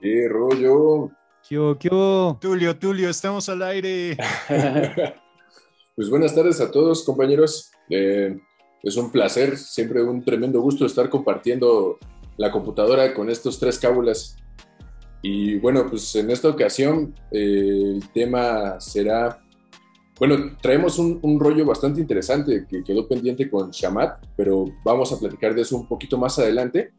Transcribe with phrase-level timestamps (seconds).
[0.00, 1.10] ¿Qué rollo?
[1.48, 1.88] ¿Qué, qué?
[2.40, 4.16] Tulio, Tulio, estamos al aire.
[5.96, 7.70] Pues buenas tardes a todos, compañeros.
[7.88, 8.36] Eh,
[8.82, 11.98] es un placer, siempre un tremendo gusto estar compartiendo
[12.36, 14.36] la computadora con estos tres cábulas.
[15.22, 19.40] Y bueno, pues en esta ocasión eh, el tema será,
[20.18, 25.18] bueno, traemos un, un rollo bastante interesante que quedó pendiente con Shamat, pero vamos a
[25.20, 26.92] platicar de eso un poquito más adelante.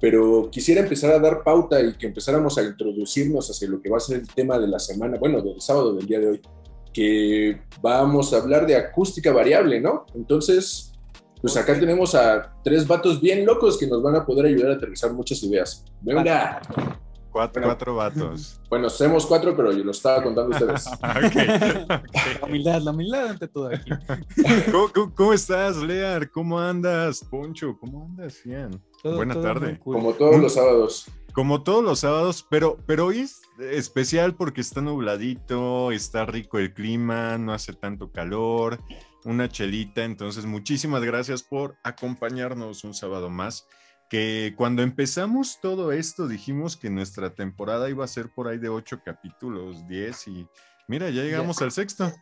[0.00, 3.98] Pero quisiera empezar a dar pauta y que empezáramos a introducirnos hacia lo que va
[3.98, 6.40] a ser el tema de la semana, bueno, del sábado del día de hoy,
[6.92, 10.06] que vamos a hablar de acústica variable, ¿no?
[10.14, 10.92] Entonces,
[11.40, 14.74] pues acá tenemos a tres vatos bien locos que nos van a poder ayudar a
[14.76, 15.84] aterrizar muchas ideas.
[16.00, 16.60] Venga.
[17.30, 17.68] Cuatro, Bueno.
[17.68, 18.60] cuatro vatos.
[18.68, 20.86] Bueno, somos cuatro, pero yo lo estaba contando a ustedes.
[21.00, 21.34] Ok,
[21.88, 21.96] La
[22.40, 22.48] ok.
[22.48, 23.90] humildad, la humildad ante todo aquí.
[24.72, 26.28] ¿Cómo, cómo, cómo estás, Lear?
[26.30, 27.24] ¿Cómo andas?
[27.30, 28.82] Poncho, ¿cómo andas, Ian?
[29.02, 29.78] Todo- Buena todo tarde.
[29.78, 29.96] cool.
[29.96, 31.06] Como todos los sábados.
[31.32, 36.74] Como todos los sábados, pero, pero hoy es especial porque está nubladito, está rico el
[36.74, 38.80] clima, no hace tanto calor,
[39.24, 40.02] una chelita.
[40.04, 43.66] Entonces, muchísimas gracias por acompañarnos un sábado más.
[44.08, 48.68] Que cuando empezamos todo esto dijimos que nuestra temporada iba a ser por ahí de
[48.68, 50.48] ocho capítulos, 10 y
[50.88, 52.12] mira, ya llegamos al sexto.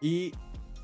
[0.00, 0.32] Y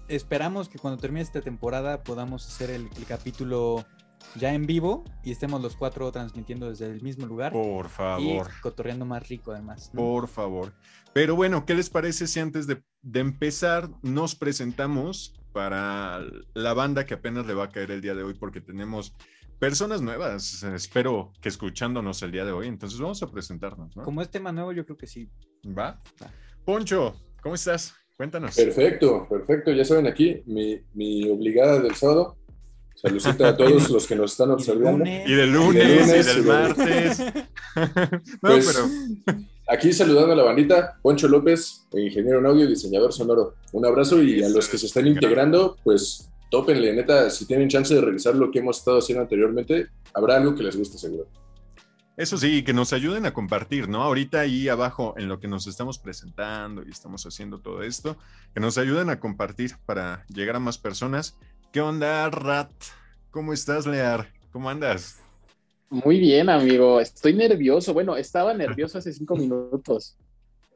[0.09, 3.87] esperamos que cuando termine esta temporada podamos hacer el, el capítulo
[4.37, 7.53] ya en vivo y estemos los cuatro transmitiendo desde el mismo lugar.
[7.53, 8.51] Por y favor.
[8.63, 9.91] cotorreando más rico además.
[9.93, 10.01] ¿no?
[10.01, 10.73] Por favor.
[11.13, 16.21] Pero bueno, ¿qué les parece si antes de, de empezar nos presentamos para
[16.55, 18.35] la banda que apenas le va a caer el día de hoy?
[18.35, 19.15] Porque tenemos
[19.61, 22.67] personas nuevas, espero que escuchándonos el día de hoy.
[22.67, 24.03] Entonces vamos a presentarnos, ¿no?
[24.03, 25.31] Como es tema nuevo, yo creo que sí.
[25.67, 26.03] ¿Va?
[26.23, 26.31] Va.
[26.65, 27.95] Poncho, ¿cómo estás?
[28.17, 28.55] Cuéntanos.
[28.57, 29.73] Perfecto, perfecto.
[29.73, 32.37] Ya saben aquí, mi, mi obligada del sábado.
[32.95, 34.99] Saludcita a todos los que nos están Y de observando.
[34.99, 37.19] lunes, Y del Y lunes, del y, lunes, del y del- martes.
[37.77, 38.89] no, Pues, pero
[39.67, 43.55] Aquí saludando a la bandita, Poncho López, ingeniero en audio y diseñador sonoro.
[43.73, 47.95] Un abrazo y a los que se están integrando, pues tópenle, neta, si tienen chance
[47.95, 51.27] de revisar lo que hemos estado haciendo anteriormente, habrá algo que les guste seguro.
[52.17, 54.03] Eso sí, que nos ayuden a compartir, ¿no?
[54.03, 58.17] Ahorita ahí abajo en lo que nos estamos presentando y estamos haciendo todo esto,
[58.55, 61.37] que nos ayuden a compartir para llegar a más personas.
[61.75, 62.71] ¿Qué onda, Rat?
[63.33, 64.29] ¿Cómo estás, Lear?
[64.53, 65.21] ¿Cómo andas?
[65.91, 67.01] Muy bien, amigo.
[67.01, 67.93] Estoy nervioso.
[67.93, 70.17] Bueno, estaba nervioso hace cinco minutos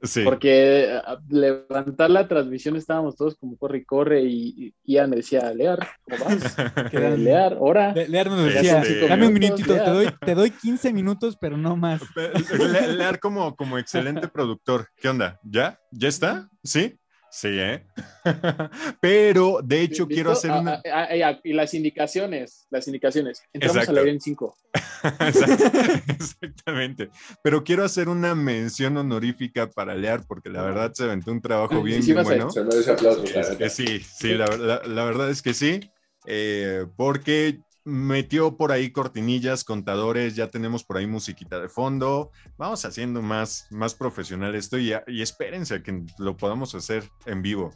[0.02, 0.22] Sí.
[0.24, 5.54] porque eh, levantar la transmisión estábamos todos como corre y corre y, Ian me decía,
[5.54, 6.56] Lear, ¿cómo vas?
[6.92, 7.92] Lear, hora.
[7.94, 9.92] Le- Lear nos Este, decía, dame un minutito, te Lear".
[9.92, 12.02] doy, te doy 15 minutos, pero no más.
[12.16, 14.88] Le- Lear como, como excelente productor.
[14.96, 15.38] ¿Qué onda?
[15.44, 15.78] ¿Ya?
[15.92, 16.48] ¿Ya está?
[16.64, 16.98] ¿Sí?
[17.30, 17.86] Sí, ¿eh?
[19.00, 20.08] Pero, de hecho, ¿Listo?
[20.08, 20.74] quiero hacer una...
[20.74, 23.42] ah, ah, ah, y las indicaciones, las indicaciones.
[23.52, 24.00] Entramos Exacto.
[24.00, 24.56] aire en cinco.
[26.08, 27.10] Exactamente.
[27.42, 31.82] Pero quiero hacer una mención honorífica para Lear, porque la verdad se aventó un trabajo
[31.82, 32.50] bien, Sí bien a- bueno.
[32.50, 35.80] Se aplausos, la sí, sí, la, la- la verdad es que sí,
[36.26, 42.84] eh, porque metió por ahí cortinillas, contadores, ya tenemos por ahí musiquita de fondo, vamos
[42.84, 47.72] haciendo más, más profesional esto y, y espérense a que lo podamos hacer en vivo.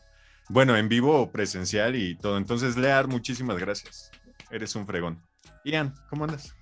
[0.48, 2.36] Bueno, en vivo presencial y todo.
[2.36, 4.10] Entonces, Lear, muchísimas gracias.
[4.50, 5.22] Eres un fregón.
[5.64, 6.54] Ian, ¿cómo andas?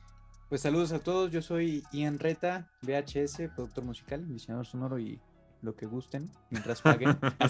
[0.49, 5.21] Pues saludos a todos, yo soy Ian Reta, VHS, productor musical, diseñador sonoro y
[5.63, 7.19] lo que gusten, mientras paguen.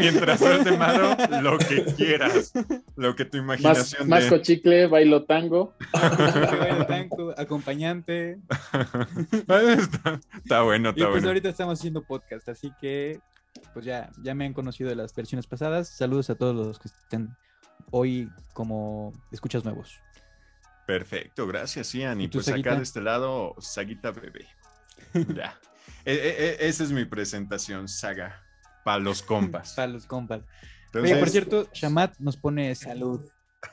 [0.00, 2.52] Mientras suelte mano, lo que quieras,
[2.96, 4.30] lo que tu Más, imaginación más dé.
[4.30, 5.74] cochicle, bailo tango.
[6.88, 8.38] Tanco, acompañante.
[9.32, 11.28] está, está bueno, Y está pues bueno.
[11.28, 13.20] ahorita estamos haciendo podcast, así que
[13.74, 15.88] pues ya, ya me han conocido de las versiones pasadas.
[15.88, 17.36] Saludos a todos los que estén
[17.90, 19.98] hoy como escuchas nuevos.
[20.86, 22.20] Perfecto, gracias, Ian.
[22.20, 24.46] Y, ¿Y pues acá de este lado, Saguita Bebé.
[25.34, 25.58] ya.
[26.04, 28.42] E- e- e- esa es mi presentación, Saga.
[28.84, 29.72] Para los compas.
[29.76, 30.42] Para los compas.
[30.86, 33.20] Entonces, Oye, por cierto, Shamat nos pone salud.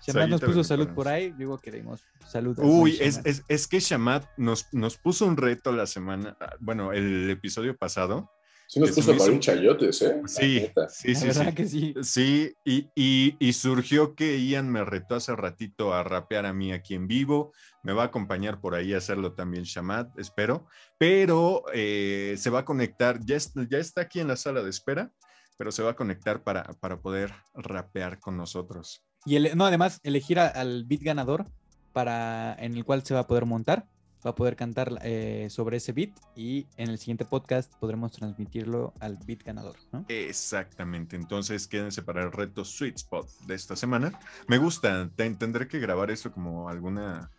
[0.07, 1.33] Shamat nos puso salud por ahí.
[1.33, 2.59] Digo que dimos salud.
[2.59, 6.55] al Uy, es, es, es que Shamat nos, nos puso un reto la semana, ah,
[6.61, 8.31] bueno, el episodio pasado.
[8.71, 10.21] Sí nos puso para un chayotes, ¿eh?
[10.21, 11.55] La Sí, sí, La sí, verdad sí.
[11.55, 11.95] que sí.
[12.03, 16.71] Sí, y, y- y surgió que Ian me retó hace ratito a rapear a mí
[16.73, 17.55] aquí en vivo.
[17.83, 20.67] Me va a acompañar por ahí a hacerlo también Shamat, espero.
[20.99, 24.69] Pero eh, se va a conectar, ya, es- ya está aquí en la sala de
[24.69, 25.13] espera,
[25.57, 29.03] pero se va a conectar para, para poder rapear con nosotros.
[29.25, 31.47] Y ele- no, además, elegir a- al beat ganador
[31.95, 33.87] para en el cual se va a poder montar,
[34.29, 38.93] va a poder cantar eh, sobre ese beat y en el siguiente podcast podremos transmitirlo
[39.01, 40.05] al beat ganador, ¿no?
[40.09, 44.13] Exactamente, entonces quédense para el reto Sweet Spot de esta semana.
[44.47, 47.31] Me gusta, te- tendré que grabar eso como alguna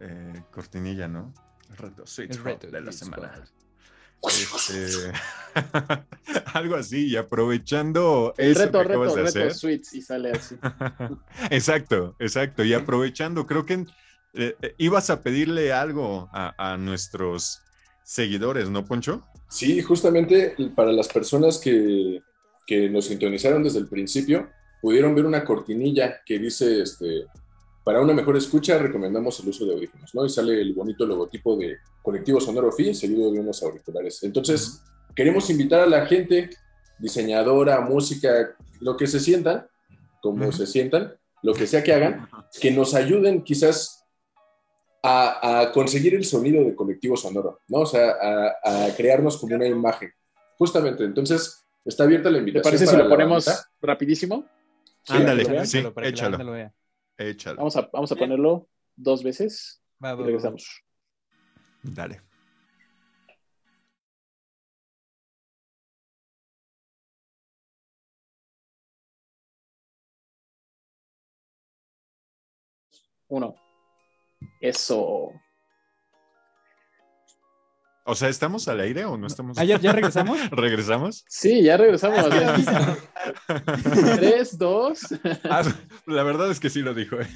[0.00, 1.32] eh, cortinilla, ¿no?
[1.70, 3.44] El reto Sweet El Spot reto de la Sweet semana.
[4.24, 5.12] Este,
[6.54, 9.54] algo así, y aprovechando El eso reto, que acabas reto, de reto hacer.
[9.54, 10.56] sweets y sale así.
[11.50, 12.64] exacto, exacto.
[12.64, 13.84] Y aprovechando, creo que
[14.34, 17.60] eh, eh, ibas a pedirle algo a, a nuestros
[18.04, 19.22] seguidores, ¿no, Poncho?
[19.48, 22.22] Sí, justamente para las personas que,
[22.66, 24.48] que nos sintonizaron desde el principio,
[24.80, 27.26] pudieron ver una cortinilla que dice, este,
[27.84, 30.24] para una mejor escucha recomendamos el uso de audífonos, ¿no?
[30.24, 34.22] Y sale el bonito logotipo de Colectivo Sonoro Fi, seguido de unos auriculares.
[34.22, 34.82] Entonces,
[35.14, 36.50] queremos invitar a la gente,
[36.98, 39.66] diseñadora, música, lo que se sientan,
[40.20, 42.28] como se sientan, lo que sea que hagan,
[42.60, 44.01] que nos ayuden quizás
[45.02, 47.78] a, a conseguir el sonido de colectivo sonoro, ¿no?
[47.80, 50.12] O sea, a, a crearnos como una imagen.
[50.58, 52.70] Justamente, entonces está abierta la ¿Te invitación.
[52.72, 53.68] parece si lo la ponemos bandita.
[53.80, 54.46] rapidísimo?
[55.02, 55.84] Sí, Ándale, sí,
[57.18, 57.56] Échalo.
[57.56, 60.26] Vamos a, vamos a ponerlo dos veces Va, va, y va, va.
[60.26, 60.82] regresamos.
[61.82, 62.20] Dale.
[73.28, 73.56] Uno.
[74.62, 75.32] Eso.
[78.04, 79.56] O sea, ¿estamos al aire o no estamos?
[79.58, 80.38] Ah, ¿ya, ya regresamos?
[80.50, 81.24] ¿Regresamos?
[81.28, 82.24] Sí, ya regresamos.
[84.16, 85.00] Tres, dos.
[85.44, 85.62] Ah,
[86.06, 87.20] la verdad es que sí lo dijo.
[87.20, 87.26] ¿eh?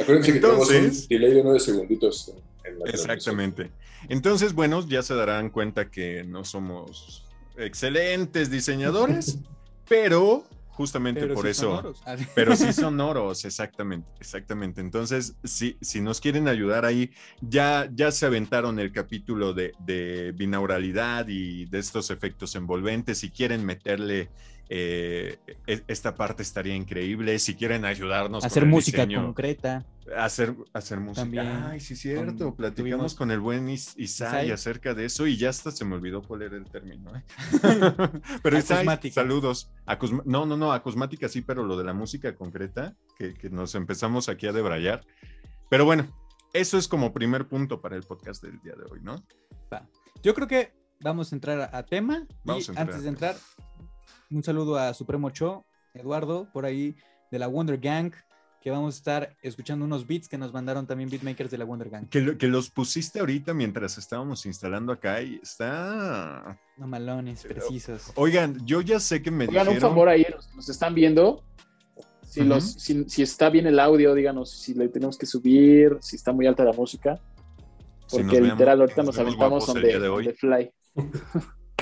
[0.00, 2.34] Acuérdense que tenemos Entonces- un delay de nueve segunditos.
[2.64, 2.90] en la.
[2.90, 3.70] Exactamente.
[4.08, 7.24] Entonces, bueno, ya se darán cuenta que no somos
[7.56, 9.38] excelentes diseñadores,
[9.88, 10.44] pero
[10.78, 11.62] justamente Pero por sí eso.
[11.62, 12.02] sonoros.
[12.36, 14.80] Pero sí sonoros, exactamente, exactamente.
[14.80, 17.10] Entonces, si, si nos quieren ayudar ahí,
[17.40, 23.18] ya, ya se aventaron el capítulo de, de binauralidad y de estos efectos envolventes.
[23.18, 24.30] Si quieren meterle
[24.70, 27.38] eh, e- esta parte estaría increíble.
[27.38, 29.86] Si quieren ayudarnos Hacer con el música diseño, concreta.
[30.16, 31.22] hacer, hacer música.
[31.22, 32.46] También Ay, sí, cierto.
[32.46, 34.50] con- Platicamos tuvimos- con el buen Is- Isai Isai.
[34.50, 37.10] acerca de eso y ya hasta se me olvidó cuál era el término.
[37.16, 37.22] ¿eh?
[38.42, 39.70] pero Isai, saludos.
[39.86, 43.74] Acusma- no, no, no, acusmática sí, pero lo de la música concreta, que, que nos
[43.74, 45.04] empezamos aquí a debrayar.
[45.70, 46.06] Pero bueno,
[46.52, 49.24] eso es como primer punto para el podcast del día de hoy, ¿no?
[50.22, 52.26] Yo creo que vamos a entrar a, a tema.
[52.44, 53.36] Vamos y a entrar antes a de entrar,
[54.30, 55.64] un saludo a Supremo Cho,
[55.94, 56.94] Eduardo, por ahí
[57.30, 58.12] de la Wonder Gang,
[58.60, 61.88] que vamos a estar escuchando unos beats que nos mandaron también beatmakers de la Wonder
[61.90, 62.08] Gang.
[62.08, 66.58] Que, lo- que los pusiste ahorita mientras estábamos instalando acá y está...
[66.76, 68.12] Mamalones, precisos.
[68.16, 69.90] Oigan, yo ya sé que me Oigan, un dijeron...
[69.90, 71.44] favor ahí, los que nos están viendo.
[72.22, 72.48] Si, Ujú.
[72.50, 76.32] los, si, si está bien el audio, díganos si le tenemos que subir, si está
[76.32, 77.18] muy alta la música.
[78.06, 80.24] Si Porque vemos- literal ahorita nos nos aventamos día de hoy.
[80.26, 80.70] the fly.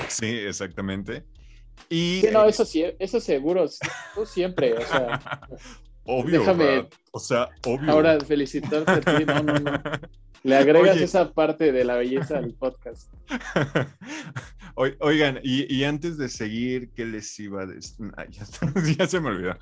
[0.09, 1.25] Sí, exactamente.
[1.89, 3.65] Y Sí, no, eso sí, eso seguro.
[4.15, 5.19] Tú siempre, o sea,
[6.05, 7.91] obvio, déjame- o sea, obvio.
[7.91, 9.25] ahora felicitarte a ti.
[9.25, 9.81] No, no, no.
[10.43, 11.03] Le agregas Oye.
[11.05, 13.11] esa parte de la belleza al podcast.
[14.75, 18.05] Oi- Oigan, y, y antes de seguir, ¿qué les iba a decir?
[18.15, 19.57] Ay, ya, está, ya se me olvidó.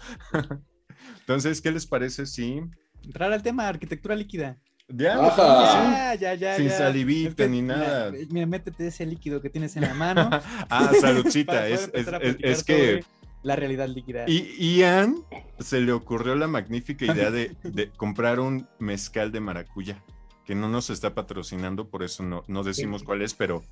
[1.21, 2.61] Entonces, ¿qué les parece si
[3.03, 4.57] Entrar al tema, arquitectura líquida.
[4.87, 5.25] Ya?
[5.25, 6.15] Ajá.
[6.15, 6.55] Ya, ya, ya.
[6.57, 6.77] Sin ya.
[6.77, 8.11] salivita Es que, ni mira, nada.
[8.29, 10.29] Mira, métete ese líquido que tienes en la mano.
[10.69, 12.07] ah, saludcita, es, es,
[12.39, 13.03] es- que
[13.43, 14.25] la realidad líquida.
[14.27, 15.17] y Ian
[15.59, 20.03] se le ocurrió la magnífica idea de, de comprar un mezcal de maracuyá,
[20.45, 23.63] que no nos está patrocinando, por eso no, no decimos cuál es, pero,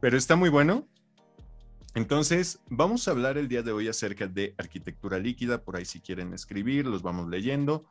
[0.00, 0.86] pero está muy bueno.
[1.94, 6.00] Entonces, vamos a hablar el día de hoy acerca de arquitectura líquida, por ahí si
[6.00, 7.86] quieren escribir, los vamos leyendo,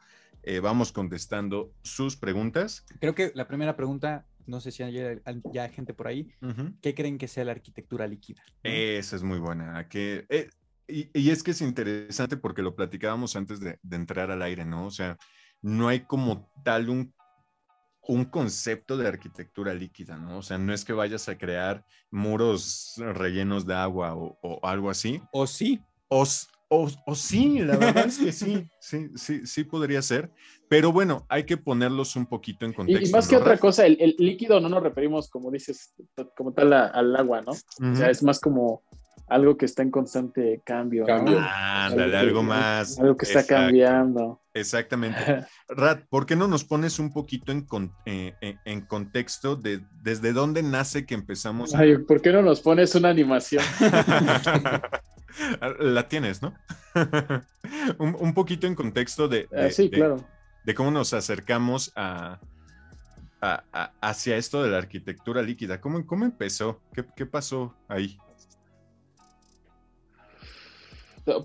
[0.48, 2.86] eh, vamos contestando sus preguntas.
[3.02, 6.32] Creo que la primera pregunta, no sé si hay ya hay gente por ahí.
[6.82, 8.42] ¿qué creen que sea la arquitectura líquida?
[8.64, 9.78] Esa es muy buena.
[9.78, 10.50] ¿a que, eh,
[10.88, 14.64] y, y es que es interesante porque lo platicábamos antes de, de entrar al aire,
[14.64, 14.86] ¿no?
[14.86, 15.18] O sea,
[15.62, 17.14] no hay como tal un,
[18.04, 20.38] un concepto de arquitectura líquida, ¿no?
[20.38, 24.90] O sea, no es que vayas a crear muros rellenos de agua o, o algo
[24.90, 25.22] así.
[25.34, 26.26] O sí, O,
[26.70, 30.32] o- o sí, la verdad es que sí, sí, sí, sí podría ser.
[30.70, 33.08] Pero bueno, hay que ponerlos un poquito en contexto.
[33.08, 33.62] y más que ¿no, otra Raf?
[33.62, 35.94] cosa, el, el líquido no nos referimos, como dices,
[36.36, 37.52] como tal a- al agua, ¿no?
[37.54, 38.84] O sea, es más como
[39.30, 41.02] algo que está en constante cambio.
[41.02, 41.08] ¿no?
[41.08, 41.40] Cambio.
[41.42, 42.98] Ándale, que- algo más.
[43.00, 44.42] Algo que está Exacto, cambiando.
[44.54, 45.18] Exactamente.
[45.70, 49.82] Rat, ¿por qué no nos pones un poquito en, con- eh, en- en contexto de
[50.04, 51.74] desde dónde nace que empezamos?
[51.76, 53.64] a- Ay, ¿por qué no nos pones una animación?
[55.80, 56.54] La tienes, ¿no?
[58.00, 60.24] un, un poquito en contexto de, Ah, de- sí, de- claro.
[60.64, 62.40] de cómo nos acercamos a,
[63.42, 65.80] a- a- hacia esto de la arquitectura líquida.
[65.82, 66.82] ¿Cómo, cómo empezó?
[66.94, 68.18] ¿Qué, qué pasó ahí?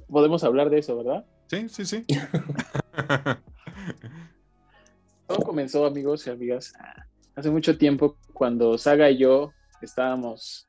[0.09, 1.25] Podemos hablar de eso, ¿verdad?
[1.49, 2.07] Sí, sí, sí.
[5.45, 6.73] comenzó, amigos y amigas,
[7.35, 10.69] hace mucho tiempo cuando Saga y yo estábamos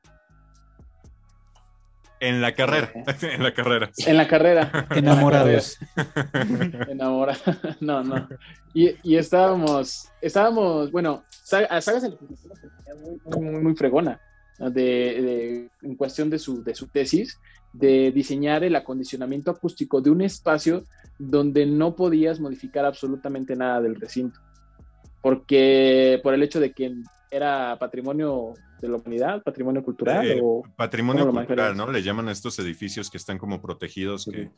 [2.20, 2.90] En la carrera,
[3.22, 3.90] en la carrera.
[4.06, 4.86] en la carrera.
[4.94, 5.78] Enamorados.
[6.88, 7.36] Enamora.
[7.80, 8.28] No, no.
[8.72, 11.24] Y, y estábamos, estábamos, bueno,
[11.68, 14.20] a Saga se le presentó una oportunidad muy, muy, muy, muy fregona
[14.58, 17.38] de, de- en cuestión de su, de su tesis,
[17.72, 20.84] de diseñar el acondicionamiento acústico de un espacio
[21.18, 24.40] donde no podías modificar absolutamente nada del recinto.
[25.20, 26.94] Porque por el hecho de que
[27.36, 31.76] era patrimonio de la humanidad, patrimonio cultural, Eh, o Patrimonio ¿Cómo lo cultural?
[31.76, 31.90] ¿no?
[31.90, 34.50] Le llaman a estos edificios que están como protegidos, que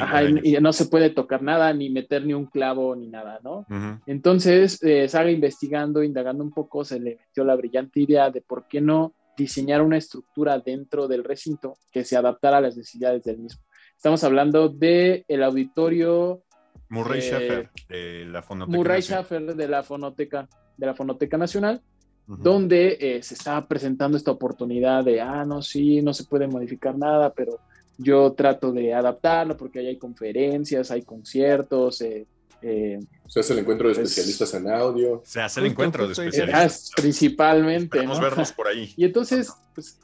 [0.00, 3.40] ajá, de y no se puede tocar nada, ni meter ni un clavo, ni nada,
[3.42, 3.66] ¿no?
[4.06, 8.66] Entonces, eh, Saga investigando, indagando un poco, se le metió la brillante idea de por
[8.68, 13.38] qué no diseñar una estructura dentro del recinto que se adaptara a las necesidades del
[13.38, 13.62] mismo.
[13.96, 16.42] Estamos hablando del el auditorio
[16.88, 19.02] Murray Eh, de la Fonoteca Murray.
[19.02, 20.48] Schaffer de la Fonoteca,
[20.80, 21.80] de la Fonoteca Nacional,
[22.26, 22.42] Ujú.
[22.42, 26.96] donde eh, se estaba presentando esta oportunidad de, ah, no, sí, no se puede modificar
[26.96, 27.58] nada, pero
[27.98, 32.26] yo trato de adaptarlo porque ahí hay conferencias, hay conciertos, eh,
[32.62, 35.22] eh, Se hace el encuentro de Pues- especialistas en audio.
[35.24, 36.90] Se hace el Justo, encuentro de justo, ah, especialistas.
[36.96, 38.24] principalmente, Esperemos ¿no?
[38.24, 38.92] vernos por ahí.
[38.96, 39.98] Y entonces, pues,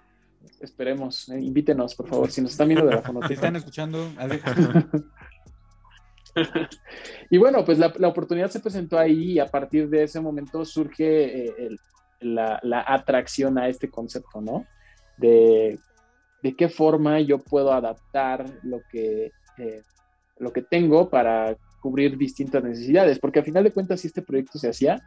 [0.61, 3.35] esperemos, eh, invítenos, por favor, si nos están viendo de la Si Fonoteca.
[3.35, 4.40] están escuchando, a ver,
[7.31, 11.49] Y bueno, pues la, oportunidad se presentó ahí y a partir de ese momento surge
[11.49, 11.76] eh,
[12.21, 14.64] la, atracción a este concepto, ¿no?
[15.16, 15.78] De,
[16.43, 19.83] de qué forma yo puedo adaptar lo que, eh,
[20.38, 24.59] lo que tengo para cubrir distintas necesidades, porque al final de cuentas, si este proyecto
[24.59, 25.02] se hacía,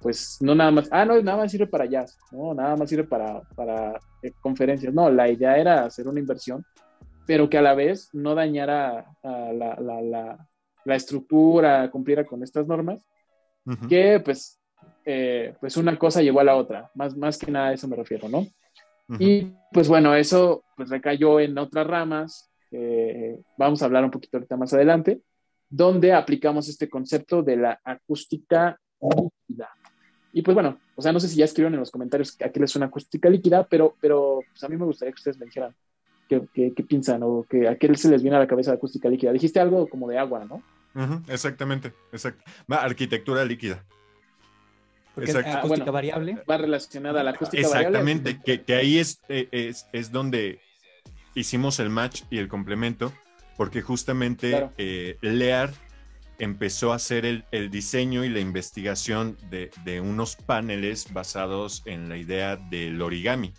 [0.00, 3.04] pues no nada más, ah, no, nada más sirve para jazz, no, nada más sirve
[3.04, 6.64] para, para eh, conferencias, no, la idea era hacer una inversión,
[7.26, 10.48] pero que a la vez no dañara la,
[10.86, 13.04] la estructura, cumpliera con estas normas,
[13.66, 13.88] Ujú.
[13.88, 14.60] que pues,
[15.04, 17.96] eh, pues una cosa llevó a la otra, más, más que nada a eso me
[17.96, 18.38] refiero, ¿no?
[19.08, 19.18] Ujú.
[19.18, 24.36] Y pues bueno, eso pues recayó en otras ramas, eh, vamos a hablar un poquito
[24.36, 25.20] ahorita más adelante,
[25.68, 29.68] donde aplicamos este concepto de la acústica líquida.
[30.32, 32.60] Y pues bueno, o sea, no sé si ya escribieron en los comentarios a qué
[32.60, 35.74] les suena acústica líquida, pero, pero pues a mí me gustaría que ustedes me dijeran
[36.28, 38.76] qué, qué, qué piensan o que, a qué se les viene a la cabeza de
[38.76, 39.32] acústica líquida.
[39.32, 40.62] Dijiste algo como de agua, ¿no?
[41.28, 42.42] Exactamente, exacto.
[42.70, 43.84] Va, arquitectura líquida.
[45.14, 45.48] porque Exacto.
[45.50, 45.92] es Ah, acústica bueno.
[45.92, 46.42] variable.
[46.48, 47.86] Va relacionada a la acústica variable.
[47.88, 50.60] Exactamente, que, que ahí es, eh, es, es donde
[51.34, 53.12] hicimos el match y el complemento,
[53.56, 54.72] porque justamente Claro.
[54.76, 55.72] eh, Lear
[56.38, 62.10] empezó a hacer el, el diseño y la investigación de, de unos paneles basados en
[62.10, 63.54] la idea del origami.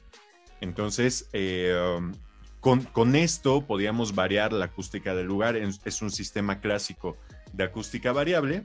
[0.62, 2.14] Entonces, eh, um,
[2.60, 5.56] con, con esto podíamos variar la acústica del lugar.
[5.56, 7.18] Es, es un sistema clásico
[7.58, 8.64] de acústica variable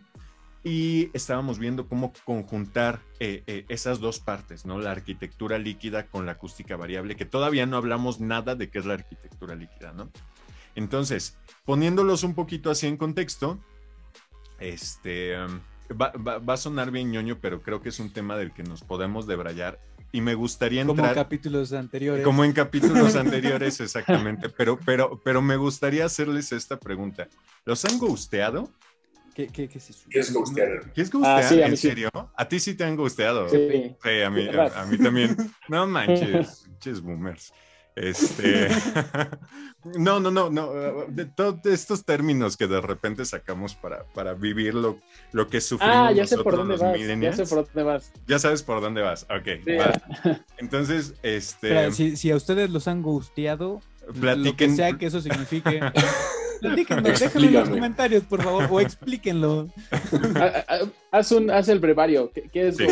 [0.62, 4.78] y estábamos viendo cómo conjuntar eh, eh, esas dos partes, ¿no?
[4.78, 8.84] La arquitectura líquida con la acústica variable, que todavía no hablamos nada de qué es
[8.87, 10.08] la arquitectura líquida, ¿no?
[10.76, 13.58] Entonces, poniéndolos un poquito así en contexto,
[14.61, 15.61] este, um,
[16.00, 18.62] va, va- va a sonar bien ñoño, pero creo que es un tema del que
[18.62, 19.80] nos podemos debrayar
[20.12, 21.14] y me gustaría Como entrar...
[21.14, 22.25] capítulos anteriores.
[22.25, 24.50] Como en capítulos anteriores, exactamente.
[24.50, 27.28] Pero, pero, pero me gustaría hacerles esta pregunta.
[27.64, 28.71] ¿Los han gusteado?
[29.35, 30.04] ¿Qué, qué, qué es?
[30.11, 30.92] ¿Qué es ghostear?
[30.92, 31.38] ¿Qué es gustear?
[31.38, 31.88] Ah, sí, ¿En sí.
[31.88, 32.11] serio?
[32.37, 33.49] ¿A ti sí te han gusteado?
[33.49, 33.97] Sí.
[34.02, 35.35] Sí, a mí, Sí, a, a mí también.
[35.69, 36.66] No manches,
[37.02, 37.52] boomers.
[37.96, 38.68] Este.
[39.99, 40.72] No, no, no, no.
[41.08, 44.99] De todos estos términos que de repente sacamos para, para vivir lo,
[45.32, 47.20] lo que sufrimos Ah, ya sé nosotros por dónde los vas.
[47.20, 48.12] Ya sé por dónde vas.
[48.28, 49.25] Ya sabes por dónde vas.
[49.25, 49.64] Ok.
[49.64, 49.72] Sí.
[49.75, 50.40] va.
[50.58, 51.90] Entonces, este.
[51.90, 54.76] Si, si a ustedes los han gusteado, lo que platiquen.
[54.76, 55.80] sea que eso signifique.
[56.61, 59.68] Platíquenlo, déjenlo en los comentarios, por favor, o explíquenlo.
[60.37, 60.78] Ah, ah,
[61.11, 62.30] Haz, un, haz el brevario.
[62.32, 62.87] ¿Qué, qué es Sí.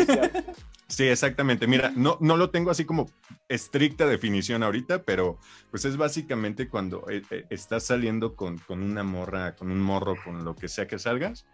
[0.91, 1.67] Sí, exactamente.
[1.67, 3.09] Mira, no, no lo tengo así como
[3.47, 9.01] estricta definición ahorita, pero pues es básicamente cuando eh, eh, estás saliendo con, con una
[9.03, 11.45] morra, con un morro, con lo que sea que salgas,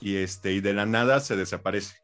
[0.00, 1.94] y este, y de la nada se desaparece.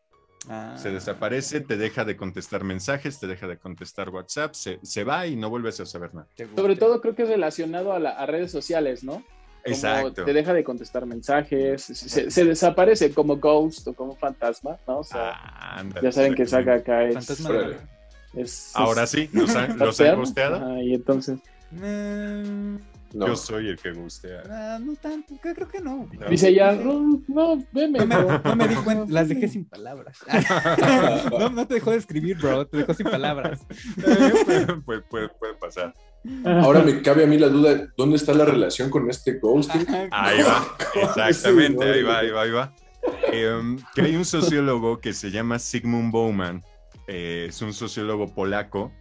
[0.49, 0.77] Ah.
[0.81, 5.27] Se desaparece, te deja de contestar mensajes, te deja de contestar WhatsApp, se, se va
[5.27, 6.29] y no vuelves a saber nada.
[6.55, 9.25] Sobre todo creo que es relacionado a, la- a redes sociales, ¿no?
[9.71, 10.25] Como Exacto.
[10.25, 14.99] te deja de contestar mensajes, se, se desaparece como ghost o como fantasma, ¿no?
[14.99, 17.15] O sea, Ah, ya saben que saca acá es...
[17.15, 17.77] Fantasma de Órale.
[18.35, 20.79] es- Ahora es- sí, los han, ¿está los han gusteado.
[20.83, 21.39] Y entonces
[21.71, 22.77] Mm,
[23.15, 23.27] No.
[23.27, 24.43] Yo soy el que gustea.
[24.51, 26.09] ah, no tanto, creo que no.
[26.13, 26.29] No.
[26.29, 27.99] dice ya, no, no, veme.
[28.01, 28.41] No me, bro".
[28.45, 30.19] no me di cuenta, las dejé sin palabras.
[31.39, 33.61] No, no te dejó de escribir, bro, te dejó sin palabras.
[34.85, 35.95] puede, puede- puede pasar.
[36.45, 39.87] Ahora me cabe a mí la duda, ¿dónde está la relación con este ghosting?
[40.11, 42.75] Ahí va, exactamente, ahí va, ahí va, ahí va.
[43.33, 46.63] Em, que hay un sociólogo que se llama Sigmund Bauman,
[47.07, 48.93] eh, es un sociólogo polaco,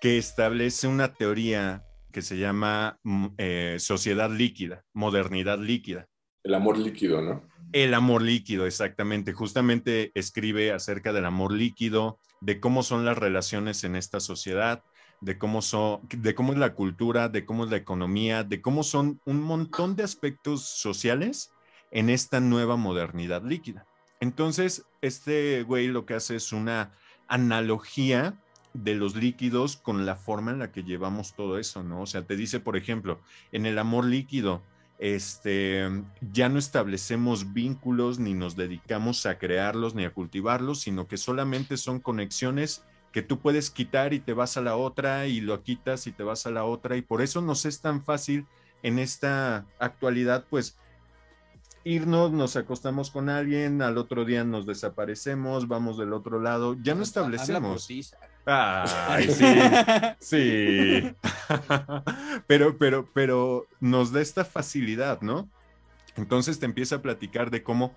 [0.00, 6.08] que establece una teoría que se llama mm, eh, sociedad líquida, modernidad líquida.
[6.44, 7.48] El amor líquido, ¿no?
[7.72, 9.32] El amor líquido, exactamente.
[9.32, 14.82] Justamente escribe acerca del amor líquido, de cómo son las relaciones en esta sociedad,
[15.22, 18.82] de cómo, son, de cómo es la cultura, de cómo es la economía, de cómo
[18.82, 21.52] son un montón de aspectos sociales
[21.92, 23.86] en esta nueva modernidad líquida.
[24.20, 26.92] Entonces, este güey lo que hace es una
[27.28, 28.36] analogía
[28.74, 32.02] de los líquidos con la forma en la que llevamos todo eso, ¿no?
[32.02, 33.20] O sea, te dice, por ejemplo,
[33.52, 34.62] en el amor líquido,
[34.98, 35.88] este,
[36.32, 41.76] ya no establecemos vínculos ni nos dedicamos a crearlos ni a cultivarlos, sino que solamente
[41.76, 46.06] son conexiones que tú puedes quitar y te vas a la otra y lo quitas
[46.06, 48.46] y te vas a la otra y por eso nos es tan fácil
[48.82, 50.76] en esta actualidad, pues
[51.84, 56.94] irnos, nos acostamos con alguien, al otro día nos desaparecemos, vamos del otro lado, ya
[56.94, 57.88] no establecemos.
[58.44, 59.54] Ay, sí,
[60.20, 61.14] sí.
[62.46, 65.48] pero, pero, pero nos da esta facilidad, ¿no?
[66.16, 67.94] Entonces te empieza a platicar de cómo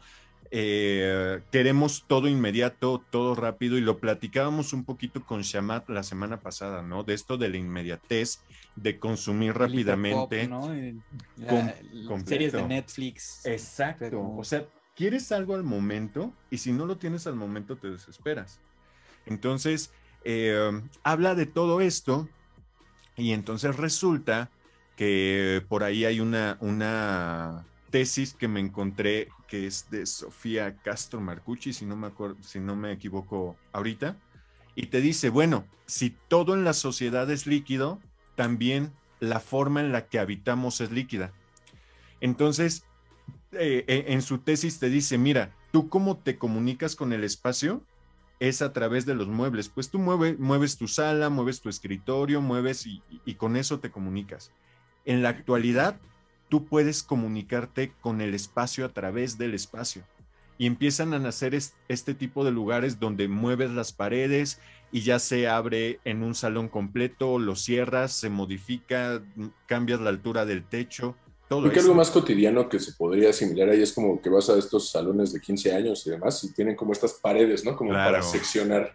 [0.51, 6.39] eh, queremos todo inmediato, todo rápido, y lo platicábamos un poquito con Shamat la semana
[6.39, 7.03] pasada, ¿no?
[7.03, 8.39] De esto de la inmediatez,
[8.75, 10.49] de consumir rápidamente.
[12.25, 13.45] series de Netflix.
[13.45, 14.33] Exacto.
[14.37, 18.59] O sea, quieres algo al momento, y si no lo tienes al momento, te desesperas.
[19.25, 19.91] Entonces,
[20.23, 20.71] eh,
[21.03, 22.27] habla de todo esto
[23.15, 24.49] y entonces resulta
[24.95, 31.21] que por ahí hay una, una tesis que me encontré que es de Sofía Castro
[31.21, 34.17] Marcucci, si no me acuerdo, si no me equivoco ahorita,
[34.75, 38.01] y te dice, bueno, si todo en la sociedad es líquido,
[38.35, 41.31] también la forma en la que habitamos es líquida.
[42.19, 42.83] Entonces,
[43.53, 47.81] eh, eh, en su tesis te dice, mira, tú cómo te comunicas con el espacio
[48.41, 49.69] es a través de los muebles.
[49.69, 54.51] Pues tú mueves tu sala, mueves tu escritorio, mueves y, con eso te comunicas.
[55.05, 55.97] En la actualidad,
[56.49, 60.03] tú puedes comunicarte con el espacio a través del espacio.
[60.57, 64.59] Y empiezan a nacer este tipo de lugares donde mueves las paredes
[64.91, 69.21] y ya se abre en un salón completo, lo cierras, se modifica,
[69.65, 71.15] cambias la altura del techo
[71.47, 74.57] Creo que algo más cotidiano que se podría asimilar ahí es como que vas a
[74.57, 77.75] estos salones de 15 años y demás y tienen como estas paredes, ¿no?
[77.75, 78.93] Como para seccionar,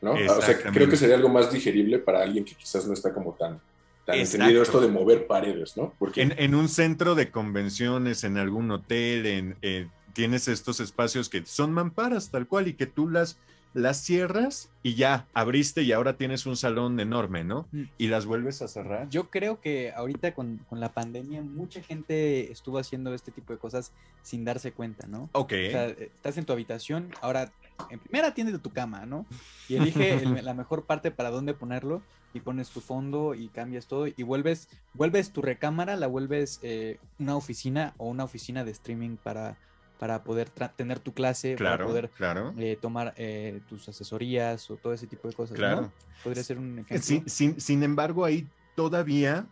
[0.00, 0.12] ¿no?
[0.12, 3.32] O sea, creo que sería algo más digerible para alguien que quizás no está como
[3.32, 3.60] tan,
[4.08, 5.92] tan entendido esto de mover paredes, ¿no?
[5.98, 6.22] Porque...
[6.22, 11.72] En, un centro de convenciones, en algún hotel, en, eh, tienes estos espacios que son
[11.72, 13.38] mamparas tal cual y que tú las
[13.74, 17.68] las cierras y ya abriste y ahora tienes un salón enorme, ¿no?
[17.70, 17.82] Mm.
[17.98, 19.10] Y las vuelves a cerrar.
[19.10, 23.92] Yo creo que ahorita con, la pandemia mucha gente estuvo haciendo este tipo de cosas
[24.22, 25.28] sin darse cuenta, ¿no?
[25.32, 25.52] Ok.
[25.52, 27.52] O sea, estás en tu habitación, ahora
[27.90, 29.26] en primera atiende tu cama, ¿no?
[29.68, 32.02] Y elige la mejor parte para dónde ponerlo
[32.34, 36.98] y pones tu fondo y cambias todo y vuelves, vuelves tu recámara, la vuelves eh,
[37.18, 39.56] una oficina o una oficina de streaming para
[39.98, 42.10] para poder tener tu clase, para poder
[42.56, 45.56] eh, tomar eh, tus asesorías o todo ese tipo de cosas.
[45.56, 45.92] Claro.
[46.22, 47.22] Podría ser un ejemplo.
[47.26, 49.46] Sin, embargo, ahí todavía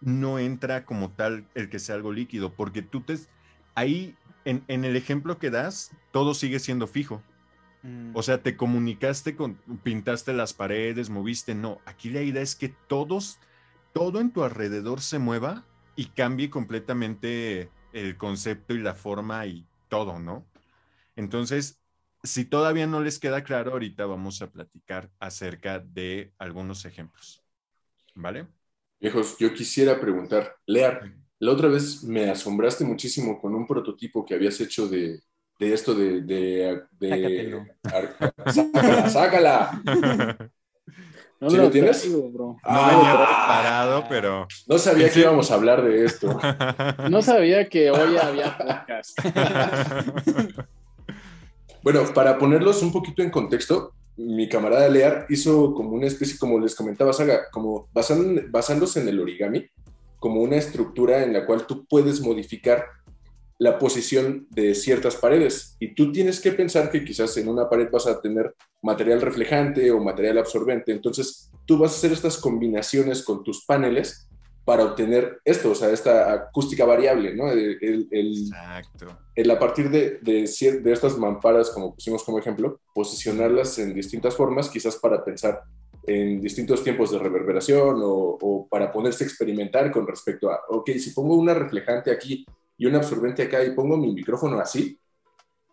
[0.00, 3.18] no entra como tal el que sea algo líquido, porque tú te...
[3.74, 7.22] Ahí, en, el ejemplo que das, todo sigue siendo fijo.
[7.82, 8.12] Mm.
[8.14, 11.80] O sea, te comunicaste con, pintaste las paredes, moviste, no.
[11.86, 13.38] Aquí la idea es que todos,
[13.92, 15.64] todo en tu alrededor se mueva
[15.96, 20.46] y cambie completamente el concepto y la forma y todo, ¿no?
[21.16, 21.80] Entonces,
[22.22, 27.42] si todavía no les queda claro, ahorita vamos a platicar acerca de algunos ejemplos.
[28.14, 28.46] ¿Vale?
[29.00, 34.34] Viejos, yo quisiera preguntar, Lear, la otra vez me asombraste muchísimo con un prototipo que
[34.34, 35.22] habías hecho de,
[35.60, 36.22] esto de...
[36.22, 37.64] de, de
[38.46, 39.82] sácala, sácala.
[41.40, 42.32] No ¿Sí lo, tienes?
[42.32, 42.58] bro.
[42.62, 44.46] Ah, parado, pero.
[44.66, 46.38] No sabía que íbamos a hablar de esto.
[47.10, 49.18] No sabía que hoy había podcast.
[51.82, 56.60] bueno, para ponerlos un poquito en contexto, mi camarada Lear hizo como una especie, como
[56.60, 59.66] les comentaba Saga, como basándose en el origami,
[60.18, 62.84] como una estructura en la cual tú puedes modificar
[63.60, 65.76] la posición de ciertas paredes.
[65.78, 69.90] Y tú tienes que pensar que quizás en una pared vas a tener material reflejante
[69.90, 70.92] o material absorbente.
[70.92, 74.26] Entonces, tú vas a hacer estas combinaciones con tus paneles
[74.64, 77.50] para obtener esto, o sea, esta acústica variable, ¿no?
[77.50, 79.18] El, Exacto.
[79.34, 84.34] El a partir de, de, de, estas mamparas, como pusimos como ejemplo, posicionarlas en distintas
[84.34, 85.60] formas, quizás para pensar
[86.06, 90.92] en distintos tiempos de reverberación o, o para ponerse a experimentar con respecto a, ok,
[90.92, 92.46] si pongo una reflejante aquí
[92.80, 94.98] y un absorbente acá y pongo mi micrófono así,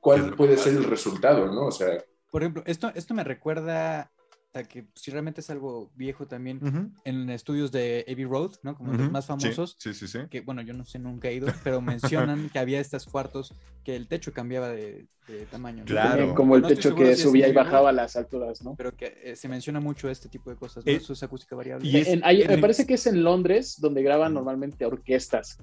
[0.01, 1.67] cuál puede ser el resultado, ¿no?
[1.67, 4.11] O sea, Por ejemplo, esto, esto me recuerda
[4.53, 6.59] a que si realmente es algo viejo también,
[7.05, 8.75] en estudios de Abbey Road, ¿no?
[8.75, 10.19] Como los más famosos, Sí, sí, sí.
[10.29, 13.53] que bueno, yo no sé, nunca he ido, pero mencionan que había estos cuartos
[13.85, 15.79] que el techo cambiaba de, de tamaño.
[15.79, 15.85] ¿no?
[15.85, 16.35] Claro.
[16.35, 18.75] Como el No techo que si subía y bajaba a las alturas, ¿no?
[18.75, 20.91] Pero que eh, se menciona mucho este tipo de cosas, ¿no?
[20.91, 21.87] Eh, Eso es acústica variable.
[21.87, 25.57] y es- En- hay- me parece que es en Londres donde graban normalmente orquestas,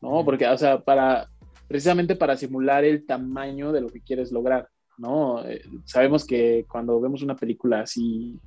[0.00, 0.24] ¿no?
[0.24, 1.28] Porque, o sea, para,
[1.68, 5.44] precisamente para simular el tamaño de lo que quieres lograr, ¿no?
[5.46, 8.38] Eh, sabemos que cuando vemos una película así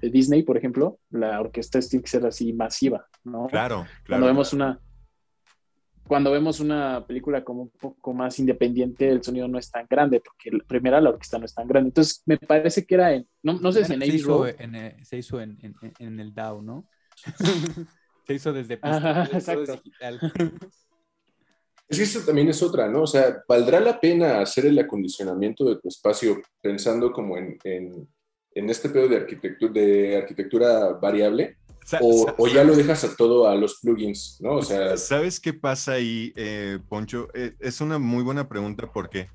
[0.00, 3.46] de Disney, por ejemplo, la orquesta tiene que ser así masiva, ¿no?
[3.48, 4.26] Claro, Cuando claro.
[4.26, 4.80] vemos una
[6.10, 10.20] cuando vemos una película como un poco más independiente, el sonido no es tan grande,
[10.20, 11.90] porque la primera la orquesta no es tan grande.
[11.90, 14.96] Entonces, me parece que era en, no, no sé si en se, hizo en, eh,
[15.04, 15.56] se hizo en,
[16.00, 16.88] en- el DAO, ¿no?
[18.26, 19.72] se hizo desde pista, exacto.
[19.76, 20.20] digital.
[21.90, 23.02] Es que eso también es otra, ¿no?
[23.02, 28.08] O sea, ¿valdrá la pena hacer el acondicionamiento de tu espacio pensando como en, en,
[28.54, 31.56] en este pedo de arquitectura, de arquitectura variable?
[32.00, 34.56] O ya lo dejas a todo a los plugins, ¿no?
[34.56, 37.28] O sea, ¿Sabes qué pasa ahí, eh, Poncho?
[37.34, 39.28] Eh, es una muy buena pregunta porque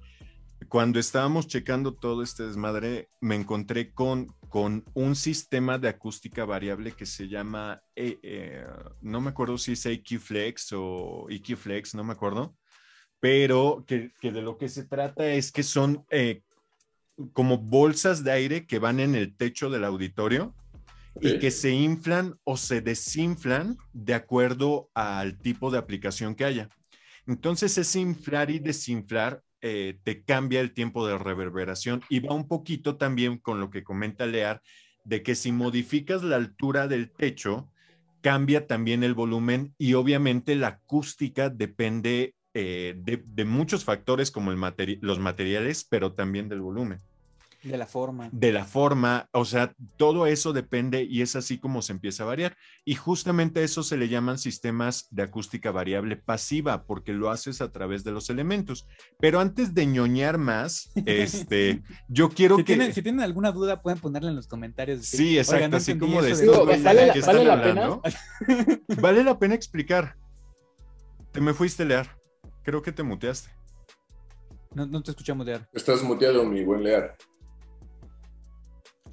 [0.69, 6.93] cuando estábamos checando todo este desmadre, me encontré con, con un sistema de acústica variable
[6.93, 8.65] que se llama, eh, eh,
[9.01, 12.55] no me acuerdo si es EQ-Flex o EQ-Flex, no me acuerdo,
[13.19, 16.41] pero que, que de lo que se trata es que son eh,
[17.33, 20.55] como bolsas de aire que van en el techo del auditorio
[21.19, 26.69] y que se inflan o se desinflan de acuerdo al tipo de aplicación que haya.
[27.27, 32.47] Entonces, ese inflar y desinflar eh, te cambia el tiempo de reverberación y va un
[32.47, 34.61] poquito también con lo que comenta Lear,
[35.05, 37.67] de que si modificas la altura del techo,
[38.21, 44.99] cambia también el volumen y obviamente la acústica depende eh, de, muchos factores como el
[45.01, 46.99] los materiales, pero también del volumen
[47.65, 48.29] de la forma.
[48.31, 52.27] de la forma, o sea, todo eso depende y es así como se empieza a
[52.27, 52.55] variar.
[52.85, 57.71] Y justamente eso se le llaman sistemas de acústica variable pasiva, porque lo haces a
[57.71, 58.87] través de los elementos.
[59.19, 62.73] Pero antes de ñoñar más, este, yo quiero Si que...
[62.75, 65.05] tienen, si tienen alguna duda, pueden ponerla en los comentarios.
[65.05, 67.53] Sí, exacto, "Oigan, no así como de eso esto, ¿vale ¿de la- qué vale la
[67.53, 68.01] hablando?
[69.01, 70.15] Vale la pena explicar.
[71.31, 72.15] Te me fuiste, Lear.
[72.63, 73.49] Creo que te muteaste.
[74.73, 77.15] No, no te escuchamos de estás muteado, mi buen Lear.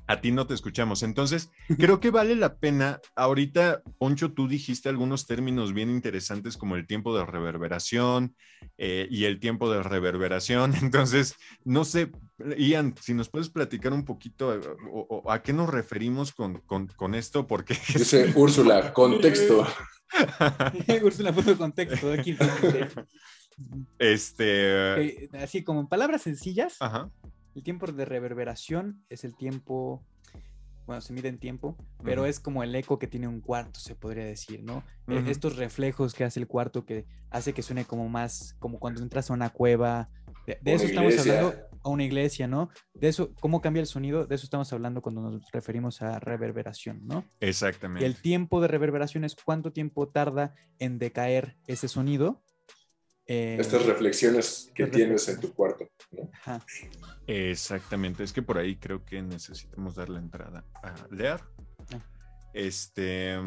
[0.09, 1.03] A ti no te escuchamos.
[1.05, 3.01] Entonces, creo que vale la pena.
[3.15, 8.35] Ahorita, Poncho, tú dijiste algunos términos bien interesantes como el tiempo de reverberación
[8.79, 10.75] eh, y el tiempo de reverberación.
[10.83, 12.11] Entonces, no sé,
[12.59, 14.61] Ian, si nos puedes platicar un poquito eh,
[14.93, 19.67] o- o a qué nos referimos con, con- con esto, porque Dice Úrsula, contexto.
[21.05, 22.37] Úrsula puso contexto aquí.
[23.99, 25.29] este.
[25.39, 27.09] Así como en palabras sencillas, Ajá.
[27.55, 30.05] El tiempo de reverberación es el tiempo,
[30.87, 33.95] bueno, se mide en tiempo, pero es como el eco que tiene un cuarto, se
[33.95, 34.85] podría decir, ¿no?
[35.07, 35.29] Ujú.
[35.29, 39.31] Estos reflejos que hace el cuarto que hace que suene como más, como cuando entras
[39.31, 40.11] a una cueva.
[40.47, 41.39] De, eso estamos iglesia.
[41.39, 42.71] hablando, a una iglesia, ¿no?
[42.95, 47.07] De eso, cómo cambia el sonido, de eso estamos hablando cuando nos referimos a reverberación,
[47.07, 47.25] ¿no?
[47.41, 48.07] Y Exactamente.
[48.07, 52.43] el tiempo de reverberación es cuánto tiempo tarda en decaer ese sonido.
[53.33, 55.89] Eh, Estas reflexiones que tienes en tu cuarto.
[56.11, 56.31] ¿no?
[56.33, 56.65] ajá.
[57.27, 61.41] Exactamente, es que por ahí creo que necesitamos dar la entrada a Lear.
[61.93, 62.01] Ah.
[62.53, 63.39] Este.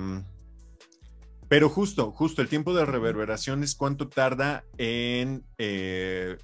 [1.48, 5.43] Pero justo, justo, el tiempo de reverberación es cuánto tarda en.
[5.58, 6.38] eh,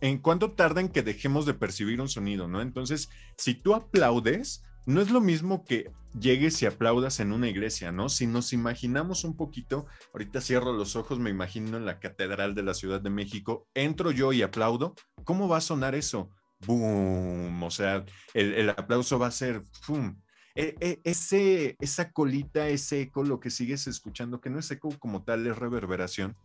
[0.00, 2.62] en cuánto tarda en que dejemos de percibir un sonido, ¿no?
[2.62, 7.92] Entonces, si tú aplaudes, no es lo mismo que llegues y aplaudas en una iglesia,
[7.92, 8.08] ¿no?
[8.08, 12.62] Si nos imaginamos un poquito, ahorita cierro los ojos, me imagino en la Catedral de
[12.62, 16.30] la Ciudad de México, entro yo y aplaudo, ¿cómo va a sonar eso?
[16.66, 17.62] ¡Boom!
[17.62, 20.20] O sea, el, aplauso va a ser ¡pum!
[20.54, 24.90] E- e- ese, esa colita, ese eco, lo que sigues escuchando, que no es eco
[24.98, 26.36] como tal, es reverberación,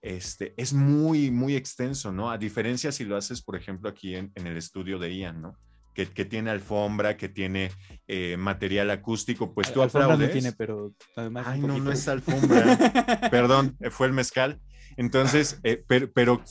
[0.00, 2.30] este, es muy, muy extenso, ¿no?
[2.30, 5.58] A diferencia si lo haces, por ejemplo, aquí en el estudio de Ian, ¿no?
[5.96, 7.70] Que, que tiene alfombra, que tiene
[8.06, 10.28] eh, material acústico, pues tú Alfombra aplaudes.
[10.28, 11.46] no tiene, pero además.
[11.48, 13.28] Ay, no, no es alfombra.
[13.30, 14.60] Perdón, eh, fue el mezcal.
[14.98, 16.42] Entonces, eh, pero, pero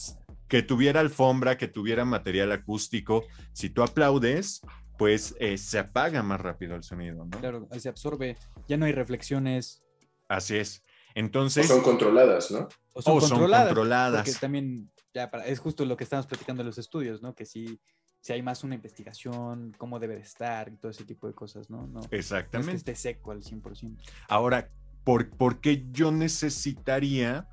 [0.48, 4.62] que tuviera alfombra, que tuviera material acústico, si tú aplaudes,
[4.98, 7.40] pues eh, se apaga más rápido el sonido, ¿no?
[7.40, 9.84] Claro, se absorbe, ya no hay reflexiones.
[10.28, 10.80] Así es.
[10.80, 12.68] O Entonces, son controladas, ¿no?
[12.94, 14.26] O son, O son controladas, controladas.
[14.26, 17.36] Porque también, ya para, es justo lo que estamos platicando en los estudios, ¿no?
[17.36, 17.80] Que si,
[18.26, 21.70] si hay más una investigación, cómo debe de estar y todo ese tipo de cosas,
[21.70, 21.86] ¿no?
[21.86, 22.76] No, no es que exactamente.
[22.76, 23.96] esté seco al 100%.
[24.28, 24.68] Ahora,
[25.04, 27.48] ¿por, por qué yo necesitaría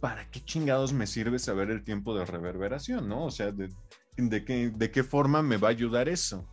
[0.00, 3.26] ¿para qué chingados me sirve saber el tiempo de reverberación, no?
[3.26, 3.68] O sea, ¿de,
[4.16, 6.48] de, qué, de qué forma me va a ayudar eso?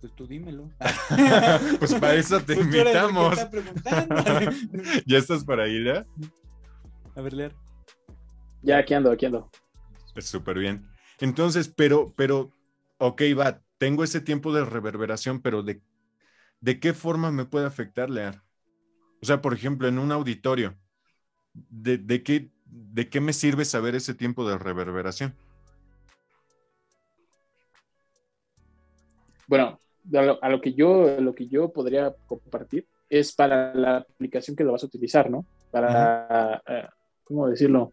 [0.00, 0.70] Pues tú dímelo.
[1.80, 3.38] pues para eso te Pues invitamos.
[3.38, 4.06] está.
[5.04, 6.06] ¿Ya estás para ahí, ya?
[7.16, 7.56] A ver, leer.
[8.62, 9.50] Ya, aquí ando, aquí ando.
[10.14, 10.88] Es súper bien.
[11.20, 12.52] Entonces, pero, pero,
[12.98, 15.80] ok, va, tengo ese tiempo de reverberación, pero ¿de,
[16.60, 18.42] de qué forma me puede afectar, Lear?
[19.20, 20.76] O sea, por ejemplo, en un auditorio,
[21.52, 25.34] ¿de, de qué, ¿de qué me sirve saber ese tiempo de reverberación?
[29.48, 29.80] Bueno,
[30.14, 34.54] a lo, a lo que yo, lo que yo podría compartir es para la aplicación
[34.54, 35.46] que lo vas a utilizar, ¿no?
[35.70, 36.86] Para, eh,
[37.24, 37.92] ¿cómo decirlo?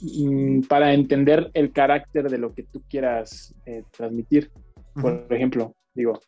[0.00, 4.50] Mm, Para entender el carácter de lo que tú quieras eh, transmitir.
[4.94, 6.20] Por ejemplo, digo,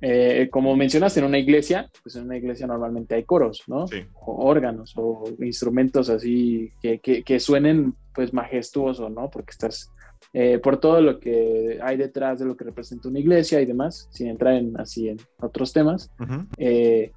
[0.00, 3.86] eh, como mencionas en una iglesia, pues en una iglesia normalmente hay coros, ¿no?
[3.86, 4.02] Sí.
[4.14, 9.30] O órganos o instrumentos así que, que, que suenen pues majestuoso, ¿no?
[9.30, 9.92] Porque estás
[10.32, 14.08] eh, por todo lo que hay detrás de lo que representa una iglesia y demás,
[14.10, 16.10] sin entrar en así en otros temas,
[16.56, 17.12] eh,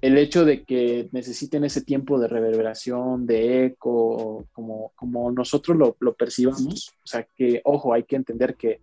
[0.00, 5.96] el hecho de que necesiten ese tiempo de reverberación, de eco, como, como nosotros lo,
[6.00, 8.80] lo percibamos, o sea que, ojo, hay que entender que,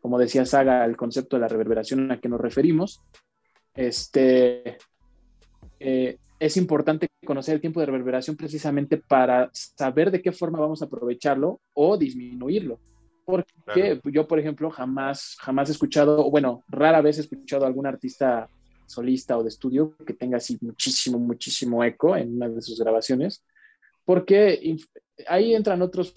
[0.00, 3.00] como decía Saga, el concepto de la reverberación a que nos referimos,
[3.74, 4.76] este,
[5.80, 10.82] eh, es importante conocer el tiempo de reverberación precisamente para saber de qué forma vamos
[10.82, 12.78] a aprovecharlo o disminuirlo.
[13.24, 14.00] Porque Claro.
[14.04, 18.48] yo, por ejemplo, jamás, jamás he escuchado, bueno, rara vez he escuchado a algún artista
[18.88, 23.44] solista o de estudio que tenga así muchísimo, muchísimo eco en una de sus grabaciones,
[24.04, 24.76] porque
[25.26, 26.14] ahí entran otros,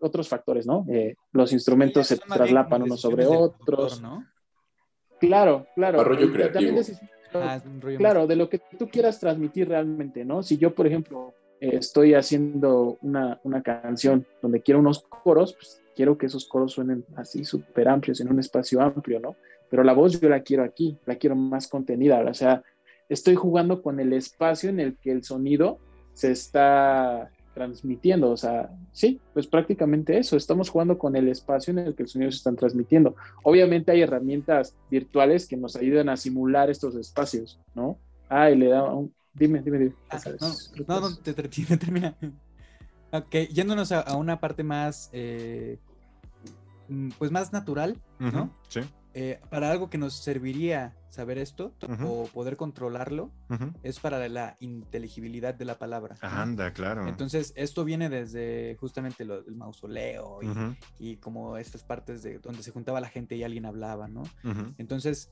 [0.00, 0.86] otros factores, ¿no?
[0.88, 4.00] Eh, los instrumentos se traslapan unos sobre otros.
[4.00, 4.26] ¿no?
[5.20, 6.02] Claro, claro.
[6.02, 6.80] Rollo creativo.
[7.34, 10.42] Ah, es rollo claro, de lo que tú quieras transmitir realmente, ¿no?
[10.42, 15.82] Si yo, por ejemplo, eh, estoy haciendo una, una canción donde quiero unos coros, pues
[15.94, 19.36] quiero que esos coros suenen así súper amplios en un espacio amplio, ¿no?
[19.74, 22.62] Pero la voz yo la quiero aquí, la quiero más contenida, o sea,
[23.08, 25.80] estoy jugando con el espacio en el que el sonido
[26.12, 31.78] se está transmitiendo, o sea, sí, pues prácticamente eso, estamos jugando con el espacio en
[31.80, 33.16] el que el sonido se está transmitiendo.
[33.42, 37.98] Obviamente hay herramientas virtuales que nos ayudan a simular estos espacios, ¿no?
[38.28, 39.12] Ah, y le da un...
[39.32, 39.92] Dime, dime, dime.
[40.08, 40.54] Ah, no,
[40.86, 42.16] no, no, te, te- te- termina.
[43.10, 45.78] Ok, yéndonos a, a una parte más, eh,
[46.88, 48.52] mm, pues más natural, ¿no?
[48.68, 48.78] Sí.
[49.14, 51.72] Eh, para algo que nos serviría saber esto
[52.04, 53.30] o poder controlarlo
[53.84, 56.16] es para la inteligibilidad de la palabra.
[56.20, 56.28] ¿no?
[56.28, 57.06] Anda, claro.
[57.06, 62.64] Entonces, esto viene desde justamente lo del mausoleo y, y como estas partes de donde
[62.64, 64.24] se juntaba la gente y alguien hablaba, ¿no?
[64.78, 65.30] Entonces,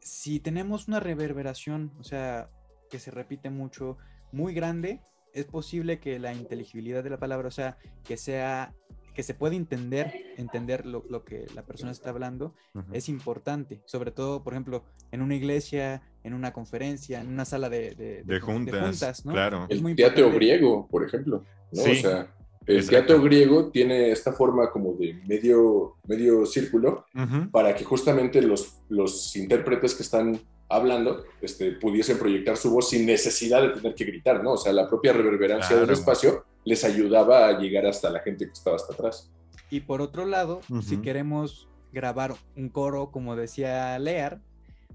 [0.00, 2.50] si tenemos una reverberación, o sea,
[2.90, 3.98] que se repite mucho,
[4.32, 5.00] muy grande,
[5.32, 8.74] es posible que la inteligibilidad de la palabra, o sea, que sea,
[9.16, 12.54] que se pueda entender, entender lo, lo que la persona está hablando,
[12.92, 13.80] es importante.
[13.86, 18.22] Sobre todo, por ejemplo, en una iglesia, en una conferencia, en una sala de, de-
[18.24, 19.32] De juntas, ¿no?
[19.32, 19.66] claro.
[19.70, 20.36] Es muy El teatro importante.
[20.46, 21.44] griego, por ejemplo.
[21.72, 21.82] ¿no?
[21.82, 21.92] Sí.
[21.92, 22.30] O sea,
[22.66, 27.06] el teatro griego tiene esta forma como de medio, medio círculo
[27.50, 33.06] para que justamente los, los intérpretes que están hablando este, pudiesen proyectar su voz sin
[33.06, 34.52] necesidad de tener que gritar, ¿no?
[34.52, 35.98] O sea, la propia reverberancia del Claro.
[35.98, 39.30] espacio les ayudaba a llegar hasta la gente que estaba hasta atrás.
[39.70, 44.40] Y por otro lado, si queremos grabar un coro, como decía Lear,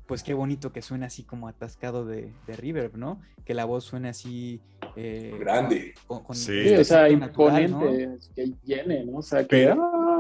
[0.08, 3.22] pues qué bonito que suene así como atascado de, de reverb, ¿no?
[3.46, 4.60] Que la voz suene así...
[4.98, 5.94] eh, Grande.
[6.06, 6.48] con- con- Sí.
[6.52, 8.36] con Sí, o sea, efecto natural, imponente, ¿no?
[8.36, 9.18] que llene, ¿no?
[9.20, 9.76] O sea, que Pero-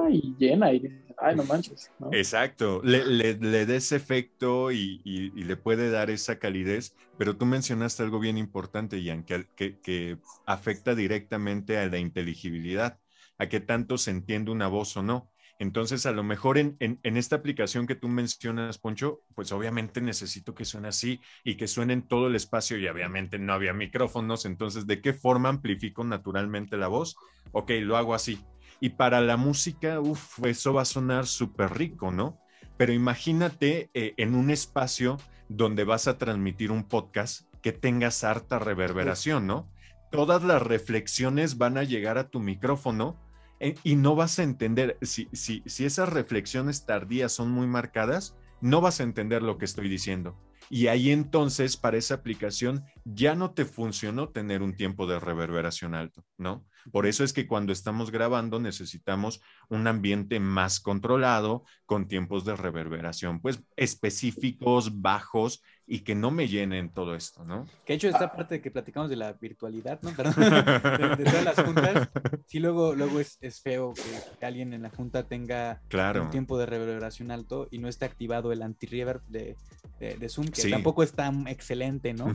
[0.05, 1.91] ay, llena y dices, ay, no manches.
[2.13, 6.93] Exacto, le, le, le da ese efecto y, y- y le puede dar esa calidez,
[7.17, 12.99] pero tú mencionaste algo bien importante, Ian, que, que, que afecta directamente a la inteligibilidad,
[13.37, 15.31] a qué tanto se entiende una voz o no.
[15.57, 20.01] Entonces, a lo mejor en, en, en esta aplicación que tú mencionas, Poncho, pues obviamente
[20.01, 23.73] necesito que suene así y que suene en todo el espacio y obviamente no había
[23.73, 27.15] micrófonos, entonces, ¿de qué forma amplifico naturalmente la voz?
[27.51, 28.47] Ok, lo hago así.
[28.81, 32.39] Y para la música, uff, eso va a sonar súper rico, ¿no?
[32.77, 35.17] Pero imagínate eh, en un espacio
[35.47, 39.69] donde vas a transmitir un podcast que tengas harta reverberación, ¿no?
[40.11, 43.21] Todas las reflexiones van a llegar a tu micrófono
[43.59, 48.35] eh, y no vas a entender, si, si, si esas reflexiones tardías son muy marcadas,
[48.61, 50.35] no vas a entender lo que estoy diciendo.
[50.71, 55.93] Y ahí entonces, para esa aplicación, ya no te funcionó tener un tiempo de reverberación
[55.93, 56.65] alto, ¿no?
[56.91, 62.55] Por eso es que cuando estamos grabando necesitamos un ambiente más controlado, con tiempos de
[62.55, 67.65] reverberación, pues específicos, bajos y que no me llenen todo esto, ¿no?
[67.85, 70.11] Que de hecho esta parte de que platicamos de la virtualidad, ¿no?
[70.15, 70.35] Perdón,
[70.97, 72.09] de, de todas las juntas,
[72.47, 76.23] sí luego, luego es, es feo que, que alguien en la junta tenga Claro.
[76.23, 79.57] un tiempo de reverberación alto y no esté activado el anti-reverb de,
[79.99, 80.69] de, de Zoom, que Sí.
[80.71, 82.27] tampoco es tan excelente, ¿no?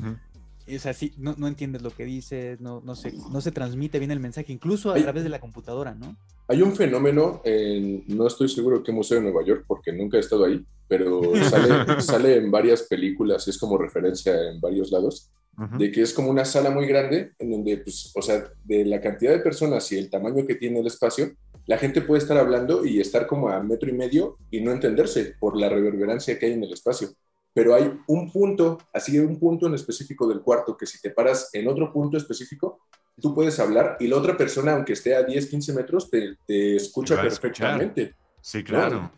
[0.79, 4.11] Sea, sí, no, no entiendes lo que dices, no, no, se, no se transmite bien
[4.11, 6.17] el mensaje, incluso a través de la computadora, ¿no?
[6.49, 10.21] Hay un fenómeno, en, no estoy seguro qué museo en Nueva York, porque nunca he
[10.21, 11.69] estado ahí, pero sale,
[12.03, 15.31] sale en varias películas y es como referencia en varios lados,
[15.79, 19.01] de que es como una sala muy grande, en donde, pues, o sea, de la
[19.01, 21.33] cantidad de personas y el tamaño que tiene el espacio,
[21.67, 25.35] la gente puede estar hablando y estar como a metro y medio y no entenderse
[25.41, 27.09] por la reverberancia que hay en el espacio.
[27.57, 31.49] Pero hay un punto, así un punto en específico del cuarto, que si te paras
[31.55, 32.81] en otro punto específico,
[33.19, 36.77] tú puedes hablar y la otra persona, aunque esté a 10, 15 metros, te, te
[36.77, 38.15] escucha perfectamente.
[38.43, 39.11] Sí, claro.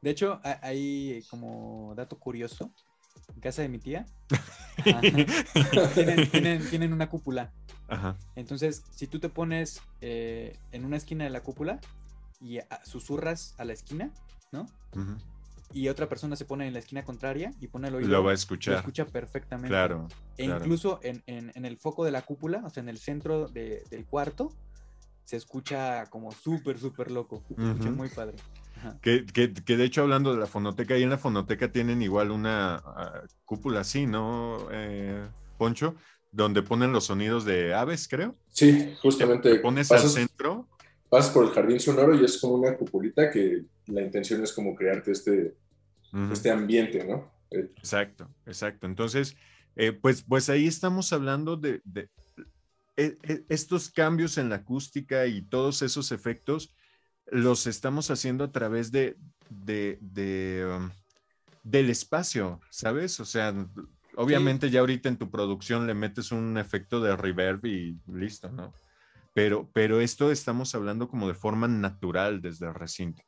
[0.00, 2.72] De hecho, ha- hay como dato curioso,
[3.34, 4.06] en casa de mi tía,
[5.94, 7.52] tienen, tienen- tienen una cúpula.
[7.88, 8.16] Ajá.
[8.34, 11.80] Entonces, si tú te pones eh, en una esquina de la cúpula
[12.40, 14.10] y a- susurras a la esquina,
[14.52, 14.62] ¿no?
[14.92, 15.16] Ujú.
[15.74, 18.30] Y otra persona se pone en la esquina contraria y pone el oído, Lo va
[18.30, 18.76] a lo escuchar.
[18.76, 19.68] escucha perfectamente.
[19.68, 20.06] Claro.
[20.38, 20.60] E claro.
[20.64, 23.82] incluso en, en- en el foco de la cúpula, o sea, en el centro de-
[23.90, 24.52] del cuarto,
[25.24, 27.42] se escucha como súper, súper loco.
[27.48, 28.36] Se escucha muy padre.
[29.02, 32.30] Que, que- que de hecho, hablando de la fonoteca, ahí en la fonoteca tienen igual
[32.30, 35.26] una ah, cúpula así, ¿no, eh,
[35.58, 35.94] Poncho?
[36.30, 38.34] Donde ponen los sonidos de aves, creo.
[38.50, 39.50] Sí, justamente.
[39.54, 40.68] Te pones al centro.
[41.08, 44.74] pasas por el jardín sonoro y es como una cupulita que la intención es como
[44.74, 45.56] crearte este,
[46.14, 46.32] Ujú.
[46.32, 47.30] este ambiente, ¿no?
[47.50, 48.86] Eh, Exacto, exacto.
[48.86, 49.36] Entonces,
[49.76, 52.08] eh, pues, pues ahí estamos hablando de, de-
[52.96, 56.74] e- e- estos cambios en la acústica y todos esos efectos
[57.26, 59.16] los estamos haciendo a través de,
[59.50, 60.90] de- de, um,
[61.64, 63.18] del espacio, ¿sabes?
[63.20, 63.52] O sea,
[64.16, 68.72] obviamente ya ahorita en tu producción le metes un efecto de reverb y listo, ¿no?
[69.34, 73.22] Pero, pero esto estamos hablando como de forma natural desde el recinto.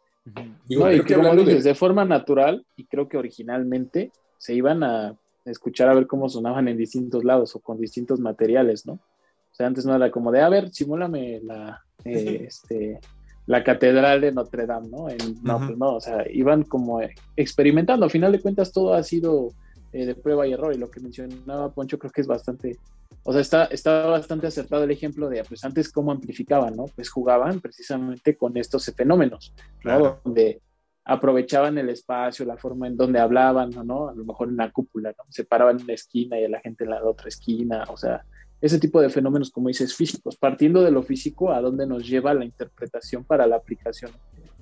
[0.65, 5.17] Digo, No, y que hablando de- forma natural, y creo que originalmente se iban a
[5.45, 8.95] escuchar a ver cómo sonaban en distintos lados o con distintos materiales, ¿no?
[8.95, 13.01] O sea, antes no era como de, a ver, simúlame la, eh, este,
[13.47, 15.09] la catedral de Notre Dame, ¿no?
[15.09, 17.01] En- no, pues no, o sea, iban como
[17.37, 18.05] experimentando.
[18.07, 19.55] A final de cuentas, todo ha sido
[19.93, 22.81] eh, de prueba y error, y lo que mencionaba Poncho creo que es bastante,
[23.29, 26.85] o sea, está, está bastante acertado el ejemplo de, pues antes cómo amplificaban, ¿no?
[26.95, 29.53] Pues jugaban precisamente con estos fenómenos.
[29.57, 29.81] ¿no?
[29.81, 30.21] Claro.
[30.25, 30.63] Donde
[31.05, 34.09] aprovechaban el espacio, la forma en donde hablaban, ¿no?
[34.09, 35.25] A lo mejor en la cúpula, ¿no?
[35.29, 38.25] Se paraban en la esquina y a la gente en la otra esquina, o sea,
[38.61, 42.33] ese tipo de fenómenos, como dices, físicos, partiendo de lo físico, a dónde nos lleva
[42.33, 44.13] la interpretación para la aplicación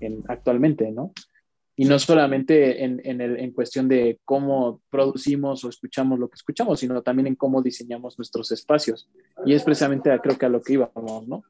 [0.00, 1.12] en, actualmente, ¿no?
[1.76, 6.36] Y no solamente en, en, el, en cuestión de cómo producimos o escuchamos lo que
[6.36, 9.08] escuchamos, sino también en cómo diseñamos nuestros espacios.
[9.44, 11.42] Y es precisamente, a- creo que a lo que íbamos, ¿no?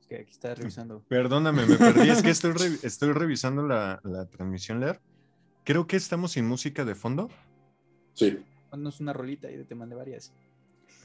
[0.00, 1.02] Es que aquí está revisando.
[1.08, 2.08] Perdóname, me perdí.
[2.10, 5.00] Es que estoy, re- estoy revisando la, la transmisión, Lear.
[5.64, 7.28] Creo que estamos sin música de fondo.
[8.14, 8.38] Sí,
[8.70, 10.32] Ponnos una rolita y te mandé varias.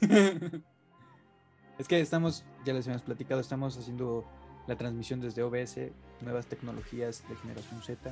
[1.78, 4.24] es que estamos, ya les habíamos platicado, estamos haciendo
[4.66, 5.76] la transmisión desde OBS,
[6.20, 8.10] nuevas tecnologías de generación Z.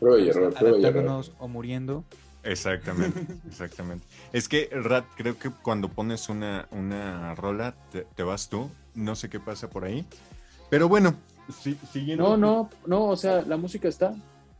[0.00, 0.90] prueba y error, prueba y error.
[0.98, 2.04] adaptándonos o muriendo.
[2.42, 4.06] Exactamente, exactamente.
[4.32, 8.70] Es que, Rat, creo que cuando pones una, una rola, te, te vas tú.
[8.94, 10.04] No sé qué pasa por ahí.
[10.70, 11.14] Pero bueno,
[11.62, 12.22] si- siguiendo.
[12.22, 14.14] No, no, no, o sea, la música está.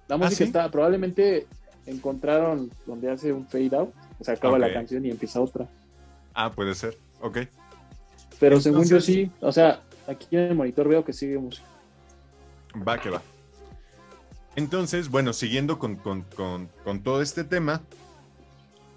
[0.08, 0.44] La música ¿sí?
[0.44, 0.70] está.
[0.70, 1.46] Probablemente
[1.86, 3.92] encontraron donde hace un fade out,
[4.22, 4.60] se acaba Ok.
[4.60, 5.68] la canción y empieza otra.
[6.32, 6.96] Ah, puede ser.
[7.20, 7.38] Ok.
[8.40, 11.66] Pero según yo sí, o sea, aquí en el monitor veo que sigue música.
[12.86, 13.22] Va que va.
[14.56, 17.82] Entonces, bueno, siguiendo con, con- con- con todo este tema,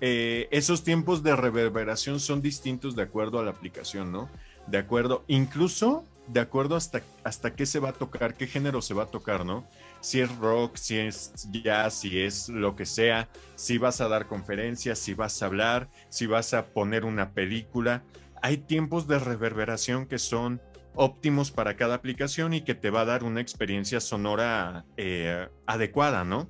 [0.02, 4.30] eh, esos tiempos de reverberación son distintos de acuerdo a la aplicación, ¿no?
[4.68, 8.94] De acuerdo, incluso de acuerdo hasta, hasta qué se va a tocar, qué género se
[8.94, 9.66] va a tocar, ¿no?
[10.02, 11.32] Si es rock, si es
[11.64, 15.88] jazz, si es lo que sea, si vas a dar conferencias, si vas a hablar,
[16.10, 18.04] si vas a poner una película.
[18.42, 20.62] Hay tiempos de reverberación que son
[20.98, 26.24] óptimos para cada aplicación y que te va a dar una experiencia sonora eh, adecuada,
[26.26, 26.50] ¿no?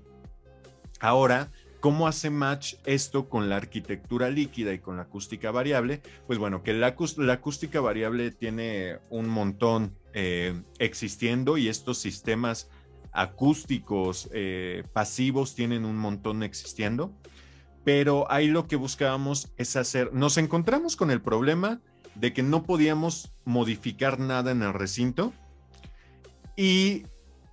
[0.99, 6.01] Ahora, ¿cómo hace match esto con la arquitectura líquida y con la acústica variable?
[6.25, 11.99] Pues bueno, que la, acús- la acústica variable tiene un montón eh, existiendo y estos
[11.99, 12.69] sistemas
[13.11, 17.11] acústicos eh, pasivos tienen un montón existiendo,
[17.83, 21.81] pero ahí lo que buscábamos es hacer, nos encontramos con el problema
[22.19, 25.33] de que no podíamos modificar nada en el recinto
[26.55, 27.03] y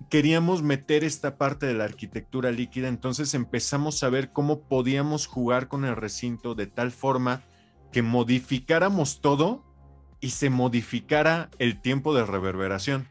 [0.09, 5.67] queríamos meter esta parte de la arquitectura líquida, entonces empezamos a ver cómo podíamos jugar
[5.67, 7.43] con el recinto de tal forma
[7.91, 9.63] que modificáramos todo
[10.19, 13.09] y se modificara el tiempo de reverberación.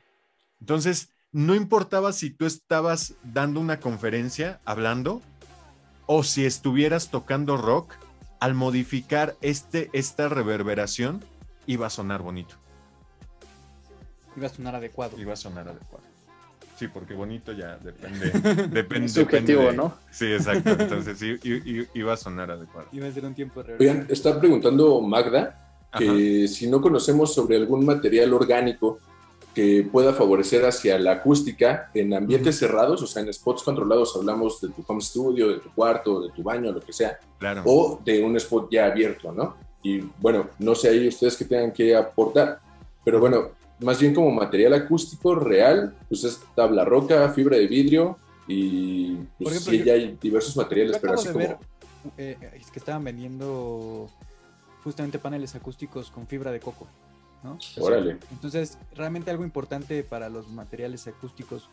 [0.61, 5.21] Entonces, no importaba si tú estabas dando una conferencia hablando
[6.07, 7.95] o si estuvieras tocando rock,
[8.41, 11.25] al modificar este, esta reverberación,
[11.67, 12.57] iba a sonar bonito.
[14.37, 15.19] Iba a sonar adecuado.
[15.19, 16.05] Iba a sonar adecuado.
[16.79, 18.31] Sí, porque bonito ya depende.
[18.69, 19.95] depende Subjetivo, depende de- ¿no?
[20.11, 20.71] Sí, exacto.
[20.71, 21.37] Entonces sí,
[21.95, 22.89] iba a sonar adecuado.
[22.93, 25.61] Iba a ser un tiempo de Oigan, está preguntando Magda
[25.97, 28.99] que si no conocemos sobre algún material orgánico
[29.55, 34.61] que pueda favorecer hacia la acústica en ambientes cerrados, o sea, en spots controlados, hablamos
[34.61, 37.63] de tu home studio, de tu cuarto, de tu baño, lo que sea, Claro.
[37.65, 39.57] o de un spot ya abierto, ¿no?
[39.85, 42.59] Y bueno, no sé ahí ustedes que tengan que aportar,
[43.05, 48.19] pero bueno, más bien como material acústico real, pues es tabla roca, fibra de vidrio
[48.49, 51.39] y pues ejemplo, sí, yo- ya hay diversos materiales, pero así como...
[51.39, 51.59] ver
[52.19, 54.09] eh, es que estaban vendiendo
[54.83, 56.87] justamente paneles acústicos con fibra de coco,
[57.43, 57.59] ¿no?
[57.79, 58.19] Órale.
[58.31, 61.69] Entonces, realmente algo importante para los materiales acústicos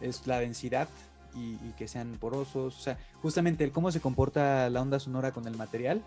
[0.00, 0.88] es la densidad
[1.34, 2.76] y, y que sean porosos.
[2.78, 6.02] O sea, justamente el cómo se comporta la onda sonora con el material,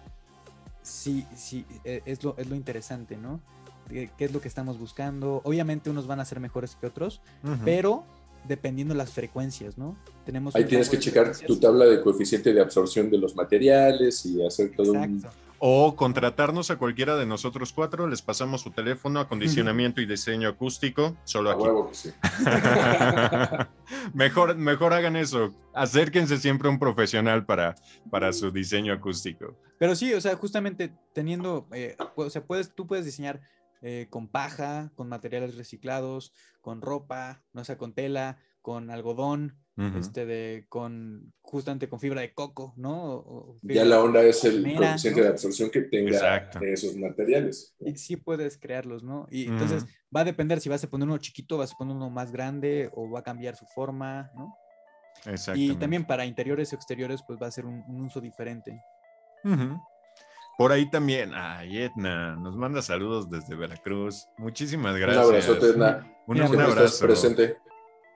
[0.82, 3.42] sí, sí, eh, es lo, es lo interesante, ¿no?
[3.88, 5.42] ¿Qué, qué es lo que estamos buscando?
[5.44, 7.22] Obviamente unos van a ser mejores que otros,
[7.66, 8.04] pero
[8.48, 9.98] dependiendo las frecuencias, ¿no?
[10.26, 14.46] Tenemos Ahí tienes que checar tu tabla de coeficiente de absorción de los materiales y
[14.46, 15.24] hacer todo un...
[15.60, 21.18] O contratarnos a cualquiera de nosotros cuatro, les pasamos su teléfono, acondicionamiento y diseño acústico,
[21.26, 21.64] solo A aquí.
[21.64, 22.14] huevo que sí.
[24.14, 25.54] mejor, mejor hagan eso.
[25.74, 27.76] Acérquense siempre a un profesional para,
[28.10, 29.58] para su diseño acústico.
[29.78, 33.42] Pero sí, o sea, justamente teniendo, eh, o sea, puedes, tú puedes diseñar
[33.82, 39.58] eh, con paja, con materiales reciclados, con ropa, no sé, con tela, con algodón,
[39.98, 43.14] Este de, con, justamente con fibra de coco, ¿no?
[43.14, 45.26] O- o Ya la onda es el coeficiente ¿no?
[45.26, 46.60] de absorción que tenga Exacto.
[46.62, 47.76] esos materiales.
[47.80, 49.28] Y sí puedes crearlos, ¿no?
[49.32, 52.10] Y entonces va a depender si vas a poner uno chiquito, vas a poner uno
[52.10, 54.54] más grande o va a cambiar su forma, ¿no?
[55.26, 55.76] Y Exactamente.
[55.80, 58.82] también para interiores o exteriores, pues va a ser un, un uso diferente.
[60.58, 64.28] Por ahí también, ay, Etna, nos manda saludos desde Veracruz.
[64.38, 65.26] Muchísimas gracias.
[65.26, 66.06] Un abrazote, Edna.
[66.28, 67.06] Un, un estás abrazo.
[67.06, 67.58] presente.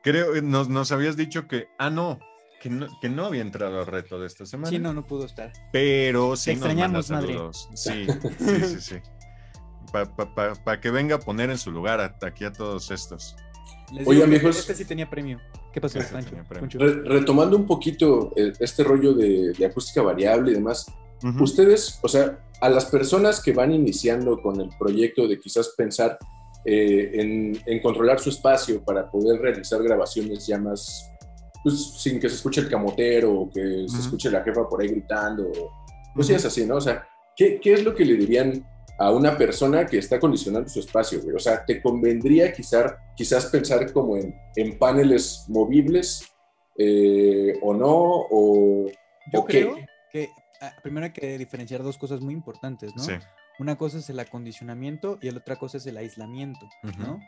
[0.04, 2.20] Creo, eh, nos, nos habías dicho que, ah, no,
[2.62, 4.70] que no, que no había entrado al reto de esta semana.
[4.70, 5.51] Sí, no, no pudo estar.
[5.72, 7.38] Pero sí Te nos extrañamos, madre.
[7.76, 8.06] Sí,
[8.39, 8.95] sí, sí, sí.
[9.91, 13.36] Para que venga a poner en su lugar a- aquí a todos estos.
[13.91, 14.58] Les que viejos.
[14.60, 15.39] Este sí tenía premio.
[15.72, 16.16] ¿Qué pasó, Este
[16.47, 16.80] premio.
[16.80, 20.86] Re- retomando un poquito eh, este rollo de, de acústica variable y demás,
[21.39, 26.18] ustedes, o sea, a las personas que van iniciando con el proyecto de quizás pensar
[26.66, 31.11] eh, en, en controlar su espacio para poder realizar grabaciones ya más,
[31.64, 33.99] pues sin que se escuche el camotero o que se Ujú.
[33.99, 35.51] escuche la jefa por ahí gritando,
[36.16, 36.76] pues sí es así, ¿no?
[36.76, 37.05] O sea,
[37.36, 38.66] ¿qué, qué es lo que le dirían
[38.99, 41.36] a una persona que está condicionando su espacio, güey?
[41.36, 46.30] O sea, ¿te convendría quizás, quizás pensar como en, en paneles movibles
[46.78, 47.91] eh, o no?
[48.30, 48.88] O,
[49.34, 49.61] Yo ¿o qué?
[49.61, 49.76] creo
[50.11, 50.30] que
[50.61, 53.03] ah, primero hay que diferenciar dos cosas muy importantes, ¿no?
[53.03, 53.14] Sí.
[53.60, 57.22] Una cosa es el acondicionamiento y la otra cosa es el aislamiento, ¿no?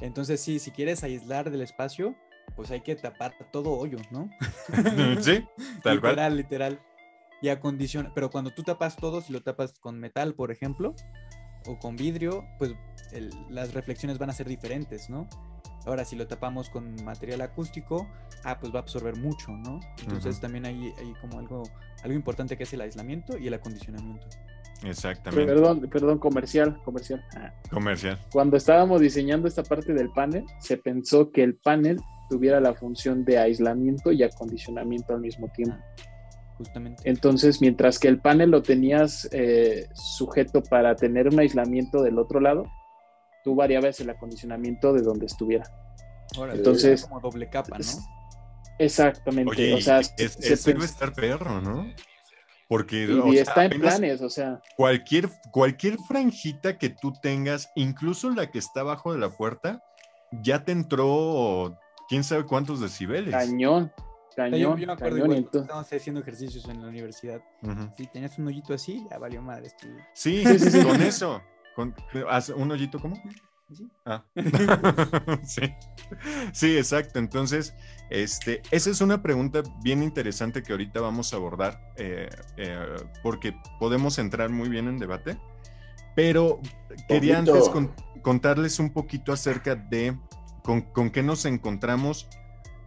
[0.00, 2.16] Entonces, sí, si quieres aislar del espacio,
[2.56, 4.30] pues hay que tapar todo hoyo, ¿no?
[5.22, 5.46] Sí,
[5.82, 6.12] tal cual.
[6.12, 6.80] literal, literal.
[7.42, 10.94] Y acondicionar, pero cuando tú tapas todo, si lo tapas con metal, por ejemplo,
[11.66, 12.74] o con vidrio, pues
[13.12, 15.28] el- las reflexiones van a ser diferentes, ¿no?
[15.86, 18.10] Ahora, si lo tapamos con material acústico,
[18.44, 19.80] ah, pues va a absorber mucho, ¿no?
[20.02, 21.62] Entonces también hay, hay como algo,
[22.02, 24.26] algo importante que es el aislamiento y el acondicionamiento.
[24.84, 25.52] Exactamente.
[25.52, 27.24] Perdón, perdón, comercial, comercial.
[27.36, 28.18] Ah, Comercial.
[28.32, 31.98] Cuando estábamos diseñando esta parte del panel, se pensó que el panel
[32.30, 35.76] tuviera la función de aislamiento y acondicionamiento al mismo tiempo.
[36.56, 37.02] Justamente.
[37.08, 42.38] Entonces, mientras que el panel lo tenías eh, sujeto para tener un aislamiento del otro
[42.40, 42.64] lado,
[43.44, 45.64] tú variabas el acondicionamiento de donde estuviera.
[46.36, 47.84] Ahora, entonces- como doble capa, ¿no?
[48.78, 49.50] Exactamente.
[49.50, 51.86] Oye, o sea, es, se a pens- estar perro, ¿no?
[52.70, 57.12] Porque y, o y sea, está en planes, o sea, Cualquier, cualquier franjita que tú
[57.20, 59.82] tengas, incluso la que está abajo de la puerta,
[60.40, 61.76] ya te entró
[62.08, 63.34] quién sabe cuántos decibeles.
[63.34, 65.18] cañón, yo, cañón, yo me acuerdo cañón.
[65.18, 67.40] igual, entonces- estábamos haciendo ejercicios en la universidad.
[67.98, 69.68] Si tenías un hoyito así, ya valió madre.
[70.14, 70.84] Sí, Sí, sí, sí.
[70.84, 71.42] con eso.
[71.74, 71.92] Con,
[72.56, 73.20] un hoyito, ¿cómo?
[73.72, 73.88] ¿Sí?
[74.04, 74.24] Ah.
[75.44, 75.62] sí.
[76.52, 77.18] Sí, exacto.
[77.18, 77.74] Entonces,
[78.10, 83.54] este, esa es una pregunta bien interesante que ahorita vamos a abordar, eh, eh, porque
[83.78, 85.38] podemos entrar muy bien en debate.
[86.16, 86.60] Pero
[87.08, 87.54] quería Poquito.
[87.54, 90.18] antes con- contarles un poquito acerca de
[90.64, 92.28] con, con qué nos encontramos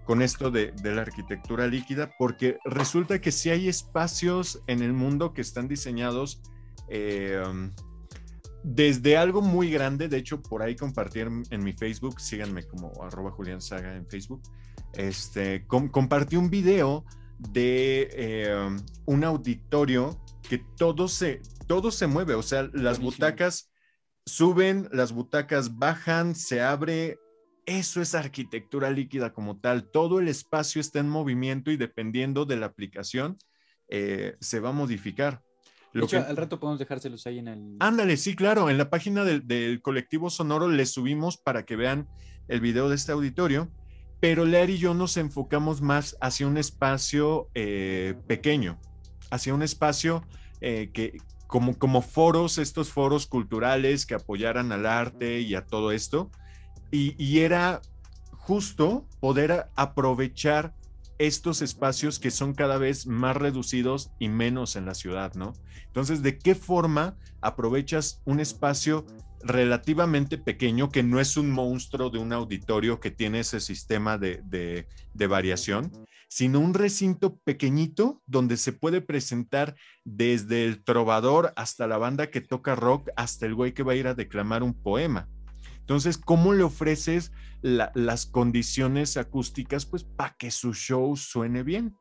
[0.06, 4.92] con esto de, de la arquitectura líquida, porque resulta que sí hay espacios en el
[4.92, 6.42] mundo que están diseñados
[6.90, 7.42] eh,
[8.64, 13.04] desde algo muy grande, de hecho por ahí compartí en, en mi Facebook, síganme como
[13.04, 14.42] arroba Julián Saga en Facebook,
[14.94, 17.06] este, com- compartí un video
[17.38, 23.12] de eh, un auditorio que todo se, todo se mueve, o sea, las Buenísimo.
[23.12, 23.72] butacas
[24.26, 27.18] suben, las butacas bajan, se abre.
[27.66, 29.90] Eso es arquitectura líquida como tal.
[29.90, 33.38] Todo el espacio está en movimiento y dependiendo de la aplicación
[33.88, 35.42] eh, se va a modificar.
[35.94, 37.76] Lo hecho, que- al rato podemos dejárselos ahí en el.
[37.80, 38.70] Ándale, sí, claro.
[38.70, 42.08] En la página del, del colectivo Sonoro les subimos para que vean
[42.48, 43.70] el video de este auditorio,
[44.20, 48.80] pero Lear y yo nos enfocamos más hacia un espacio eh, pequeño,
[49.32, 50.26] hacia un espacio
[50.62, 51.18] eh, que
[51.48, 56.32] como, como foros, estos foros culturales que apoyaran al arte y a todo esto.
[56.92, 57.82] Y, y era
[58.32, 60.74] justo poder aprovechar
[61.18, 65.54] estos espacios que son cada vez más reducidos y menos en la ciudad, ¿no?
[65.88, 69.06] Entonces, ¿de qué forma aprovechas un espacio
[69.44, 74.42] relativamente pequeño que no es un monstruo de un auditorio que tiene ese sistema de,
[74.46, 74.88] de-
[75.28, 75.92] variación,
[76.30, 82.42] sino un recinto pequeñito donde se puede presentar desde el trovador hasta la banda que
[82.42, 85.30] toca rock, hasta el güey que va a ir a declamar un poema?
[85.84, 91.96] Entonces, ¿cómo le ofreces la- las condiciones acústicas pues para que su show suene bien?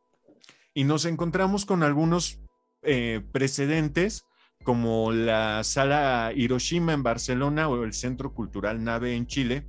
[0.73, 2.39] Y nos encontramos con algunos
[2.85, 4.25] eh, precedentes
[4.65, 9.67] como la sala Hiroshima en Barcelona o el Centro Cultural Nave en Chile,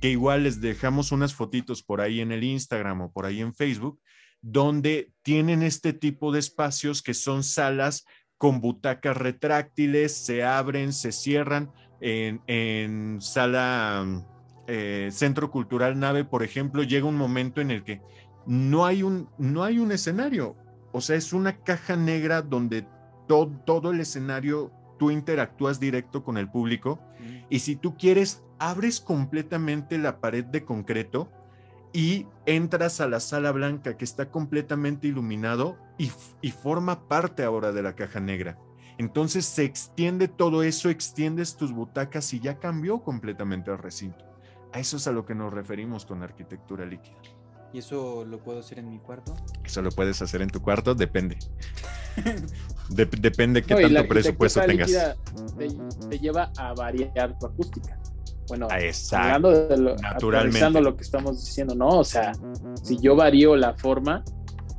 [0.00, 3.54] que igual les dejamos unas fotitos por ahí en el Instagram o por ahí en
[3.54, 4.00] Facebook,
[4.40, 8.04] donde tienen este tipo de espacios que son salas
[8.36, 11.70] con butacas retráctiles, se abren, se cierran.
[12.04, 14.04] En, en sala
[14.66, 18.00] eh, Centro Cultural Nave, por ejemplo, llega un momento en el que
[18.44, 20.56] no hay un, no hay un escenario,
[20.90, 22.84] o sea, es una caja negra donde
[23.28, 27.46] to- todo el escenario tú interactúas directo con el público Mm.
[27.50, 31.30] y si tú quieres, abres completamente la pared de concreto
[31.92, 37.70] y entras a la sala blanca que está completamente iluminado y, y forma parte ahora
[37.70, 38.58] de la caja negra.
[38.98, 44.24] Entonces se extiende todo eso, extiendes tus butacas y ya cambió completamente el recinto.
[44.72, 47.16] A eso es a lo que nos referimos con arquitectura líquida.
[47.72, 49.34] ¿Y eso lo puedo hacer en mi cuarto?
[49.64, 51.38] Eso lo puedes hacer en tu cuarto, depende.
[52.90, 54.90] Dep- depende qué No, y la tanto presupuesto tengas.
[55.56, 55.68] Te,
[56.10, 57.98] te lleva a variar tu acústica.
[58.48, 59.24] Bueno, Ah, Exacto.
[59.48, 60.80] hablando de lo, naturalmente.
[60.82, 61.88] lo que estamos diciendo, ¿no?
[62.00, 62.32] O sea,
[62.82, 64.22] si yo varío la forma,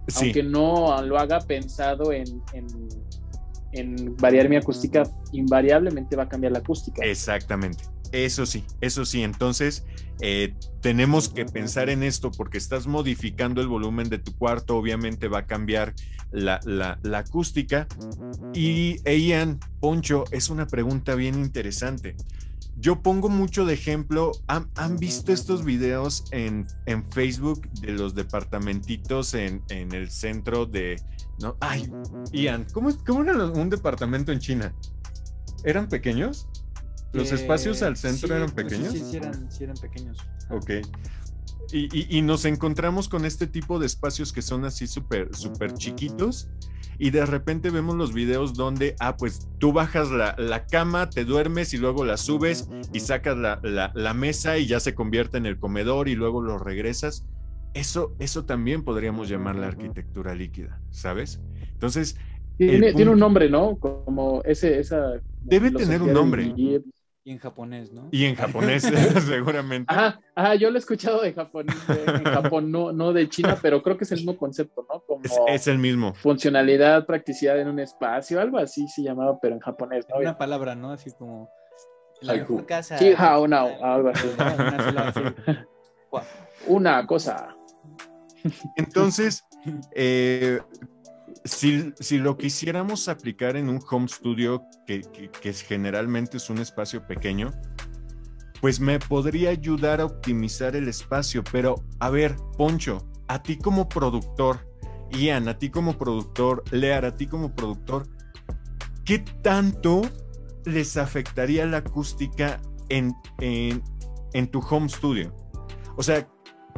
[0.07, 2.68] Sí, aunque no lo haga pensado en, en,
[3.74, 7.03] en variar mi acústica, invariablemente va a cambiar la acústica.
[7.05, 7.84] exactamente.
[8.11, 9.24] Eso sí, eso sí.
[9.24, 9.84] Entonces,
[10.21, 15.28] eh, tenemos que pensar en esto porque estás modificando el volumen de tu cuarto, obviamente
[15.28, 15.95] va a cambiar
[16.32, 17.88] la, la- la acústica.
[18.53, 22.15] Y Ian, Poncho, es una pregunta bien interesante.
[22.76, 28.15] Yo pongo mucho de ejemplo, ¿han, han visto estos videos en, en Facebook de los
[28.15, 31.01] departamentitos en, en el centro de...
[31.39, 31.91] No, ay,
[32.32, 34.74] Ian, ¿cómo, cómo era un departamento en China?
[35.63, 36.47] ¿Eran pequeños?
[37.11, 38.91] ¿Los Eh, espacios al centro sí, eran sí, pequeños?
[38.93, 40.17] Sí, sí, eran, sí eran pequeños.
[40.49, 40.71] Ok.
[41.72, 45.74] Y, y- y nos encontramos con este tipo de espacios que son así súper, súper
[45.74, 46.49] chiquitos.
[46.99, 51.26] Y de repente vemos los videos donde, ah, pues tú bajas la, la cama, te
[51.26, 55.38] duermes y luego la subes y sacas la, la- la mesa y ya se convierte
[55.38, 57.26] en el comedor y luego lo regresas.
[57.74, 61.41] Eso, eso también podríamos llamar la arquitectura líquida, ¿sabes?
[61.74, 62.16] Entonces,
[62.57, 63.78] Tiene, tiene un nombre, ¿no?
[63.80, 65.20] Como ese, esa.
[65.41, 66.53] Debe tener un nombre.
[67.26, 68.09] Y en japonés, ¿no?
[68.11, 68.84] y en japonés
[69.28, 69.86] seguramente.
[69.93, 73.57] Ajá, ajá, yo lo he escuchado de Japón, de- en Japón, no, no de China,
[73.61, 74.99] pero creo que es el mismo concepto, ¿no?
[75.07, 76.13] Como Es, es el mismo.
[76.15, 80.17] funcionalidad, practicidad en un espacio, algo así se llamaba, pero en japonés, ¿no?
[80.19, 80.91] Una palabra, ¿no?
[80.91, 81.49] Así como.
[82.21, 82.97] La mejor casa.
[82.97, 84.28] Sí, how now, algo así.
[84.38, 85.13] Una.
[86.67, 87.55] Una cosa.
[88.76, 89.43] Entonces,
[89.93, 90.59] eh,
[91.44, 95.02] si, si lo quisiéramos aplicar en un home studio, que,
[95.42, 97.52] que- generalmente es un espacio pequeño,
[98.62, 101.44] pues me podría ayudar a optimizar el espacio.
[101.52, 104.68] Pero, a ver, Poncho, a ti como productor,
[105.12, 108.08] Ian, a ti como productor, Lear, a ti como productor,
[109.06, 110.02] ¿qué tanto
[110.66, 113.84] les afectaría la acústica en, en,
[114.34, 115.36] en tu home studio?
[115.98, 116.28] O sea,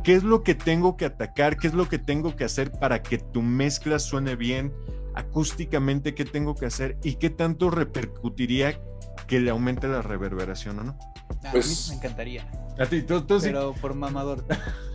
[0.04, 1.58] ¿qué es lo que tengo que atacar?
[1.58, 4.74] ¿Qué es lo que tengo que hacer para que tu mezcla suene bien?
[5.16, 6.98] Acústicamente, ¿qué tengo que hacer?
[7.04, 8.80] ¿Y qué tanto repercutiría
[9.28, 10.98] que le aumente la reverberación o no.
[11.44, 13.48] Ah, Pues- a mí me encantaría, A ti, tú, tú sí.
[13.48, 14.46] pero por mamador.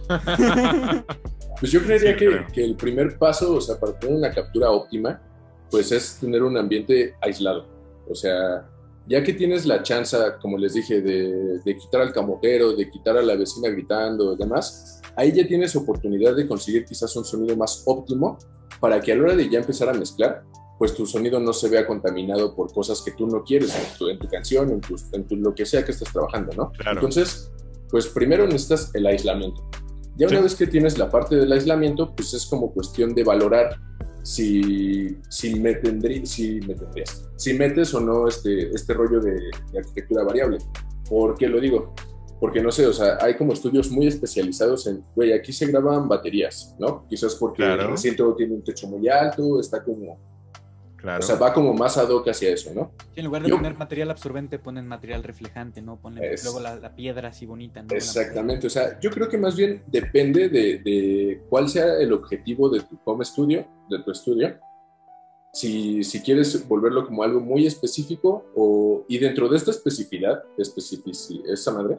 [1.59, 4.71] Pues yo creería Sí, que, que el primer paso, o sea, para tener una captura
[4.71, 5.21] óptima,
[5.71, 7.67] pues es tener un ambiente aislado.
[8.09, 8.67] O sea,
[9.11, 13.17] ya que tienes la chance, como les dije, de, de quitar al camotero, de quitar
[13.19, 17.57] a la vecina gritando y demás, ahí ya tienes oportunidad de conseguir quizás un sonido
[17.57, 18.39] más óptimo
[18.81, 20.45] para que a la hora de ya empezar a mezclar,
[20.79, 24.09] pues tu sonido no se vea contaminado por cosas que tú no quieres en tu,
[24.09, 26.71] en tu canción, en, tu, en tu- lo que sea que estés trabajando, ¿no?
[26.79, 27.01] Claro.
[27.01, 27.51] Entonces,
[27.91, 29.61] pues primero necesitas el aislamiento.
[30.17, 30.43] Ya una Sí.
[30.45, 33.77] vez que tienes la parte del aislamiento, pues es como cuestión de valorar
[34.23, 39.33] si, si, me tendrí- si me tendrías, si metes o no este, este rollo de,
[39.73, 40.59] de arquitectura variable.
[41.09, 41.95] ¿Por qué lo digo?
[42.39, 46.09] Porque no sé, o sea, hay como estudios muy especializados en, güey, aquí se graban
[46.09, 47.07] baterías, ¿no?
[47.09, 47.83] Quizás porque Claro.
[47.83, 50.19] el recinto tiene un techo muy alto, está como,
[51.01, 51.21] Claro.
[51.21, 52.93] o sea, va como más ad hoc hacia eso, ¿no?
[53.15, 55.97] Sí, en lugar de Yo- poner material absorbente, ponen material reflejante, ¿no?
[55.99, 57.95] Ponen Es- luego la, la piedra así bonita, ¿no?
[57.95, 62.69] Exactamente, o sea, yo creo que más bien depende de, de cuál sea el objetivo
[62.69, 64.59] de tu home studio, de tu estudio.
[65.53, 71.43] Si, si quieres volverlo como algo muy específico o, y dentro de esta especificidad, especifici-
[71.47, 71.99] esa madre,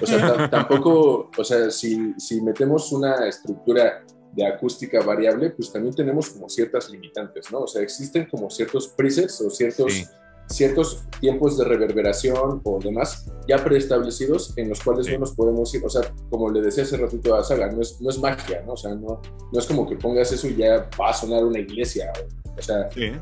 [0.00, 5.70] o sea, ta- tampoco, o sea, si, si metemos una estructura de acústica variable, pues
[5.72, 7.60] también tenemos como ciertas limitantes, ¿no?
[7.60, 10.04] O sea, existen como ciertos presets o ciertos Sí.
[10.48, 15.12] ciertos tiempos de reverberación o demás ya preestablecidos en los cuales Sí.
[15.12, 17.98] no nos podemos ir, o sea, como le decía hace ratito a Saga, no es,
[18.02, 18.72] no es magia, ¿no?
[18.72, 19.20] O sea, no,
[19.52, 22.12] no es como que pongas eso y ya va a sonar una iglesia,
[22.44, 23.12] o, o sea, Sí.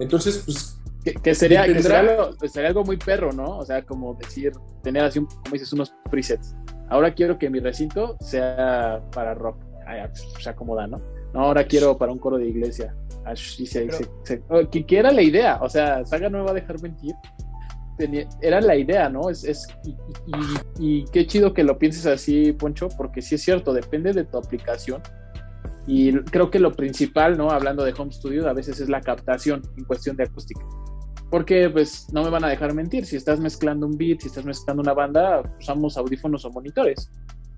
[0.00, 0.74] entonces, pues,
[1.04, 3.58] Que, que sería, que sería algo, pues, sería algo muy perro, ¿no?
[3.58, 4.52] O sea, como decir,
[4.82, 6.54] tener así, un- como dices, unos presets.
[6.88, 9.58] Ahora quiero que mi recinto sea para rock.
[9.88, 11.00] Ah, pues, se acomoda, ¿no?
[11.32, 12.94] No, ahora quiero para un coro de iglesia.
[13.34, 16.44] Sí, se- Pero- se- oh, que, que era la idea, o sea, Saga no me
[16.44, 17.14] va a dejar mentir.
[17.98, 19.28] Tenía- era la idea, ¿no?
[19.28, 23.42] Es, es, y- y- y qué chido que lo pienses así, Poncho, porque sí es
[23.42, 25.02] cierto, depende de tu aplicación.
[25.86, 27.50] Y creo que lo principal, ¿no?
[27.50, 30.60] Hablando de home studio, a veces es la captación en cuestión de acústica.
[31.30, 33.04] Porque, pues, no me van a dejar mentir.
[33.04, 37.10] Si estás mezclando un beat, si estás mezclando una banda, usamos audífonos o monitores,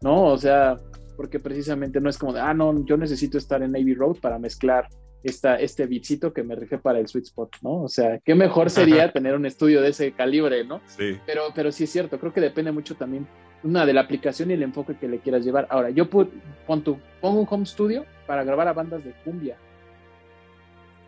[0.03, 0.25] ¿no?
[0.27, 0.77] O sea,
[1.21, 4.39] porque precisamente no es como de, ah, no, yo necesito estar en Navy Road para
[4.39, 4.89] mezclar
[5.23, 7.83] esta, este beatcito que me rige para el sweet spot, ¿no?
[7.83, 10.81] O sea, qué mejor sería tener un estudio de ese calibre, ¿no?
[10.87, 11.19] Sí.
[11.27, 13.27] Pero, pero sí es cierto, creo que depende mucho también,
[13.63, 15.67] una, de la aplicación y el enfoque que le quieras llevar.
[15.69, 16.31] Ahora, yo pu-
[16.67, 16.83] pon
[17.21, 19.59] pongo un home studio para grabar a bandas de cumbia.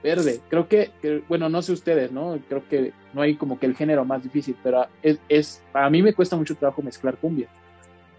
[0.03, 2.39] Verde, creo que, que- bueno, no sé ustedes, ¿no?
[2.51, 6.03] Creo que no hay como que el género más difícil, pero es, es a mí
[6.03, 7.49] me cuesta mucho trabajo mezclar cumbia,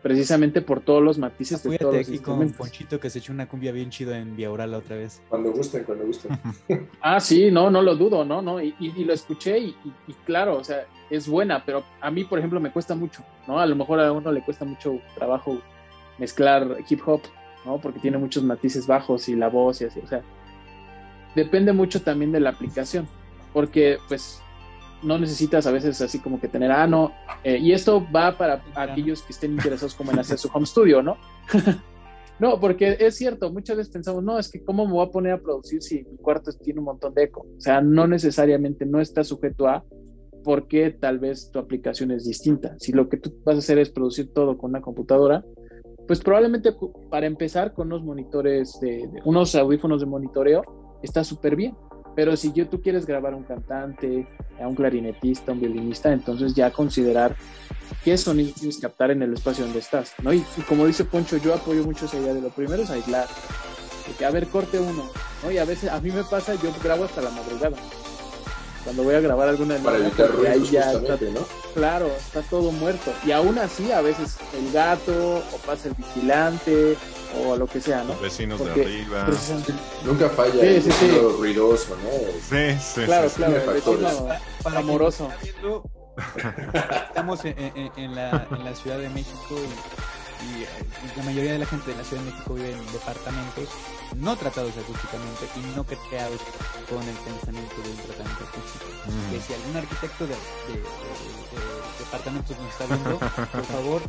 [0.04, 2.52] precisamente por todos los matices de todos Apóyate los aquí con.
[2.52, 5.22] Ponchito que se echó una cumbia bien chido en Vía Oral la otra vez.
[5.30, 6.38] cuando gusten, cuando gusten.
[7.02, 8.42] Ah, sí, no, no lo dudo, ¿no?
[8.42, 11.84] no y, y- y lo escuché y, y- y claro, o sea, es buena, pero
[12.02, 13.60] a mí, por ejemplo, me cuesta mucho, ¿no?
[13.60, 15.60] A lo mejor a uno le cuesta mucho trabajo
[16.20, 17.22] mezclar hip hop,
[17.66, 17.80] ¿no?
[17.80, 20.22] Porque tiene muchos matices bajos y la voz y así, o sea,
[21.36, 23.08] depende mucho también de la aplicación,
[23.54, 24.42] porque pues
[25.04, 27.12] no necesitas a veces así como que tener, ah, no,
[27.44, 31.02] eh, y esto va para aquellos que estén interesados como en hacer su home studio,
[31.02, 31.18] ¿no?
[32.40, 35.34] No, porque es cierto, muchas veces pensamos, no, es que cómo me voy a poner
[35.34, 37.42] a producir si mi cuarto tiene un montón de eco.
[37.42, 39.86] O sea, no necesariamente no está sujeto a
[40.44, 42.76] porque tal vez tu aplicación es distinta.
[42.80, 45.46] Si lo que tú vas a hacer es producir todo con una computadora,
[46.08, 46.76] pues probablemente
[47.10, 50.64] para empezar con unos monitores, de, de- unos audífonos de monitoreo,
[51.04, 51.76] está súper bien.
[52.16, 54.28] Pero si yo, tú quieres grabar a un cantante,
[54.62, 57.36] a un clarinetista, un violinista, entonces ya considerar
[58.04, 60.34] qué sonido que captar en el espacio donde estás, ¿no?
[60.34, 63.28] Y, y como dice Poncho, yo apoyo mucho esa idea de lo primero es aislar.
[64.08, 65.10] De que, a ver, corte uno,
[65.44, 65.52] ¿no?
[65.52, 67.78] Y a veces, a mí me pasa, yo grabo hasta la madrugada.
[68.84, 71.46] Cuando voy a grabar alguna Para nota, evitar porque ahí ruidos, ya está justamente, ¿no?
[71.74, 73.14] claro, está todo muerto.
[73.26, 76.98] Y aún así, a veces el gato, o pasa el vigilante,
[77.36, 78.10] o lo que sea, ¿no?
[78.14, 79.26] Los vecinos Porque- de arriba.
[79.26, 79.74] Precisamente.
[80.04, 81.10] Nunca falla Sí, el sí, sí.
[81.38, 82.10] ruidoso, ¿no?
[82.50, 84.28] Sí, sí, Claro, sí, claro, el vecino
[84.64, 85.30] Para amoroso.
[85.42, 85.84] viendo,
[87.08, 90.68] estamos en, en- en la, en la Ciudad de México y, y,
[91.18, 93.70] la mayoría de la gente de la Ciudad de México vive en departamentos
[94.16, 96.40] no tratados acústicamente y no creados
[96.90, 98.86] con el pensamiento de un tratamiento acústico.
[99.08, 99.32] Mm.
[99.32, 104.02] Que si algún arquitecto de, de- de- de departamentos nos está viendo, por favor,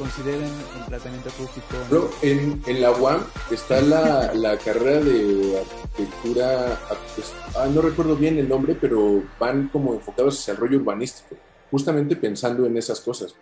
[0.00, 0.48] consideren
[0.78, 1.66] el tratamiento acústico.
[1.90, 6.80] Bro, en, en la UAM está la, la carrera de arquitectura,
[7.14, 11.36] pues, ah, no recuerdo bien el nombre, pero van como enfocados hacia el rollo urbanístico,
[11.70, 13.34] justamente pensando en esas cosas.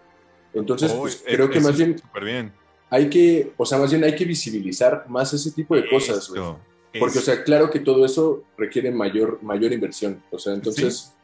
[0.53, 2.53] Entonces, Oh, pues, eh, creo que más bien bien.
[2.91, 6.19] hay que, o sea, más bien hay que visibilizar más ese tipo de cosas.
[6.29, 6.59] Esto,
[6.99, 10.21] Porque, o sea, claro que todo eso requiere mayor, mayor inversión.
[10.33, 11.15] O sea, entonces,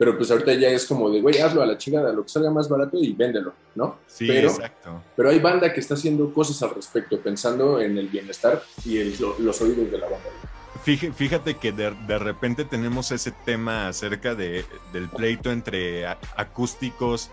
[0.00, 2.50] pero pues ahorita ya es como de, güey, hazlo a la chingada, lo que salga
[2.50, 3.98] más barato y véndelo, ¿no?
[4.06, 5.02] Sí, pero, exacto.
[5.14, 9.14] Pero hay banda que está haciendo cosas al respecto, pensando en el bienestar y el,
[9.40, 10.30] los oídos de la banda.
[11.14, 17.30] Fíjate que de, de, repente tenemos ese tema acerca de, del pleito entre acústicos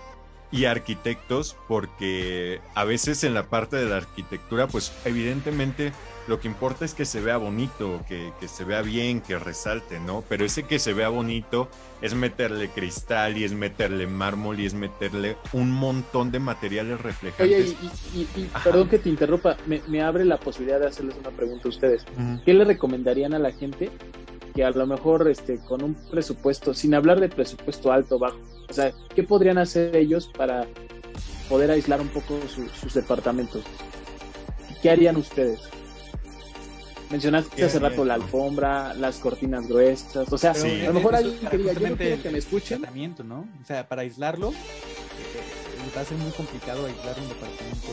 [0.52, 5.91] y arquitectos, porque a veces en la parte de la arquitectura, pues evidentemente
[6.28, 10.00] lo que importa es que se vea bonito, que, que, se vea bien, que resalte,
[10.00, 10.24] ¿no?
[10.28, 11.70] Pero ese que se vea bonito
[12.02, 17.76] es meterle cristal y es meterle mármol y es meterle un montón de materiales reflejantes.
[17.82, 21.16] Oye, y, y, y perdón que te interrumpa, me, me, abre la posibilidad de hacerles
[21.18, 22.06] una pregunta a ustedes.
[22.18, 22.43] Uh -huh.
[22.43, 23.89] ¿Qué le recomendarían a la gente
[24.58, 28.39] que a lo mejor este, con un presupuesto, sin hablar de presupuesto alto o bajo,
[28.68, 30.66] o sea, ¿qué podrían hacer ellos para
[31.47, 33.64] poder aislar un poco su, sus departamentos?
[34.82, 35.60] ¿Qué harían ustedes?
[37.12, 40.82] Mencionaste hace rato la alfombra, las cortinas gruesas, o sea, sí.
[40.82, 42.82] a lo mejor alguien que diga, yo no quiero que me escuchen.
[43.26, 43.47] ¿no?
[43.62, 47.88] O sea, para aislarlo, eh, va a ser muy complicado aislar un departamento.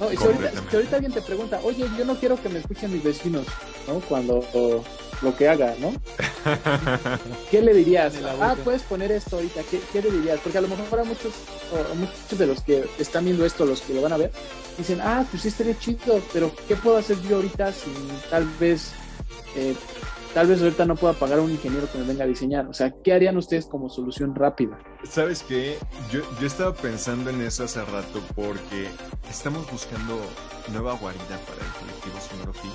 [0.00, 2.58] No, y si ahorita, si ahorita, alguien te pregunta, oye, yo no quiero que me
[2.58, 3.46] escuchen mis vecinos,
[3.86, 4.00] ¿no?
[4.00, 4.82] Cuando o,
[5.22, 5.92] lo que haga, ¿no?
[7.50, 8.14] ¿Qué le dirías?
[8.40, 10.40] Ah, puedes poner esto ahorita, ¿qué, ¿qué, le dirías?
[10.42, 11.32] Porque a lo mejor para muchos,
[11.72, 14.30] o muchos de los que están viendo esto, los que lo van a ver,
[14.76, 17.90] dicen, ah, pues sí estaría chido, pero ¿qué puedo hacer yo ahorita si
[18.30, 18.92] tal vez,
[19.56, 19.74] eh,
[20.34, 22.66] tal vez ahorita no pueda pagar a un ingeniero que me venga a diseñar?
[22.66, 24.78] O sea, ¿qué harían ustedes como solución rápida?
[25.04, 25.78] ¿Sabes qué?
[26.12, 28.88] Yo, yo estaba pensando en eso hace rato porque
[29.28, 30.20] estamos buscando
[30.72, 32.68] nueva guarida para el colectivo Sonorofi.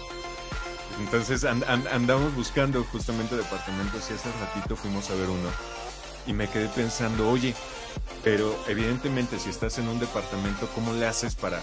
[1.00, 5.50] Entonces and, and, andamos buscando justamente departamentos y hace ratito fuimos a ver uno
[6.26, 7.54] y me quedé pensando, oye,
[8.24, 11.60] pero evidentemente si estás en un departamento, ¿cómo le haces para...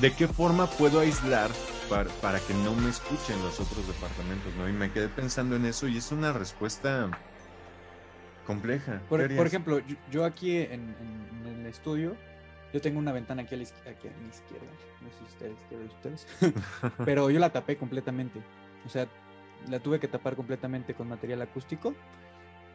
[0.00, 1.50] ¿De qué forma puedo aislar
[1.88, 4.54] para, para que no me escuchen los otros departamentos?
[4.56, 4.68] ¿no?
[4.68, 7.10] Y me quedé pensando en eso y es una respuesta
[8.46, 9.00] compleja.
[9.08, 12.16] Por, por ejemplo, yo, yo aquí en, en, en, el estudio,
[12.72, 14.66] yo tengo una ventana aquí a, la, aquí a mi izquierda.
[15.02, 16.26] No sé si ustedes quieren ustedes.
[17.04, 18.40] pero yo la tapé completamente.
[18.86, 19.08] O sea,
[19.68, 21.94] la tuve que tapar completamente con material acústico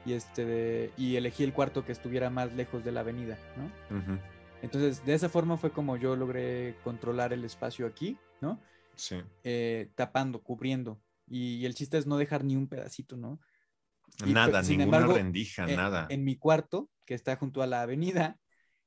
[0.06, 3.98] y este de, y elegí el cuarto que estuviera más lejos de la avenida, ¿no?
[3.98, 4.20] Uh -huh.
[4.62, 8.60] Entonces, de esa forma fue como yo logré controlar el espacio aquí, ¿no?
[8.96, 9.22] Sí.
[9.44, 11.02] Eh, tapando, cubriendo.
[11.28, 13.40] Y, y, el chiste es no dejar ni un pedacito, ¿no?
[14.26, 16.08] Y, nada, sin ninguna embargo, rendija, en, nada.
[16.10, 18.40] En mi cuarto, que está junto a la avenida,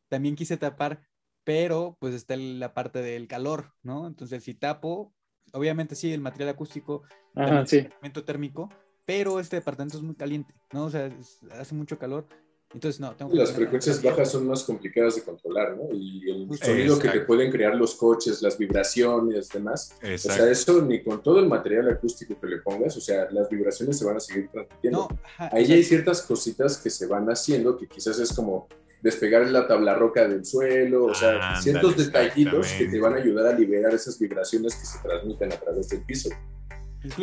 [0.09, 1.03] también quise tapar,
[1.49, 4.07] pero pues está la parte del calor, ¿no?
[4.07, 5.15] Entonces, si tapo,
[5.55, 7.79] obviamente sí, el material acústico, Ajá, sí.
[7.79, 8.69] el elemento térmico,
[9.07, 10.85] pero este departamento es muy caliente, ¿no?
[10.85, 12.27] O sea, es, hace mucho calor.
[12.75, 15.85] Entonces, no, tengo que Las frecuencias bajas son más complicadas de controlar, ¿no?
[15.91, 17.01] Y el sonido Exacto.
[17.01, 19.97] que te pueden crear los coches, las vibraciones, demás.
[20.03, 20.43] Exacto.
[20.43, 23.49] O sea, eso ni con todo el material acústico que le pongas, o sea, las
[23.49, 25.09] vibraciones se van a seguir transmitiendo.
[25.11, 28.69] No, ajá, Ahí hay ciertas cositas que se van haciendo que quizás es como
[29.03, 33.17] despegar la tabla roca del suelo, o sea, ah, ciertos detallitos que te van a
[33.17, 36.31] ayudar a liberar esas vibraciones que se transmiten a través del piso.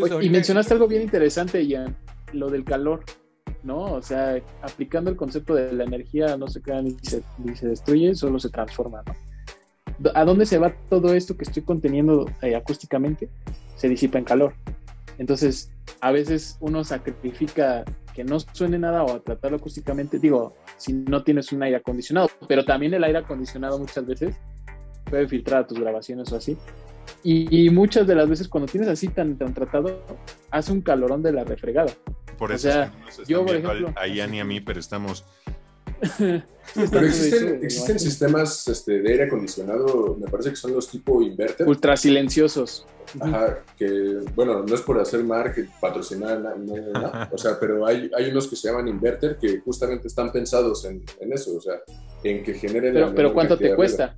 [0.01, 1.95] Oye, y mencionaste algo bien interesante, Ian,
[2.31, 3.03] lo del calor,
[3.63, 3.93] ¿no?
[3.93, 7.67] O sea, aplicando el concepto de la energía, no se crea ni se, ni se
[7.67, 9.15] destruye, solo se transforma, ¿no?
[10.13, 13.29] ¿A dónde se va todo esto que estoy conteniendo eh, acústicamente?
[13.77, 14.53] Se disipa en calor.
[15.17, 15.71] Entonces,
[16.01, 21.23] a veces uno sacrifica que no suene nada o a tratarlo acústicamente, digo, si no
[21.23, 24.35] tienes un aire acondicionado, pero también el aire acondicionado muchas veces
[25.03, 26.57] puede filtrar a tus grabaciones o así.
[27.23, 30.01] Y, y, muchas de las veces cuando tienes así tan, tan tratado,
[30.49, 31.91] hace un calorón de la refregada.
[32.37, 32.93] Por eso o sea,
[33.27, 35.25] yo, por ejemplo, a Ian y a mí, pero estamos...
[36.17, 41.21] sí, pero existen, existen sistemas este, de aire acondicionado, me parece que son los tipo
[41.21, 41.67] inverter.
[41.67, 42.87] Ultra silenciosos.
[43.19, 48.09] Ajá, que bueno, no es por hacer marketing, patrocinar, nada, no, o sea, pero hay,
[48.15, 51.75] hay unos que se llaman inverter que justamente están pensados en, en eso, o sea,
[52.23, 52.93] en que generen.
[52.93, 54.15] Pero, pero ¿cuánto te cuesta?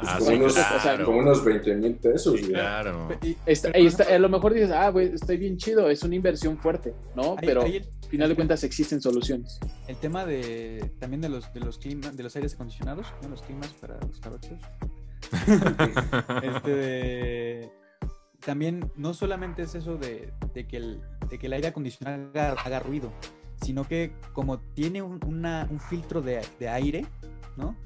[0.00, 0.76] Pues ah, como, sí, unos, claro.
[0.76, 2.40] o sea, como, unos, 20 mil pesos.
[2.40, 3.08] Sí, claro.
[3.22, 6.14] Y, está, y está, a lo mejor dices, ah, güey, estoy bien chido, es una
[6.14, 7.36] inversión fuerte, ¿no?
[7.38, 9.60] Pero al final de cuentas existen soluciones.
[9.88, 13.28] El tema de también de los de los climas, de los aires acondicionados, ¿no?
[13.28, 14.58] los climas para los carochos.
[16.42, 17.70] este de,
[18.44, 22.52] también no solamente es eso de, de, que, el, de que el aire acondicionado haga,
[22.52, 23.12] haga ruido,
[23.62, 27.06] sino que como tiene un, una, un filtro de, de aire,
[27.56, 27.76] ¿no?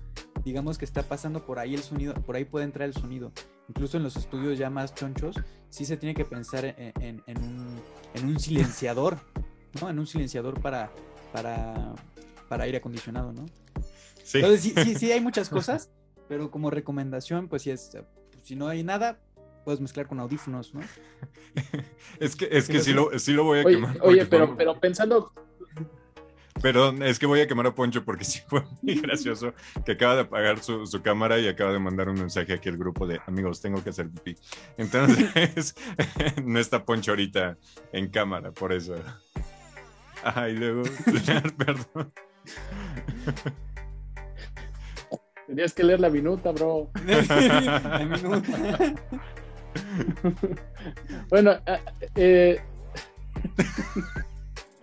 [0.44, 3.32] digamos que está pasando por ahí el sonido, por ahí puede entrar el sonido.
[3.68, 5.36] Incluso en los estudios ya más chonchos,
[5.70, 7.80] sí se tiene que pensar en, en, en, un,
[8.14, 9.18] en un, silenciador,
[9.80, 9.88] ¿no?
[9.88, 10.90] En un silenciador para,
[11.32, 11.94] para,
[12.48, 13.46] para aire acondicionado, ¿no?
[14.22, 14.38] Sí.
[14.38, 15.90] Entonces, sí, sí, sí, hay muchas cosas,
[16.28, 17.96] pero como recomendación, pues si es,
[18.42, 19.18] si no hay nada,
[19.64, 20.80] puedes mezclar con audífonos, ¿no?
[22.20, 23.98] es que, es que sí, lo, sí lo voy a oye, quemar.
[24.02, 25.32] Oye, pero, pero pensando,
[26.62, 29.52] Perdón, es que voy a quemar a Poncho porque sí fue muy gracioso
[29.84, 32.78] que acaba de apagar su, su cámara y acaba de mandar un mensaje aquí al
[32.78, 34.36] grupo de amigos, tengo que hacer pipí.
[34.78, 35.74] Entonces,
[36.44, 37.58] no está Poncho ahorita
[37.92, 38.94] en cámara, por eso.
[40.22, 40.84] Ay, luego,
[41.58, 42.12] perdón.
[45.46, 46.90] Tenías que leer la minuta, bro.
[47.06, 48.94] La minuta.
[51.30, 51.78] Bueno, ah,
[52.16, 52.60] eh,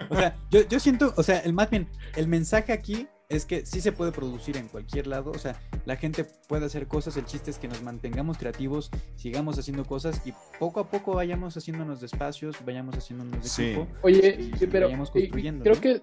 [0.09, 3.65] O sea, yo, yo siento, o sea, el más bien, el mensaje aquí es que
[3.65, 7.23] sí se puede producir en cualquier lado, o sea, la gente puede hacer cosas, el
[7.25, 12.01] chiste es que nos mantengamos creativos, sigamos haciendo cosas y poco a poco vayamos haciéndonos
[12.01, 13.63] de espacios, vayamos haciéndonos de Sí.
[13.67, 13.87] equipo.
[14.01, 15.81] oye, y pero vayamos y- y construyendo, creo ¿no?
[15.81, 16.01] que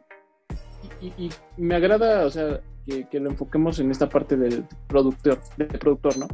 [1.03, 1.29] y,
[1.59, 6.17] me agrada, o sea, que, que lo enfoquemos en esta parte del productor, del productor,
[6.17, 6.29] ¿no?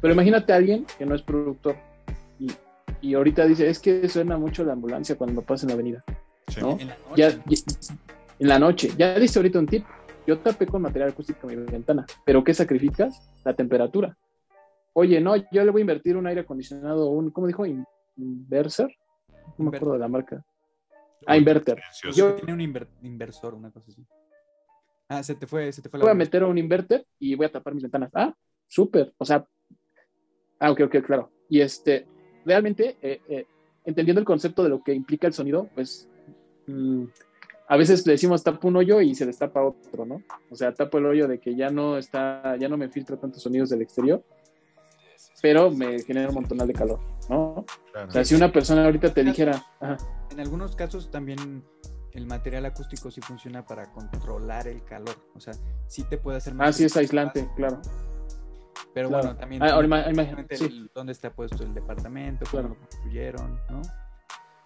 [0.00, 1.76] Pero imagínate a alguien que no es productor
[3.10, 6.04] y ahorita dice, es que suena mucho la ambulancia cuando pasa en la avenida.
[6.48, 6.60] Sí.
[6.60, 6.76] ¿no?
[6.78, 7.28] En la noche, ya,
[8.38, 8.90] en la noche.
[8.98, 9.84] Ya dice ahorita un tip.
[10.26, 12.04] Yo tapé con material acústico mi ventana.
[12.24, 13.30] ¿Pero qué sacrificas?
[13.44, 14.16] La temperatura.
[14.92, 17.64] Oye, no, yo le voy a invertir un aire acondicionado, un, ¿cómo dijo?
[17.66, 17.84] In-
[18.16, 18.88] Inverser.
[19.58, 20.44] No me acuerdo de la marca.
[21.26, 21.80] Ah, inverter.
[22.14, 24.04] Yo Tiene un inver- inversor, una cosa así.
[25.08, 27.46] Ah, se te fue, se te fue la voy a meter un inverter y voy
[27.46, 28.10] a tapar mis ventanas.
[28.14, 28.34] Ah,
[28.66, 29.12] súper.
[29.18, 29.46] O sea,
[30.58, 31.30] ah, ok, ok, claro.
[31.48, 32.06] Y este,
[32.46, 33.46] realmente, eh, eh,
[33.84, 36.08] entendiendo el concepto de lo que implica el sonido, pues
[36.66, 37.04] mm,
[37.68, 40.22] a veces le decimos tapa un hoyo y se destapa otro, ¿no?
[40.50, 43.42] O sea, tapo el hoyo de que ya no está, ya no me filtra tantos
[43.42, 44.22] sonidos del exterior,
[45.42, 47.66] pero me genera un montonal de calor, ¿no?
[47.92, 48.08] Claro.
[48.08, 49.96] O sea, si una persona ahorita te dijera, ajá,
[50.30, 51.62] En algunos casos también
[52.12, 55.16] el material acústico sí funciona para controlar el calor.
[55.34, 55.52] O sea,
[55.86, 57.80] sí te puede hacer ah, sí es aislante, claro.
[58.96, 59.24] Pero claro.
[59.24, 60.90] bueno, también Ah, ahora tiene ima- ima- realmente sí.
[60.94, 62.68] dónde está puesto el departamento, cómo Claro.
[62.70, 63.82] lo construyeron, ¿no?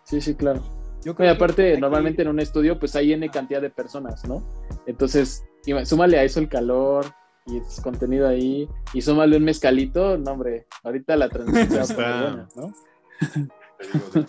[0.05, 0.61] Sí, sí, claro.
[1.05, 3.71] Yo Y creo que aparte, aquí- normalmente en un estudio, pues hay N cantidad de
[3.71, 4.41] personas, ¿no?
[4.87, 5.45] Entonces,
[5.83, 7.07] súmale a eso el calor
[7.47, 11.95] y el contenido ahí, y súmale un mezcalito, no, hombre, ahorita la transmisión Está.
[12.23, 12.73] buena, ¿no?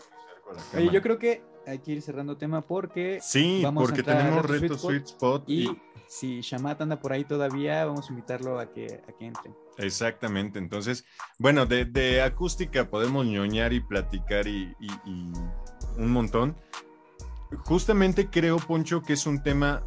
[0.75, 4.43] Oye, yo creo que hay que ir cerrando tema porque Sí, Vamos porque a tenemos
[4.45, 8.11] Reto reto Sweet Sweet Spot y y si Shamat anda por ahí todavía, vamos a
[8.11, 9.53] invitarlo a que, a que entre.
[9.81, 11.05] Exactamente, entonces,
[11.39, 14.75] bueno, de, acústica podemos ñoñar y platicar y,
[15.97, 16.55] un montón.
[17.65, 19.83] Justamente creo, Poncho, que es un tema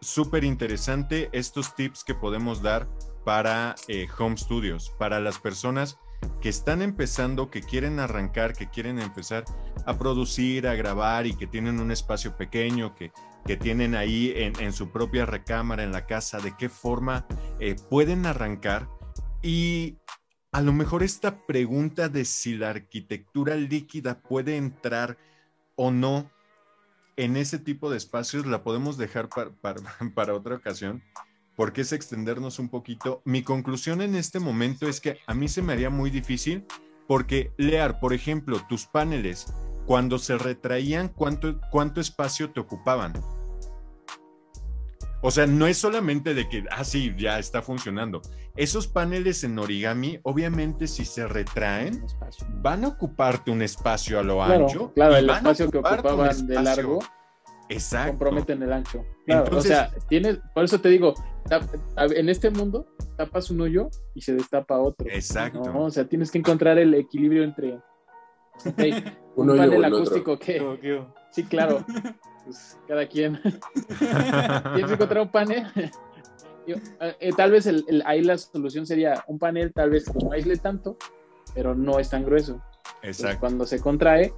[0.00, 2.88] súper interesante estos tips que podemos dar
[3.24, 5.98] para eh, home studios, para las personas
[6.40, 9.44] que están empezando, que quieren arrancar, que quieren empezar
[9.84, 13.12] a producir, a grabar y que tienen un espacio pequeño, que,
[13.46, 17.26] que tienen ahí en, en su propia recámara, en la casa, de qué forma
[17.58, 18.88] eh, pueden arrancar.
[19.46, 19.98] Y
[20.50, 25.18] a lo mejor esta pregunta de si la arquitectura líquida puede entrar
[25.76, 26.28] o no
[27.16, 29.80] en ese tipo de espacios la podemos dejar para, para,
[30.16, 31.00] para otra ocasión,
[31.54, 33.22] porque es extendernos un poquito.
[33.24, 36.64] Mi conclusión en este momento es que a mí se me haría muy difícil,
[37.06, 39.46] porque Lear, por ejemplo, tus paneles,
[39.86, 43.12] cuando se retraían, ¿cuánto, cuánto espacio te ocupaban?
[45.22, 48.20] O sea, no es solamente de que, ah, sí, ya está funcionando.
[48.54, 52.04] Esos paneles en origami, obviamente, si se retraen,
[52.62, 54.92] van a ocuparte un espacio a lo Claro, ancho.
[54.94, 56.98] claro, y el van a espacio que ocupaban de largo
[57.68, 58.10] Exacto.
[58.12, 59.04] comprometen el ancho.
[59.26, 61.14] Claro, Entonces- o sea, tienes, por eso te digo,
[61.98, 62.86] en este mundo
[63.16, 65.08] tapas un hoyo y se destapa otro.
[65.10, 65.60] Exacto.
[65.72, 65.84] ¿no?
[65.84, 68.78] O sea, tienes que encontrar el equilibrio entre ok,
[69.36, 69.96] Un un, panel el otro.
[69.98, 71.84] acústico que, sí, claro,
[72.46, 73.38] pues, cada quien.
[73.98, 75.66] tienes que encontrar un panel.
[76.66, 76.76] Yo,
[77.20, 80.32] eh, tal vez el- el- ahí la solución sería un panel, tal vez que no
[80.32, 80.96] aísle tanto,
[81.54, 82.62] pero no es tan grueso.
[83.02, 83.38] Exacto.
[83.40, 84.32] cuando se contrae,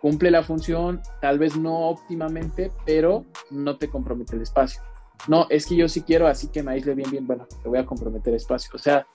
[0.00, 4.82] cumple la función, tal vez no óptimamente, pero no te compromete el espacio.
[5.28, 7.78] No, es que yo sí quiero, así que me aísle bien, bien, bueno, te voy
[7.78, 8.70] a comprometer espacio.
[8.74, 9.06] O sea,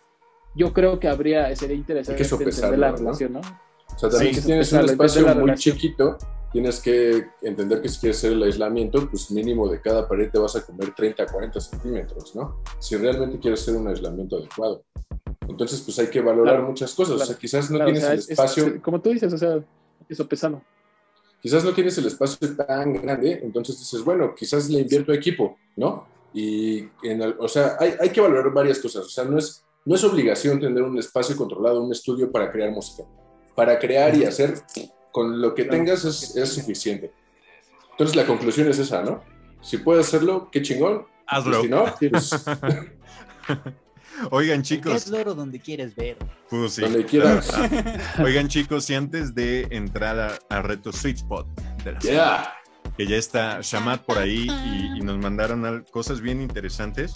[0.55, 2.97] yo creo que habría, sería interesante entender la ¿no?
[2.97, 3.39] relación, ¿no?
[3.41, 5.55] O sea, también Sí, si tienes un espacio muy relación.
[5.75, 6.17] chiquito,
[6.52, 10.39] tienes que entender que si quieres hacer el aislamiento, pues mínimo de cada pared te
[10.39, 12.62] vas a comer 30, 40 centímetros, ¿no?
[12.80, 14.84] Si realmente quieres hacer un aislamiento adecuado.
[15.48, 17.16] Entonces, pues hay que valorar Claro, muchas cosas.
[17.16, 19.10] O sea, claro, quizás no Claro, o tienes sea, el es- es- espacio, como tú
[19.12, 19.60] dices, o sea,
[20.10, 20.62] eso pesado.
[21.41, 26.06] quizás no tienes el espacio tan grande, entonces dices, bueno, quizás le invierto equipo, ¿no?
[26.34, 29.06] Y, en el- o sea, hay, hay que valorar varias cosas.
[29.06, 32.72] O sea, no es, no es obligación tener un espacio controlado, un estudio para crear
[32.72, 33.04] música.
[33.56, 34.56] Para crear y hacer
[35.12, 35.78] con lo que Claro.
[35.78, 37.12] tengas es, es suficiente.
[37.91, 39.24] Entonces la conclusión es esa, ¿no?
[39.62, 41.05] Si puedes hacerlo, qué chingón.
[41.26, 41.62] Hazlo.
[41.62, 42.45] Si no, pues
[44.32, 46.18] Oigan, Es chicos, loro donde quieres ver.
[46.49, 46.82] pues sí.
[46.82, 47.51] donde quieras.
[48.24, 51.47] Oigan, chicos, y antes de entrar a, a Reto Sweet Spot
[51.84, 52.93] de la semana, Yeah.
[52.97, 57.14] que ya está Shamat por ahí y, y nos mandaron cosas bien interesantes.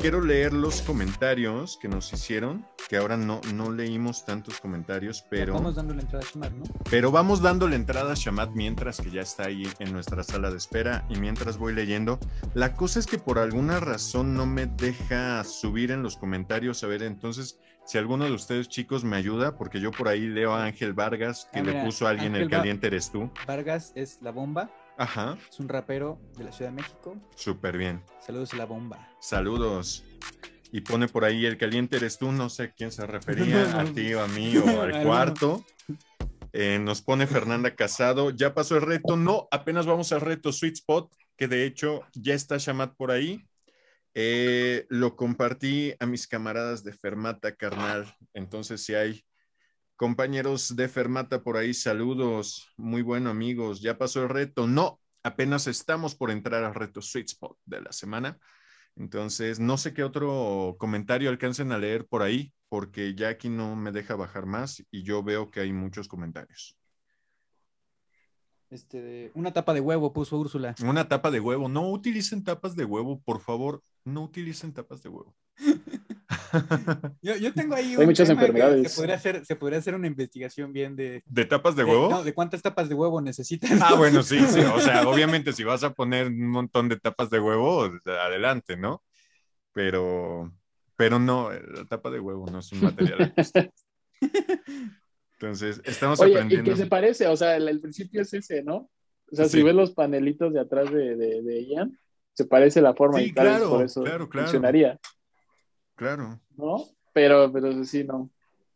[0.00, 5.54] Quiero leer los comentarios que nos hicieron, que ahora no, no leímos tantos comentarios, pero...
[5.54, 6.64] Vamos dando la entrada a Shamar, ¿no?
[6.88, 10.56] Pero vamos dándole entrada a Shamat mientras que ya está ahí en nuestra sala de
[10.56, 12.20] espera y mientras voy leyendo.
[12.54, 16.84] La cosa es que por alguna razón no me deja subir en los comentarios.
[16.84, 20.54] A ver, entonces, si alguno de ustedes chicos me ayuda, porque yo por ahí leo
[20.54, 23.30] a Ángel Vargas que Ah, le mira, puso a alguien Ángel el caliente eres tú.
[23.48, 27.16] Vargas es la bomba, Ajá, es un rapero de la Ciudad de México.
[27.36, 28.02] súper bien.
[28.20, 29.08] Saludos a la bomba.
[29.20, 30.04] Saludos.
[30.72, 33.84] Y pone por ahí el caliente eres tú, no sé a quién se refería, a
[33.84, 35.64] ti o a mí o al cuarto.
[36.52, 40.74] Eh, nos pone Fernanda Casado, ya pasó el reto, no, apenas vamos al reto Sweet
[40.74, 43.46] Spot, que de hecho ya está Shamat por ahí.
[44.14, 48.12] Eh, lo compartí a mis camaradas de Fermata, carnal.
[48.34, 49.22] Entonces, si hay
[49.98, 52.72] compañeros de Fermata por ahí, saludos.
[52.76, 53.82] Muy bueno, amigos.
[53.82, 54.68] Ya pasó el reto.
[54.68, 58.38] No, apenas estamos por entrar al reto Sweet Spot de la semana.
[58.94, 63.74] Entonces, no sé qué otro comentario alcancen a leer por ahí, porque ya aquí no
[63.74, 66.78] me deja bajar más y yo veo que hay muchos comentarios.
[68.70, 70.76] Este, una tapa de huevo puso Úrsula.
[70.80, 71.68] Una tapa de huevo.
[71.68, 73.82] No utilicen tapas de huevo, por favor.
[74.04, 75.34] No utilicen tapas de huevo.
[77.22, 78.92] Yo, yo tengo ahí Hay muchas tema que enfermedades.
[78.92, 81.22] Se podría, hacer, se podría hacer una investigación bien de...
[81.26, 82.08] ¿De tapas de de- huevo?
[82.10, 83.78] no, de cuántas tapas de huevo necesitan.
[83.82, 84.60] Ah, bueno, sí, sí.
[84.60, 89.02] O sea, obviamente si vas a poner un montón de tapas de huevo, adelante, ¿no?
[89.72, 90.52] Pero,
[90.96, 93.32] pero no, la tapa de huevo no es un material.
[95.34, 96.70] Entonces, estamos Oye, y aprendiendo.
[96.70, 98.90] que se parece, o sea, el, el principio es ese, ¿no?
[99.30, 99.58] O sea, Sí.
[99.58, 101.96] si ves los panelitos de atrás de, de, de Ian,
[102.32, 104.46] se parece la forma Sí, y tal claro, por eso claro, claro.
[104.48, 104.98] funcionaría,
[105.98, 106.40] Claro.
[106.56, 106.84] ¿no?
[107.12, 108.30] Pero, pero sí, no.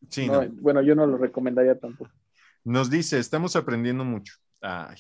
[0.09, 0.51] Sí, No, no.
[0.61, 2.11] Bueno, yo no lo recomendaría tampoco.
[2.65, 4.35] Nos dice, estamos aprendiendo mucho.
[4.61, 4.97] Ay,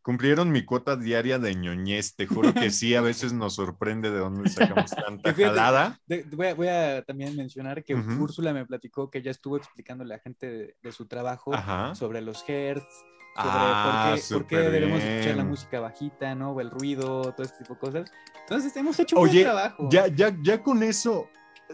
[0.00, 2.16] cumplieron mi cuota diaria de ñoñez.
[2.16, 5.98] Te juro que sí, a veces nos sorprende de dónde sacamos tanta jalada.
[6.06, 8.22] De- voy, a, voy a también mencionar que Ujú.
[8.22, 11.94] Úrsula me platicó que ya estuvo explicándole a la gente de, de su trabajo Ajá.
[11.94, 16.34] sobre los hertz, sobre Ah, por, qué, por qué súper debemos escuchar la música bajita,
[16.34, 16.52] ¿no?
[16.52, 18.12] O el ruido, todo este tipo de cosas.
[18.40, 19.88] Entonces, hemos hecho un Oye, buen trabajo.
[19.90, 21.28] Ya, ya, ya con eso,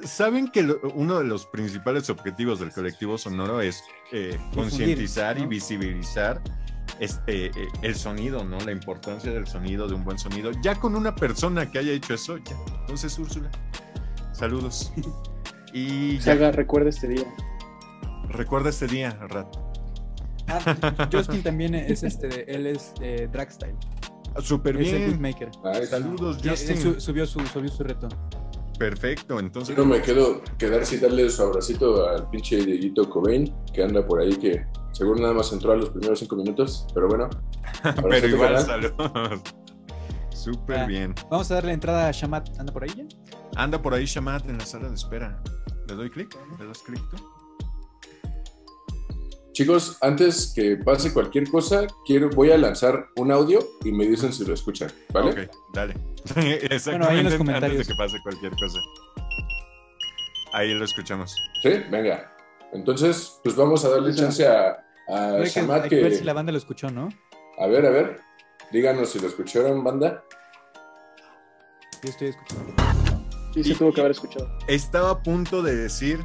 [0.05, 3.83] ¿saben que lo- uno de los principales objetivos del colectivo sonoro es
[4.13, 6.41] eh, concientizar y visibilizar
[7.01, 8.59] este, eh, el sonido, ¿no?
[8.61, 10.51] La importancia del sonido, de un buen sonido.
[10.63, 12.57] Ya con una persona que haya hecho eso, ya.
[12.81, 13.51] Entonces, Úrsula,
[14.33, 14.93] saludos.
[15.75, 17.25] Y ya, Saga, recuerda este día.
[18.29, 19.57] recuerda este día, Rat.
[20.49, 23.75] Ah, Justin también es este, él es eh, Dragstyle.
[24.43, 25.11] Súper Es el bien.
[25.13, 25.51] beatmaker.
[25.65, 26.77] Ay, Saludos, Y él Justin.
[26.77, 28.09] su- subió, su, subió su reto.
[28.83, 29.77] Perfecto, entonces.
[29.77, 34.05] Yo no me quedo quedar sin darle su abracito al pinche Dieguito Cobain, que anda
[34.05, 37.31] por ahí, que seguro nada más entró a los primeros cinco minutos, pero bueno.
[38.11, 39.41] Pero igual, saludos.
[40.31, 40.87] Súper Ah.
[40.87, 41.15] bien.
[41.31, 42.59] Vamos a darle entrada a Shamat.
[42.59, 43.05] ¿Anda por ahí ya?
[43.57, 45.41] Anda por ahí Shamat en la sala de espera.
[45.89, 46.37] ¿Le doy clic?
[46.59, 47.17] ¿Le das clic tú?
[49.53, 54.33] Chicos, antes que pase cualquier cosa, quiero, voy a lanzar un audio y me dicen
[54.33, 55.31] si lo escuchan, ¿vale?
[55.31, 55.95] Ok, dale.
[56.37, 57.79] Exactamente Bueno, ahí en los antes comentarios.
[57.87, 58.79] de que pase cualquier cosa.
[60.55, 61.35] Ahí lo escuchamos.
[61.63, 61.71] ¿Sí?
[61.91, 62.33] Venga.
[62.73, 64.71] Entonces, pues vamos a darle chance a,
[65.09, 66.17] a que, Shamat que ver que...
[66.19, 67.11] si la banda lo escuchó, ¿no?
[67.59, 68.21] A ver, a ver.
[68.73, 70.25] Díganos si lo escucharon, banda.
[72.03, 72.73] Yo estoy escuchando.
[73.53, 74.49] Sí, se Y- tuvo que haber escuchado.
[74.67, 76.21] Estaba a punto de decir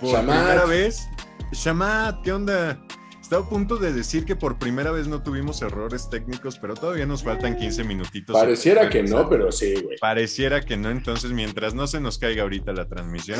[0.00, 0.36] por Shamat.
[0.44, 1.08] primera vez.
[1.52, 2.82] Shamat, ¿qué onda?
[3.20, 7.06] Estaba a punto de decir que por primera vez no tuvimos errores técnicos, pero todavía
[7.06, 8.34] nos faltan 15 minutitos.
[8.34, 9.98] Pareciera que no, pero sí, güey.
[9.98, 13.38] Pareciera que no, entonces mientras no se nos caiga ahorita la transmisión.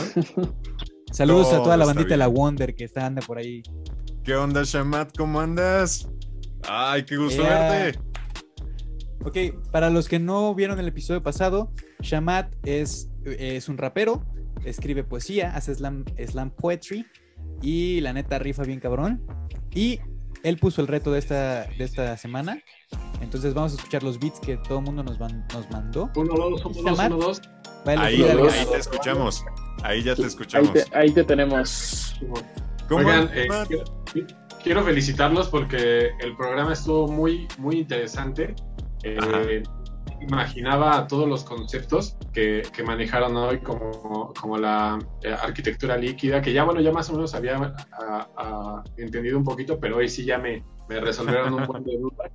[1.12, 2.28] Saludos a toda la bandita de la.
[2.28, 3.62] Wonder que está anda por ahí.
[4.24, 5.16] ¿Qué onda, Shamat?
[5.16, 6.08] ¿Cómo andas?
[6.68, 7.98] Ay, qué gusto verte.
[9.24, 14.24] Ok, para los que no vieron el episodio pasado, Shamat es, es un rapero,
[14.64, 17.06] escribe poesía, hace slam, slam poetry
[17.60, 19.22] y la neta rifa bien cabrón.
[19.74, 20.00] Y
[20.42, 22.60] él puso el reto de esta, de esta semana.
[23.20, 26.10] Entonces vamos a escuchar los beats que todo el mundo nos, van- nos mandó.
[26.16, 27.42] Uno, dos, uno, dos, uno, dos.
[27.86, 29.44] Ahí, ahí te escuchamos.
[29.82, 30.72] Ahí ya te Ahí escuchamos.
[30.72, 32.14] te, ahí te tenemos.
[32.88, 33.84] ¿Cómo Oigan, eh, quiero,
[34.62, 38.54] quiero felicitarlos porque el programa estuvo muy, muy interesante.
[39.02, 39.42] Eh, Ajá.
[40.22, 46.52] Imaginaba todos los conceptos que, que manejaron hoy, como, como la eh, arquitectura líquida, que
[46.52, 50.24] ya, bueno, ya más o menos había ah, ah, entendido un poquito, pero hoy sí
[50.24, 52.30] ya me, me resolvieron un buen de dudas.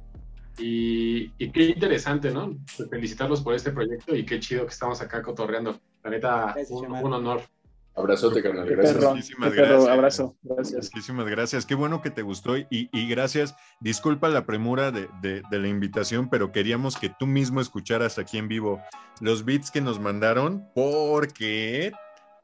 [0.60, 2.58] Y, y qué interesante, ¿no?
[2.90, 5.80] Felicitarlos por este proyecto y qué chido que estamos acá cotorreando.
[6.04, 7.04] La neta, Gracias, un, Shaman.
[7.04, 7.42] un honor.
[7.98, 8.66] Abrazote, carnal.
[8.68, 8.96] Gracias.
[8.96, 9.90] perro, Muchísimas perro, gracias.
[9.90, 10.90] abrazo, gracias.
[10.94, 11.66] Muchísimas gracias.
[11.66, 13.56] Qué bueno que te gustó y, y gracias.
[13.80, 18.38] Disculpa la premura de, de- de la invitación, pero queríamos que tú mismo escucharas aquí
[18.38, 18.80] en vivo
[19.20, 21.92] los beats que nos mandaron porque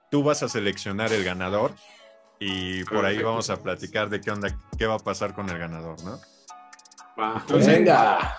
[0.09, 1.71] tú vas a seleccionar el ganador
[2.39, 5.57] y por ahí vamos a platicar de qué onda, qué va a pasar con el
[5.59, 6.19] ganador, ¿no?
[7.41, 8.37] Entonces- Venga.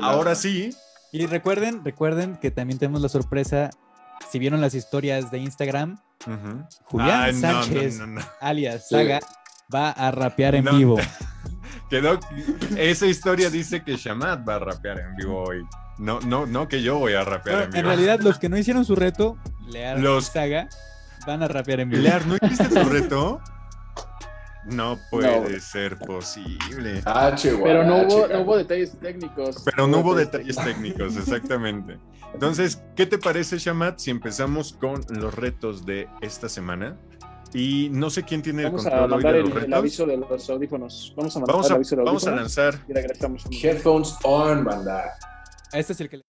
[0.00, 0.70] Ahora sí,
[1.12, 3.70] Y recuerden, recuerden que también tenemos la sorpresa.
[4.30, 5.98] Si vieron las historias de Instagram.
[6.84, 8.26] Julián Ay, Sánchez, no, no, no.
[8.40, 8.94] alias Sí.
[8.96, 9.20] Saga,
[9.72, 10.72] va a rapear en No.
[10.72, 10.96] vivo.
[11.90, 12.18] Quedó,
[12.76, 15.64] esa historia dice que Shamat va a rapear en vivo hoy.
[15.98, 17.78] No, no, no que yo voy a rapear en vivo.
[17.80, 19.36] en realidad, los que no hicieron su reto,
[19.68, 20.68] Lear Los- y Saga,
[21.26, 22.02] van a rapear en vivo.
[22.02, 23.40] Lear, ¿no hiciste tu reto?
[24.66, 25.60] No puede No.
[25.60, 27.00] ser posible.
[27.04, 29.62] H, Pero no hubo, no hubo detalles técnicos.
[29.64, 31.98] Pero no hubo detalles técnicos, exactamente.
[32.34, 36.96] Entonces, ¿qué te parece, Shamat, si empezamos con los retos de esta semana?
[37.54, 39.78] Y no sé quién tiene Vamos el a control hoy de el, los el retos.
[39.78, 41.14] aviso de los audífonos.
[41.16, 42.84] Vamos a mandar Vamos el a, aviso de vamos a audífonos lanzar.
[42.88, 43.44] y regresamos.
[43.62, 45.04] Headphones on, banda.
[45.72, 46.20] Este es el que.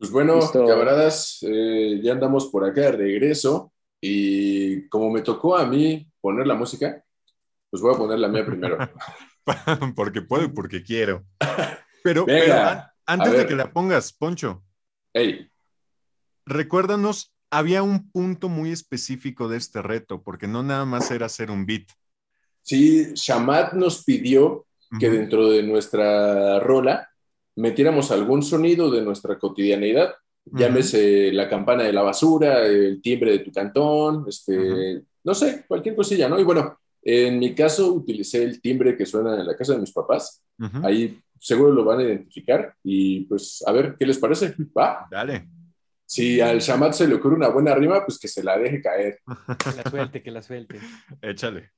[0.00, 0.66] Pues bueno, Listo.
[0.66, 3.70] camaradas, eh, ya andamos por acá de regreso
[4.00, 7.04] y como me tocó a mí poner la música,
[7.70, 8.78] pues voy a poner la mía primero.
[9.94, 11.24] porque puedo y porque quiero.
[12.02, 14.64] Pero, Venga, pero an- antes de que la pongas, Poncho,
[15.12, 15.50] Hey,
[16.46, 21.50] recuérdanos, había un punto muy específico de este reto, porque no nada más era hacer
[21.50, 21.88] un beat.
[22.62, 24.66] sí, Shamat nos pidió
[24.98, 27.09] que dentro de nuestra rola
[27.60, 30.14] metiéramos algún sonido de nuestra cotidianeidad.
[30.52, 35.94] Llámese la campana de la basura, el timbre de tu cantón, este, no sé, cualquier
[35.94, 36.40] cosilla, ¿no?
[36.40, 39.92] Y bueno, en mi caso utilicé el timbre que suena en la casa de mis
[39.92, 40.42] papás.
[40.58, 40.84] Ujú.
[40.84, 44.54] Ahí seguro lo van a identificar y pues a ver qué les parece.
[44.76, 45.06] Va.
[45.10, 45.46] Dale.
[46.04, 49.20] Si al Shamat se le ocurre una buena rima, pues que se la deje caer.
[49.56, 50.80] Que la suelte, que la suelte.
[51.22, 51.70] Échale.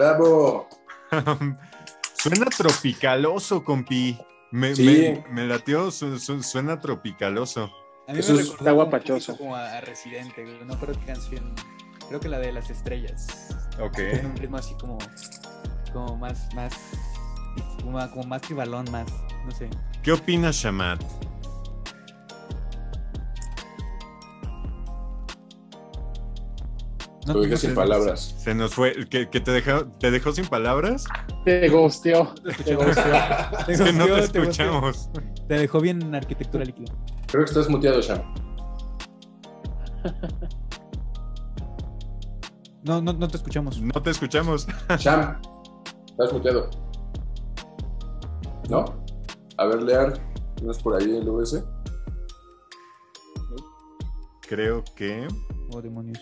[0.00, 0.68] Bravo.
[2.14, 4.18] Suena tropicaloso, compi.
[4.52, 4.84] Me, Sí.
[4.84, 5.46] me, me
[5.90, 7.70] su- su- suena tropicaloso.
[8.08, 9.36] A mí Eso me está guapachoso.
[9.36, 10.64] Como a, a Residente, güey.
[10.64, 11.54] No creo qué canción.
[12.08, 13.28] Creo que la de las estrellas.
[13.80, 13.94] Ok.
[13.96, 14.98] Tiene un ritmo así como.
[15.92, 16.52] Como más.
[16.54, 16.74] más
[17.82, 19.06] como, como más tribalón, más.
[19.44, 19.70] No sé.
[20.02, 21.00] ¿Qué opinas, Shamat?
[27.26, 28.34] No, dije no sin palabras.
[28.38, 28.94] Se nos fue.
[29.06, 31.04] ¿Que, que te, dejó, te dejó sin palabras?
[31.44, 32.34] Te gosteó.
[32.42, 33.12] no te Te gosteó.
[33.66, 35.10] Te Es que no te te escuchamos.
[35.46, 36.92] Te dejó bien en arquitectura líquida.
[37.26, 38.22] Creo que estás muteado, Sham.
[42.82, 43.80] No, no, no te escuchamos.
[43.80, 44.66] No te escuchamos.
[44.98, 45.38] Sham,
[46.06, 46.70] estás muteado.
[48.70, 48.84] ¿No?
[49.58, 50.14] A ver, Lear,
[50.62, 51.62] ¿no es por ahí el US?
[54.48, 55.28] Creo que.
[55.72, 56.18] Oh, demonios.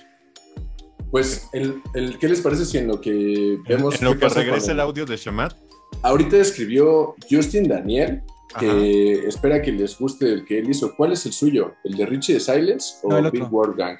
[1.10, 4.72] Pues, el, el, ¿qué les parece si en lo que vemos en lo que regrese
[4.72, 5.54] el audio de Shamat.
[6.02, 8.22] Ahorita escribió Justin Daniel
[8.58, 9.28] que Ajá.
[9.28, 10.94] espera que les guste el que él hizo.
[10.96, 11.74] ¿Cuál es el suyo?
[11.84, 13.54] ¿El de Richie de Silence o No, el Big otro.
[13.56, 13.98] World Gang?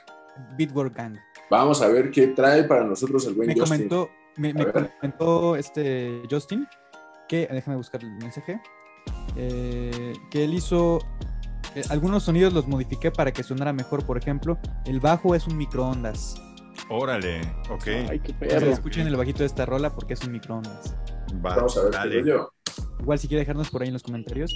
[0.57, 1.17] Beatwork Gang.
[1.51, 3.89] Vamos a ver qué trae para nosotros el buen Me Justin.
[3.89, 6.67] comentó, me, me comentó este Justin
[7.29, 8.61] que, déjame buscar el mensaje,
[9.37, 10.99] eh, que él hizo
[11.75, 14.05] eh, algunos sonidos los modifiqué para que sonara mejor.
[14.07, 16.35] Por ejemplo, el bajo es un microondas.
[16.91, 17.41] Órale.
[17.71, 17.87] Ok.
[18.09, 18.71] Ay, qué sea, perro.
[18.71, 20.97] escuchen el bajito de esta rola porque es un microondas.
[21.45, 22.11] Va, Vamos a ver dale.
[22.17, 22.53] qué rollo.
[23.01, 24.51] Igual si quiere dejarnos por ahí en los comentarios.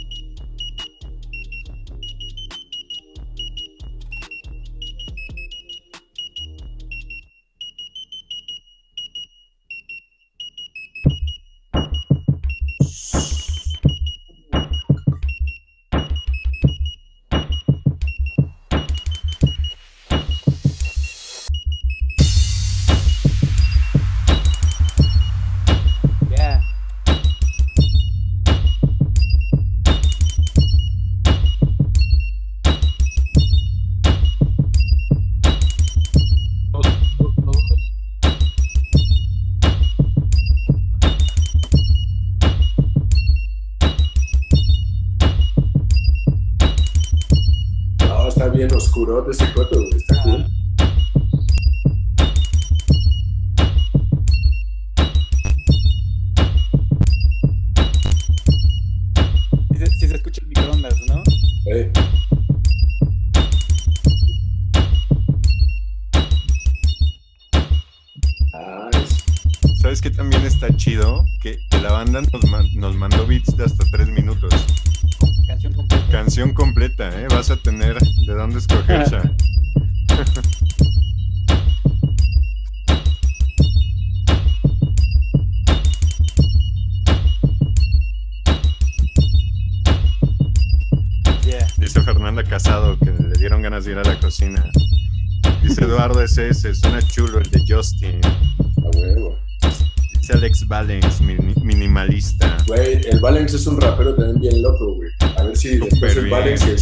[49.21, 49.52] this is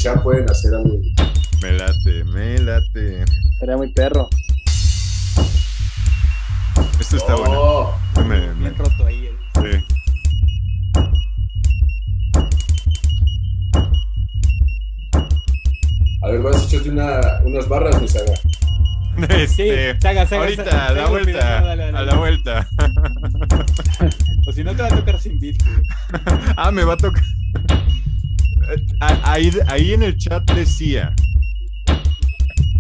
[0.01, 0.99] Sham pueden hacer algo.
[1.63, 3.25] Me late, me late.
[3.59, 4.29] Sería muy perro.
[6.99, 7.55] Esto está bueno.
[7.61, 7.95] Oh,
[8.27, 9.27] Me- me- Bien roto ahí.
[9.27, 9.85] el- sí.
[16.23, 18.33] A ver, vas a echarte una, unas barras, mi saga.
[19.29, 22.69] Este, Saga, saga, ahorita, saga, a la vuelta, dale, dale, a la vuelta.
[24.47, 25.57] O si no, te va a tocar sin beat.
[25.63, 25.83] güey.
[26.57, 27.23] Ah, me va a tocar.
[29.01, 31.15] Ah, Ahí, ahí en el chat decía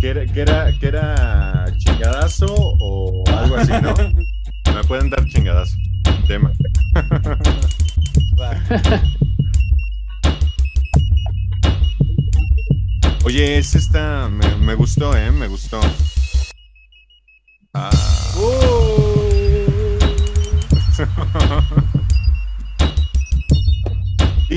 [0.00, 2.46] que era, que era, que era chingadazo
[2.80, 3.94] o algo así, ¿no?
[4.74, 5.76] Me pueden dar chingadazo.
[6.26, 6.52] Tema.
[13.24, 14.28] Oye, ese está.
[14.28, 15.30] Me, me gustó, ¿eh?
[15.30, 15.80] Me gustó.
[17.74, 17.90] Ah.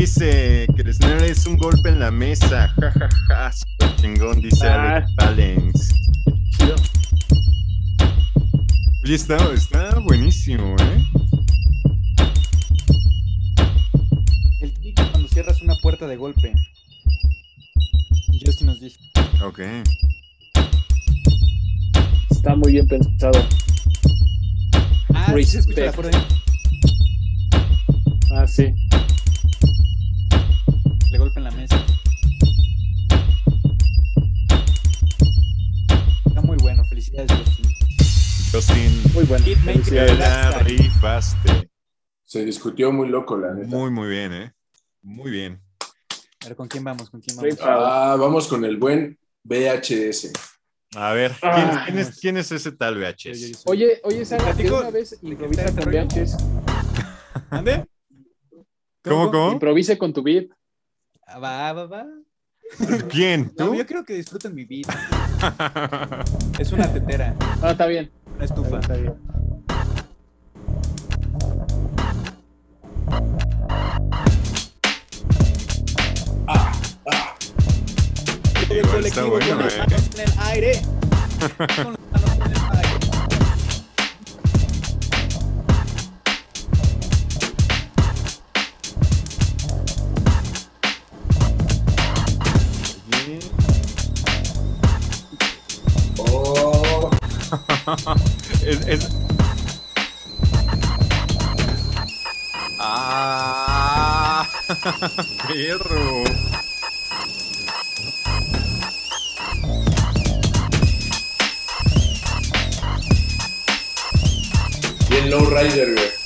[0.03, 2.67] Dice que el snare es un golpe en la mesa.
[2.77, 3.51] Ja, ja, ja.
[3.53, 4.97] Super chingón, dice Ah.
[4.97, 5.93] Alex Valens.
[9.05, 11.05] Oye, está, está buenísimo, ¿eh?
[14.59, 16.53] El clic cuando cierras una puerta de golpe.
[18.45, 18.99] Justin nos dice.
[19.41, 19.59] Ok.
[22.29, 23.39] Está muy bien pensado.
[25.13, 25.95] Ah, sí se escucha la Respect.
[25.95, 26.25] puerta ahí.
[28.35, 28.73] Ah, sí.
[31.13, 31.85] Le golpe en la mesa.
[36.25, 37.65] Está muy bueno, felicidades, Justin.
[38.51, 39.45] Justin, Muy bueno.
[39.45, 40.17] Felicidades.
[40.17, 41.69] la rifaste.
[42.25, 43.67] Se discutió muy loco, la neta.
[43.67, 44.53] Muy, muy bien, ¿eh?
[45.03, 45.61] Muy bien.
[46.41, 47.11] A ver, ¿con quién vamos?
[47.11, 47.59] ¿Con quién vamos?
[47.61, 50.31] Ah, vamos con el buen VHS.
[50.95, 51.83] A ver, ¿quién, Ah.
[51.85, 53.61] quién es, quién es ese tal VHS?
[53.65, 55.91] Oye, oye, ¿de platico una vez qué improvisa con?
[55.93, 56.37] VHS?
[57.51, 57.85] ¿Mande?
[59.03, 59.51] ¿Cómo, cómo?
[59.51, 60.47] Improvise con tu beat.
[61.33, 62.05] Ah, Va, va, va.
[63.09, 63.51] ¿Quién?
[63.57, 63.75] No, ¿Tú?
[63.75, 64.87] yo creo que disfruten mi beat.
[66.59, 68.11] Es una tetera, Ah, está bien.
[68.35, 68.79] una estufa.
[68.79, 69.13] Está bien.
[78.53, 79.77] Todo el Igual está colectivo bueno, con las ¿eh?
[79.79, 80.81] manos en el aire.
[98.65, 99.09] Es, es-
[102.79, 104.47] ¡Ah!
[105.47, 106.23] ¡Perro!
[115.09, 116.22] bien low rider, güey.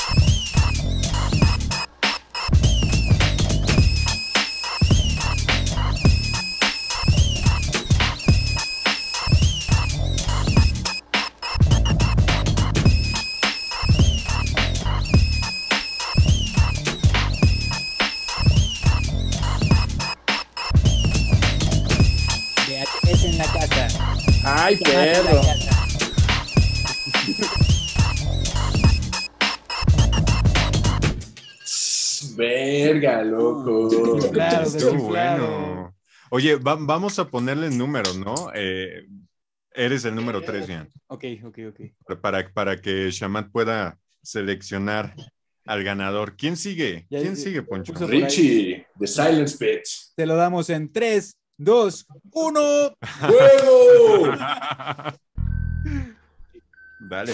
[33.23, 33.89] Loco.
[34.31, 35.95] Claro, Estuvo bueno.
[36.29, 38.51] Oye, va- vamos a ponerle números, ¿no?
[38.53, 39.07] Eh,
[39.71, 40.89] eres el número 3, Ian.
[41.07, 42.19] Ok, ok, ok.
[42.21, 45.15] Para, para que Shamat pueda seleccionar
[45.65, 46.35] al ganador.
[46.35, 47.05] ¿Quién sigue?
[47.09, 47.93] ¿Quién ya- sigue, Poncho?
[48.07, 50.13] Richie, The Silence Pitch.
[50.15, 52.59] Te lo damos en 3, 2, 1.
[53.21, 54.35] ¡Juego!
[56.99, 57.33] Dale.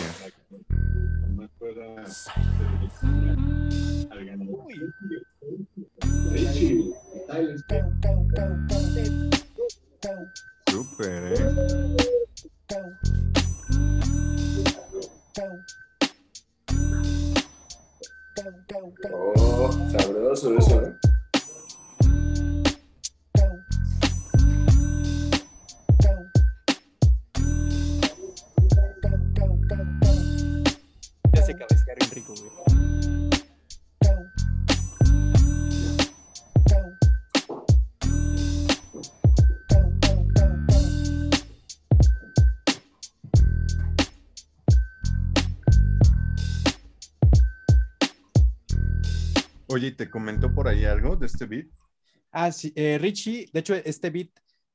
[10.70, 11.94] Súper, ¿eh?
[19.14, 20.96] Oh, sabroso eso, ¿eh?
[31.34, 31.54] Ya se
[32.14, 32.34] rico.
[49.74, 51.66] Oye, ¿y ¿te comentó por ahí algo de este beat?
[52.32, 54.30] Ah, sí, eh, Richie, de hecho, este beat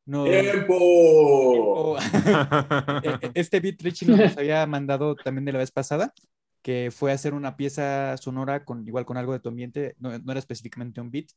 [0.07, 0.25] no.
[0.25, 1.97] ¡Tiempo!
[3.01, 6.12] Eh, este beat Richie nos había mandado también de la vez pasada,
[6.62, 10.33] que fue hacer una pieza sonora con igual con algo de tu ambiente, no, no
[10.33, 11.29] era específicamente un beat,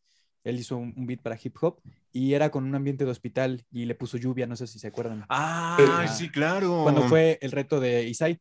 [0.44, 1.80] él hizo un, un beat para hip hop
[2.12, 4.88] y era con un ambiente de hospital y le puso lluvia, no sé si se
[4.88, 5.24] acuerdan.
[5.30, 6.82] Ah, sí, claro.
[6.82, 8.40] Cuando fue el reto de Isai.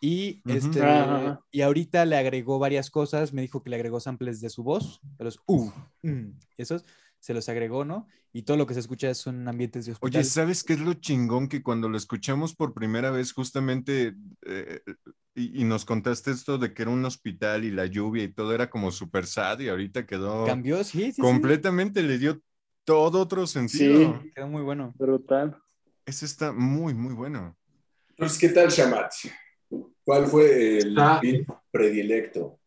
[0.00, 0.80] Y, este,
[1.50, 5.00] y ahorita le agregó varias cosas, me dijo que le agregó samples de su voz,
[5.18, 5.70] de los uh,
[6.02, 6.86] mm, esos,
[7.18, 8.06] se los agregó, ¿no?
[8.32, 10.20] Y todo lo que se escucha son ambientes de hospital.
[10.20, 11.48] Oye, ¿sabes qué es lo chingón?
[11.48, 14.14] Que cuando lo escuchamos por primera vez, justamente,
[14.46, 14.80] eh,
[15.34, 18.54] y, y nos contaste esto de que era un hospital y la lluvia y todo
[18.54, 21.20] era como super sad y ahorita quedó Cambió, sí, sí, sí.
[21.20, 22.40] completamente, le dio
[22.84, 24.18] todo otro sentido.
[24.22, 24.30] Sí.
[24.34, 24.94] Quedó muy bueno.
[24.96, 25.58] Brutal.
[26.06, 27.54] Ese está muy, muy bueno.
[28.08, 29.12] Entonces, ¿qué tal, Shamat?
[30.04, 31.20] ¿Cuál fue el Ah.
[31.22, 32.58] beat predilecto?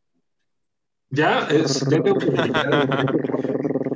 [1.10, 3.14] Ya, es, ya tengo que platicar.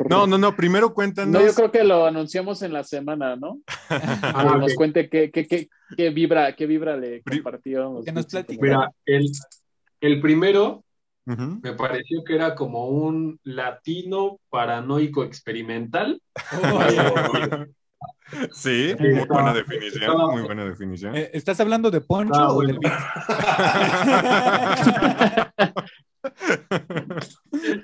[0.09, 1.33] No, no, no, primero cuéntanos.
[1.33, 3.59] No, yo creo que lo anunciamos en la semana, ¿no?
[3.89, 8.01] Ah, que nos cuente qué, qué, qué, qué vibra, qué vibra le compartió.
[8.05, 8.61] Que nos platique.
[8.61, 9.31] Mira, el,
[10.01, 10.83] el primero
[11.25, 16.21] me pareció que era como un latino paranoico experimental.
[16.51, 16.57] Sí,
[18.53, 21.15] Sí, muy buena definición, muy buena definición.
[21.15, 22.73] ¿Estás hablando de Poncho Ah, o bueno.
[22.73, 22.79] del
[25.59, 25.77] beat?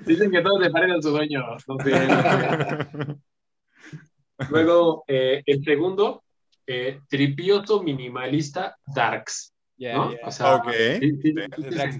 [0.06, 1.42] Dicen que todos le parecen a su dueño.
[1.66, 3.16] No sé, no sé.
[4.50, 6.22] Luego, eh, el segundo,
[6.66, 9.52] eh, tripioso minimalista Darks.
[9.76, 9.98] Ya.
[10.24, 10.70] O sea, Ok.
[11.00, 11.34] sí, sí, Sí.
[11.56, 11.98] sí se Darks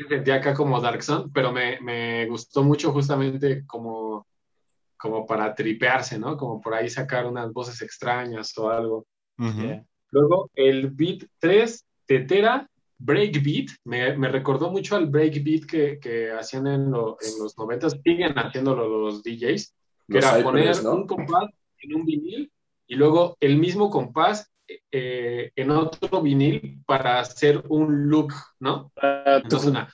[0.00, 4.26] sentía, acá como Dark Sun, pero me, me gustó mucho justamente como,
[4.98, 6.36] como para tripearse, ¿no?
[6.36, 9.06] Como por ahí sacar unas voces extrañas o algo.
[9.38, 9.62] Ujú.
[9.62, 9.84] Ya.
[10.10, 12.68] Luego, el beat 3, Tetera,
[12.98, 17.90] Breakbeat, me, me recordó mucho al breakbeat que, que hacían en, lo- en los 90,
[17.90, 19.74] siguen haciéndolo los DJs,
[20.08, 20.92] que Los era Cypress, poner ¿no?
[20.94, 21.44] un compás
[21.80, 22.50] en un vinil
[22.88, 24.50] y luego el mismo compás
[24.90, 28.90] eh, en otro vinil para hacer un loop, ¿no?
[29.00, 29.88] Ah, Entonces una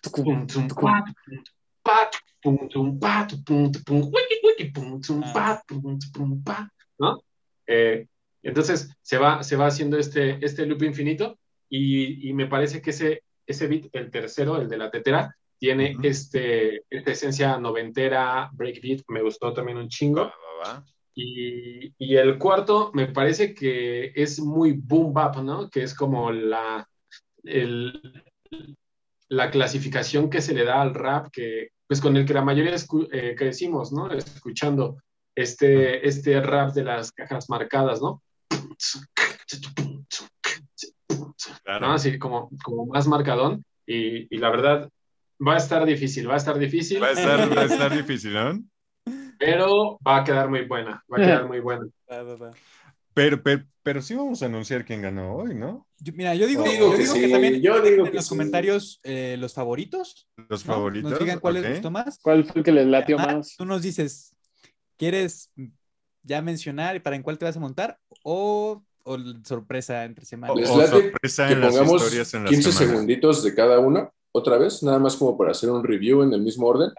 [4.59, 7.23] pa, pum, tum, pa, pum, tum, pa, pum, tum, pa, ¿no?
[7.67, 8.07] Eh,
[8.43, 12.91] entonces se va, se va haciendo este, este loop infinito y, y me parece que
[12.91, 16.07] ese, ese beat, el tercero, el de la tetera, tiene Ujú.
[16.07, 20.23] este, esta esencia noventera, breakbeat, me gustó también un chingo.
[20.23, 20.85] Va, va, va.
[21.15, 25.71] Y, y el cuarto me parece que es muy boom bap, ¿no?
[25.71, 26.87] Que es como la,
[27.45, 28.23] el-
[29.29, 32.73] la clasificación que se le da al rap, que, pues con el que la mayoría
[32.75, 34.11] escu- eh, crecimos, ¿no?
[34.11, 34.99] Escuchando
[35.35, 38.23] este, este rap de las cajas marcadas, ¿no?
[41.65, 41.87] Claro.
[41.89, 41.93] ¿no?
[41.93, 43.65] Así como, como más marcadón.
[43.87, 44.89] Y, y la verdad,
[45.47, 48.33] va a estar difícil, va a estar difícil, Va a estar, va a estar difícil,
[48.35, 48.63] ¿no?
[49.39, 51.87] pero va a quedar muy buena, va a quedar muy buena.
[53.15, 55.87] Pero, pero, pero sí vamos a anunciar quién ganó hoy, ¿no?
[55.99, 58.29] Yo- mira, yo digo, yo digo digo que también yo digo en que los sí.
[58.29, 60.29] comentarios eh, los favoritos.
[60.49, 60.75] Los ¿no?
[60.75, 61.11] favoritos.
[61.13, 61.63] Nos digan cuál ok.
[61.63, 62.19] les gustó más.
[62.21, 63.55] ¿Cuál fue el que les latió Además, más?
[63.57, 64.35] Tú nos dices,
[64.97, 65.51] ¿quieres
[66.25, 67.99] ya mencionar para en cuál te vas a montar?
[68.25, 70.55] O, o sorpresa entre semana.
[70.55, 72.91] Les O late sorpresa que en las pongamos historias en la 15 semana.
[72.93, 76.41] segunditos de cada uno, otra vez, nada más como para hacer un review en el
[76.43, 76.91] mismo orden.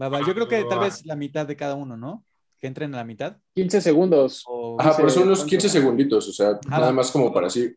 [0.00, 2.24] Va, va, Yo creo que tal vez la mitad de cada uno, ¿no?
[2.66, 3.36] Que entren a la mitad.
[3.54, 4.42] 15 segundos.
[4.48, 4.76] O...
[4.80, 5.50] Ajá, pero son unos ¿cuánto?
[5.50, 7.72] 15 segunditos, o sea, Ah, nada más como para así,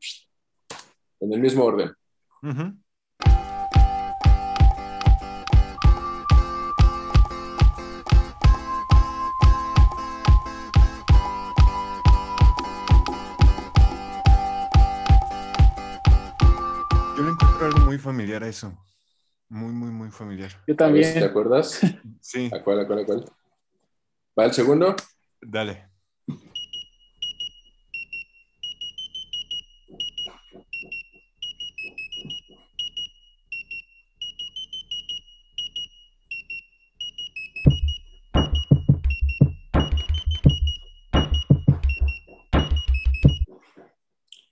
[1.20, 1.92] en el mismo orden.
[17.16, 18.76] Yo le encuentro algo muy familiar a eso.
[19.50, 20.50] Muy, muy, muy familiar.
[20.50, 21.24] Yo si ¿Te también.
[21.24, 21.80] acuerdas?
[22.22, 23.26] Sí, ¿A cuál, a cuál, a cuál?
[24.40, 24.96] ¿Va el segundo?
[25.42, 25.90] Dale.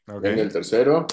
[0.05, 0.37] Okay.
[0.37, 1.07] el tercero.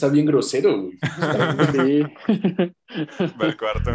[0.00, 0.98] Está bien grosero, güey.
[1.72, 2.02] Sí.
[3.38, 3.90] Va el cuarto.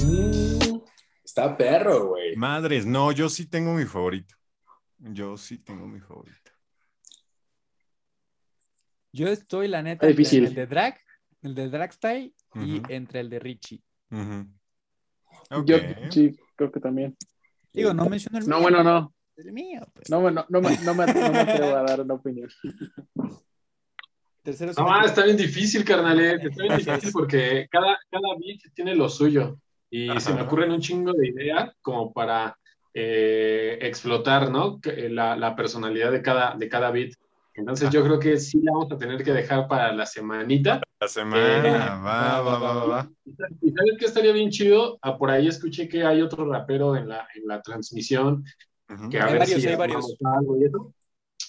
[0.00, 0.80] Mm,
[1.22, 2.34] Está perro, güey.
[2.36, 4.34] Madres, no, yo sí tengo mi favorito.
[4.98, 6.53] Yo sí tengo mi favorito.
[9.14, 10.44] Yo estoy, la neta, entre difícil.
[10.44, 10.98] el de Drag,
[11.42, 13.80] el de Drag Style y entre el de Richie.
[15.64, 15.76] Yo
[16.10, 17.16] sí, creo que también.
[17.72, 18.62] Digo, no menciono el No, mío.
[18.62, 19.14] bueno, no.
[19.36, 20.10] El mío, pues.
[20.10, 22.48] No, bueno, no, me, no, me, no me atrevo a dar una opinión.
[24.42, 26.18] Tercero No, ah, está bien difícil, carnal.
[26.20, 29.58] Está bien difícil porque cada, cada beat tiene lo suyo.
[29.90, 30.20] Y Ajá.
[30.20, 32.56] se me ocurren un chingo de ideas como para
[32.92, 34.80] eh, explotar, ¿no?
[34.80, 37.12] Que- La, la personalidad de cada, de cada beat.
[37.56, 40.80] Entonces yo creo que sí la vamos a tener que dejar para la semanita.
[41.00, 41.70] La semana, Eh,
[42.04, 43.10] va, va, va, va, va.
[43.24, 44.98] ¿Y sabes qué estaría bien chido?
[45.02, 48.44] Ah, por ahí escuché que hay otro rapero en la, en la transmisión
[49.10, 50.16] que a Hay ver varios, si hay varios.
[50.36, 50.92] algo y eso.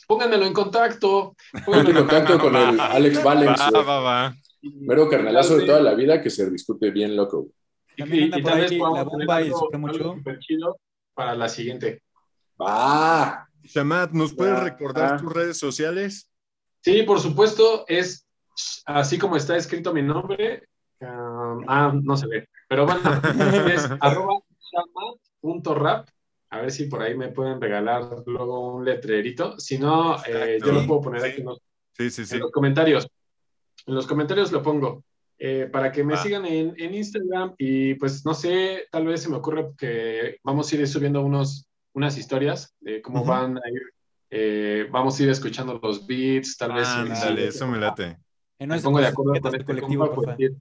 [0.07, 1.35] Pónganmelo en contacto.
[1.65, 4.35] Ponte en contacto con el Alex Valens, Va, va, va.
[4.61, 7.47] Mero carnalazo de toda la vida que se discute bien loco.
[7.97, 9.51] Y, y por tal vez podamos La tener
[10.03, 10.77] Bomba y chido
[11.13, 12.01] para la siguiente.
[12.59, 13.44] ¡Ah!
[13.65, 15.17] Shamat, ¿nos puedes Ah, recordar ah.
[15.17, 16.29] tus redes sociales?
[16.81, 18.27] Sí, por supuesto, es
[18.85, 20.67] así como está escrito mi nombre.
[21.01, 22.47] um, ah, no se ve.
[22.69, 23.01] Pero bueno,
[23.73, 24.39] es arroba
[25.43, 26.07] shamat.rap.
[26.51, 29.59] A ver si por ahí me pueden regalar luego un letrerito.
[29.59, 31.27] Si no, eh, yo lo puedo poner Sí.
[31.27, 31.59] aquí en los,
[31.97, 32.35] Sí, sí, sí.
[32.35, 33.07] en los comentarios.
[33.85, 35.03] En los comentarios lo pongo.
[35.37, 39.27] eh, para que me sigan en, en Instagram y pues no sé, tal vez se
[39.29, 43.81] me ocurre que vamos a ir subiendo unos, unas historias de cómo van a ir,
[44.29, 46.87] eh, vamos a ir escuchando los beats, tal vez.
[46.87, 48.17] Ah, dale, eso me late.
[48.59, 50.55] En me pongo de acuerdo etiquetas con este colectivo, compa, pues, ir,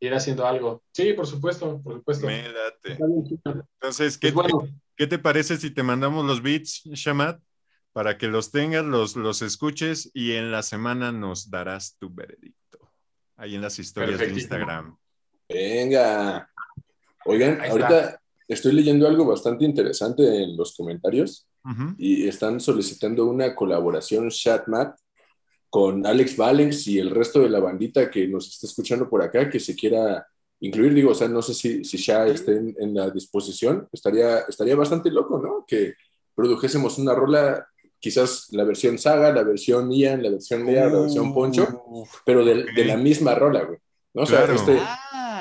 [0.00, 0.84] ir haciendo algo.
[0.92, 2.26] Sí, por supuesto, por supuesto.
[2.26, 2.96] Me late.
[3.80, 7.40] Entonces, ¿qué, Pues bueno, ¿qué te parece si te mandamos los beats, Shamat?
[7.92, 12.92] Para que los tengas, los, los escuches y en la semana nos darás tu veredicto.
[13.36, 14.28] Ahí en las historias de.
[14.28, 14.96] Instagram.
[15.48, 16.48] Venga.
[17.24, 21.48] Oigan, Ahí ahorita estoy leyendo algo bastante interesante en los comentarios
[21.98, 24.96] y están solicitando una colaboración Chatmat
[25.68, 29.50] con Alex Valens y el resto de la bandita que nos está escuchando por acá
[29.50, 30.24] que se quiera
[30.60, 30.94] incluir.
[30.94, 33.88] Digo, o sea, no sé si, si ya esté en, en la disposición.
[33.92, 35.64] Estaría, estaría bastante loco, ¿no?
[35.66, 35.94] Que
[36.36, 37.66] produjésemos una rola,
[37.98, 41.82] quizás la versión Saga, la versión Ian, la versión Lea, la versión Poncho,
[42.24, 43.78] pero de, la misma rola, güey.
[44.14, 44.22] ¿no?
[44.22, 44.54] O sea, Claro.
[44.54, 44.78] este,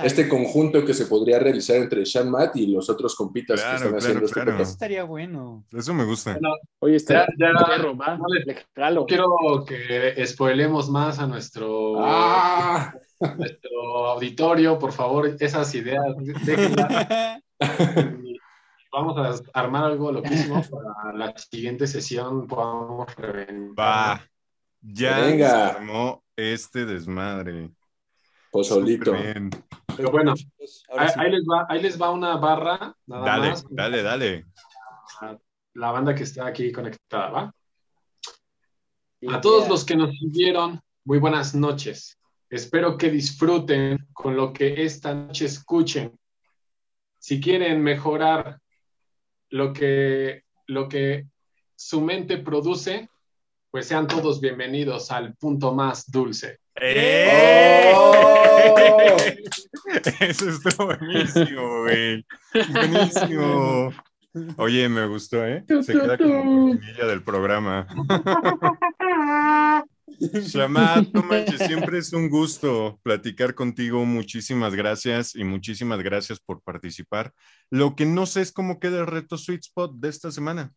[0.04, 3.76] Este conjunto que se podría realizar entre Sean Matt y los otros compitas Claro, que
[3.76, 5.64] están claro, haciendo este eso estaría bueno.
[5.72, 6.38] Eso me gusta.
[6.80, 7.68] Oye, está Ya- ya- no no
[9.06, 9.30] quiero
[9.66, 12.94] que spoilemos más a nuestro, ¡Ah!
[13.38, 16.04] nuestro auditorio, por favor, esas ideas,
[16.46, 17.42] déjenlas.
[18.92, 23.76] Vamos a armar algo loquísimo para la siguiente sesión podamos reventar.
[24.20, 24.22] Va.
[24.82, 25.50] Ya Venga.
[25.50, 27.72] se armó este desmadre.
[28.52, 29.14] Pozolito.
[29.96, 30.84] Pero bueno, ahí, sí.
[31.18, 33.66] ahí les va, ahí les va una barra, nada Dale, más.
[33.70, 34.46] dale, dale.
[35.22, 35.38] a
[35.74, 37.56] La banda que está aquí conectada, ¿va?
[39.30, 42.20] A todos los que nos siguieron, muy buenas noches.
[42.50, 46.18] Espero que disfruten con lo que esta noche escuchen.
[47.18, 48.60] Si quieren mejorar
[49.50, 51.28] lo que, lo que
[51.76, 53.10] su mente produce,
[53.72, 56.60] pues sean todos bienvenidos al punto más dulce.
[56.82, 57.92] ¡Eh!
[57.96, 58.76] ¡Oh!
[60.20, 62.26] Eso estuvo buenísimo, güey.
[62.72, 63.94] Buenísimo.
[64.58, 65.64] Oye, me gustó, ¿eh?
[65.68, 67.88] Se queda como cortinilla del programa.
[70.20, 74.06] Shamat, no manches, siempre es un gusto platicar contigo.
[74.06, 77.34] Muchísimas gracias y muchísimas gracias por participar.
[77.70, 80.74] Lo que no sé es cómo queda el reto Sweet Spot de esta semana.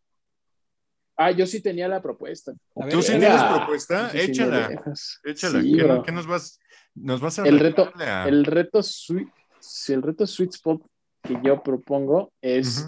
[1.21, 2.53] Ah, yo sí tenía la propuesta.
[2.77, 4.11] A ver, ¿Tú sí tienes propuesta?
[4.11, 4.71] Si Échala,
[5.25, 5.61] échala.
[5.63, 5.73] Sí,
[6.05, 6.61] ¿Qué, nos vas,
[6.95, 9.29] nos vas a El reto- a- El reto sweet,
[9.59, 10.81] si el reto sweet spot
[11.23, 12.87] que yo propongo es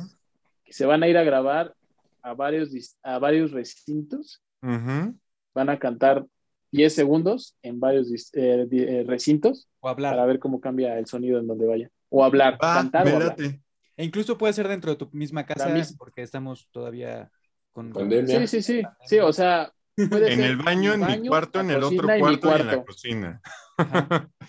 [0.64, 1.74] que se van a ir a grabar
[2.22, 6.24] a varios, a varios recintos, van a cantar
[6.70, 10.12] 10 segundos en varios eh, eh, recintos O hablar.
[10.14, 11.90] para ver cómo cambia el sonido en donde vaya.
[12.10, 13.30] O hablar, Va, cantar me o hablar.
[13.30, 13.60] late.
[13.96, 17.28] E incluso puede ser dentro de tu misma casa, mis- porque estamos todavía
[17.72, 18.40] Con, Pandemia.
[18.40, 18.82] Sí, sí, sí.
[19.06, 19.72] Sí, o sea.
[20.08, 22.60] puede En ser el baño, en mi baño, cuarto, en el otro y cuarto y
[22.60, 23.40] en la cocina.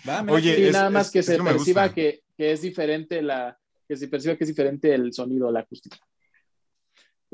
[0.08, 0.56] Va, me Oye.
[0.56, 3.58] Sí, es- nada más es- que se perciba que, que es diferente la,
[3.88, 5.96] que se perciba que es diferente el sonido, la acústica.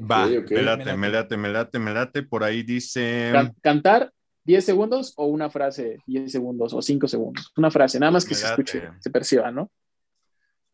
[0.01, 0.51] Va, Ok, ok.
[0.53, 2.23] me late, Me me late, me late, me late.
[2.23, 3.31] Por ahí dice.
[3.33, 4.13] Can- cantar
[4.45, 7.53] 10 segundos o una frase 10 segundos o 5 segundos.
[7.57, 8.63] Una frase, nada más que Me se late.
[8.63, 9.71] escuche, se perciba, ¿no?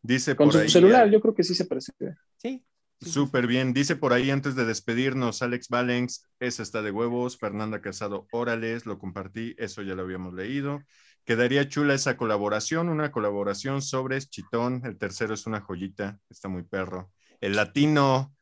[0.01, 0.69] Dice Con por su ahí.
[0.69, 2.15] celular, yo creo que sí se percibe.
[2.37, 2.63] Sí.
[3.01, 3.73] Súper bien.
[3.73, 7.37] Dice por ahí antes de despedirnos, Alex Valenx, esa está de huevos.
[7.37, 10.81] Fernanda Casado, órales, lo compartí, eso ya lo habíamos leído.
[11.25, 14.81] Quedaría chula esa colaboración, una colaboración sobre Chitón.
[14.85, 17.11] El tercero es una joyita, está muy perro.
[17.41, 18.35] El latino,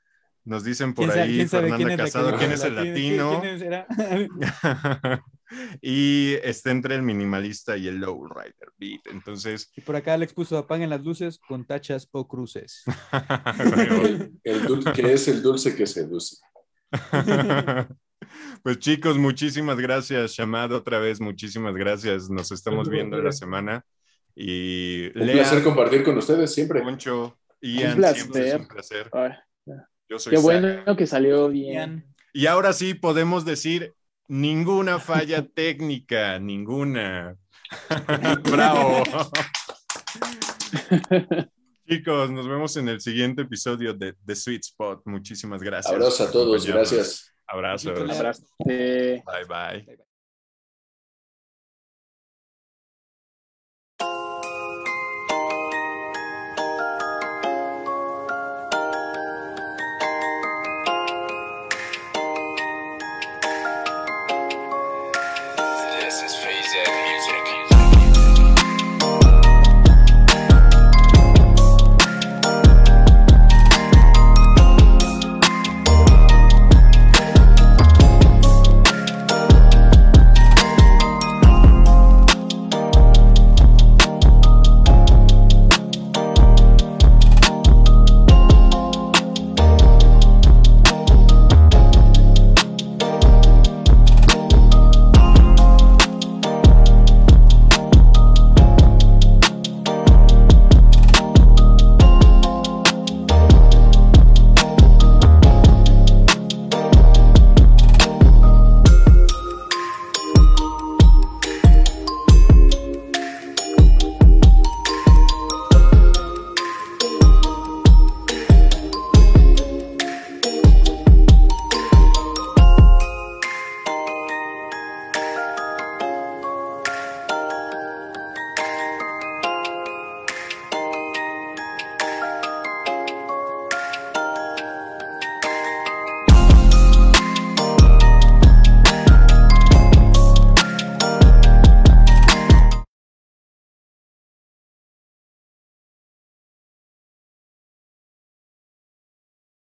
[0.45, 3.41] nos dicen por ¿Quién ahí, quién sabe Fernanda quién Casado, ¿quién es el latino?
[3.41, 3.87] ¿Quién será?
[5.81, 9.01] y está entre el minimalista y el lowrider beat.
[9.11, 12.83] Entonces, Y por acá Alex puso apaguen las luces con tachas o cruces.
[14.43, 16.37] El, que es el dulce que seduce.
[18.63, 22.29] Pues chicos, muchísimas gracias, Shamad, otra vez, muchísimas gracias.
[22.29, 23.85] Nos estamos viendo en la semana.
[24.35, 26.81] Y Un Lea, placer compartir con ustedes siempre.
[26.81, 28.21] Poncho, Ian, placer.
[28.21, 29.09] siempre es un placer.
[29.11, 29.31] Ay,
[30.09, 30.43] Yo soy qué Zach.
[30.43, 32.05] bueno que salió bien.
[32.31, 33.93] Y ahora sí podemos decir
[34.27, 37.37] ninguna falla técnica, ninguna.
[38.51, 39.03] Bravo.
[41.87, 45.01] Chicos, nos vemos en el siguiente episodio de The Sweet Spot.
[45.05, 45.93] Muchísimas gracias.
[45.93, 47.33] Abrazo a todos, acompañarnos.
[47.45, 47.99] Abrazos.
[47.99, 48.43] Abrazo.
[48.67, 49.97] Eh, Bye bye.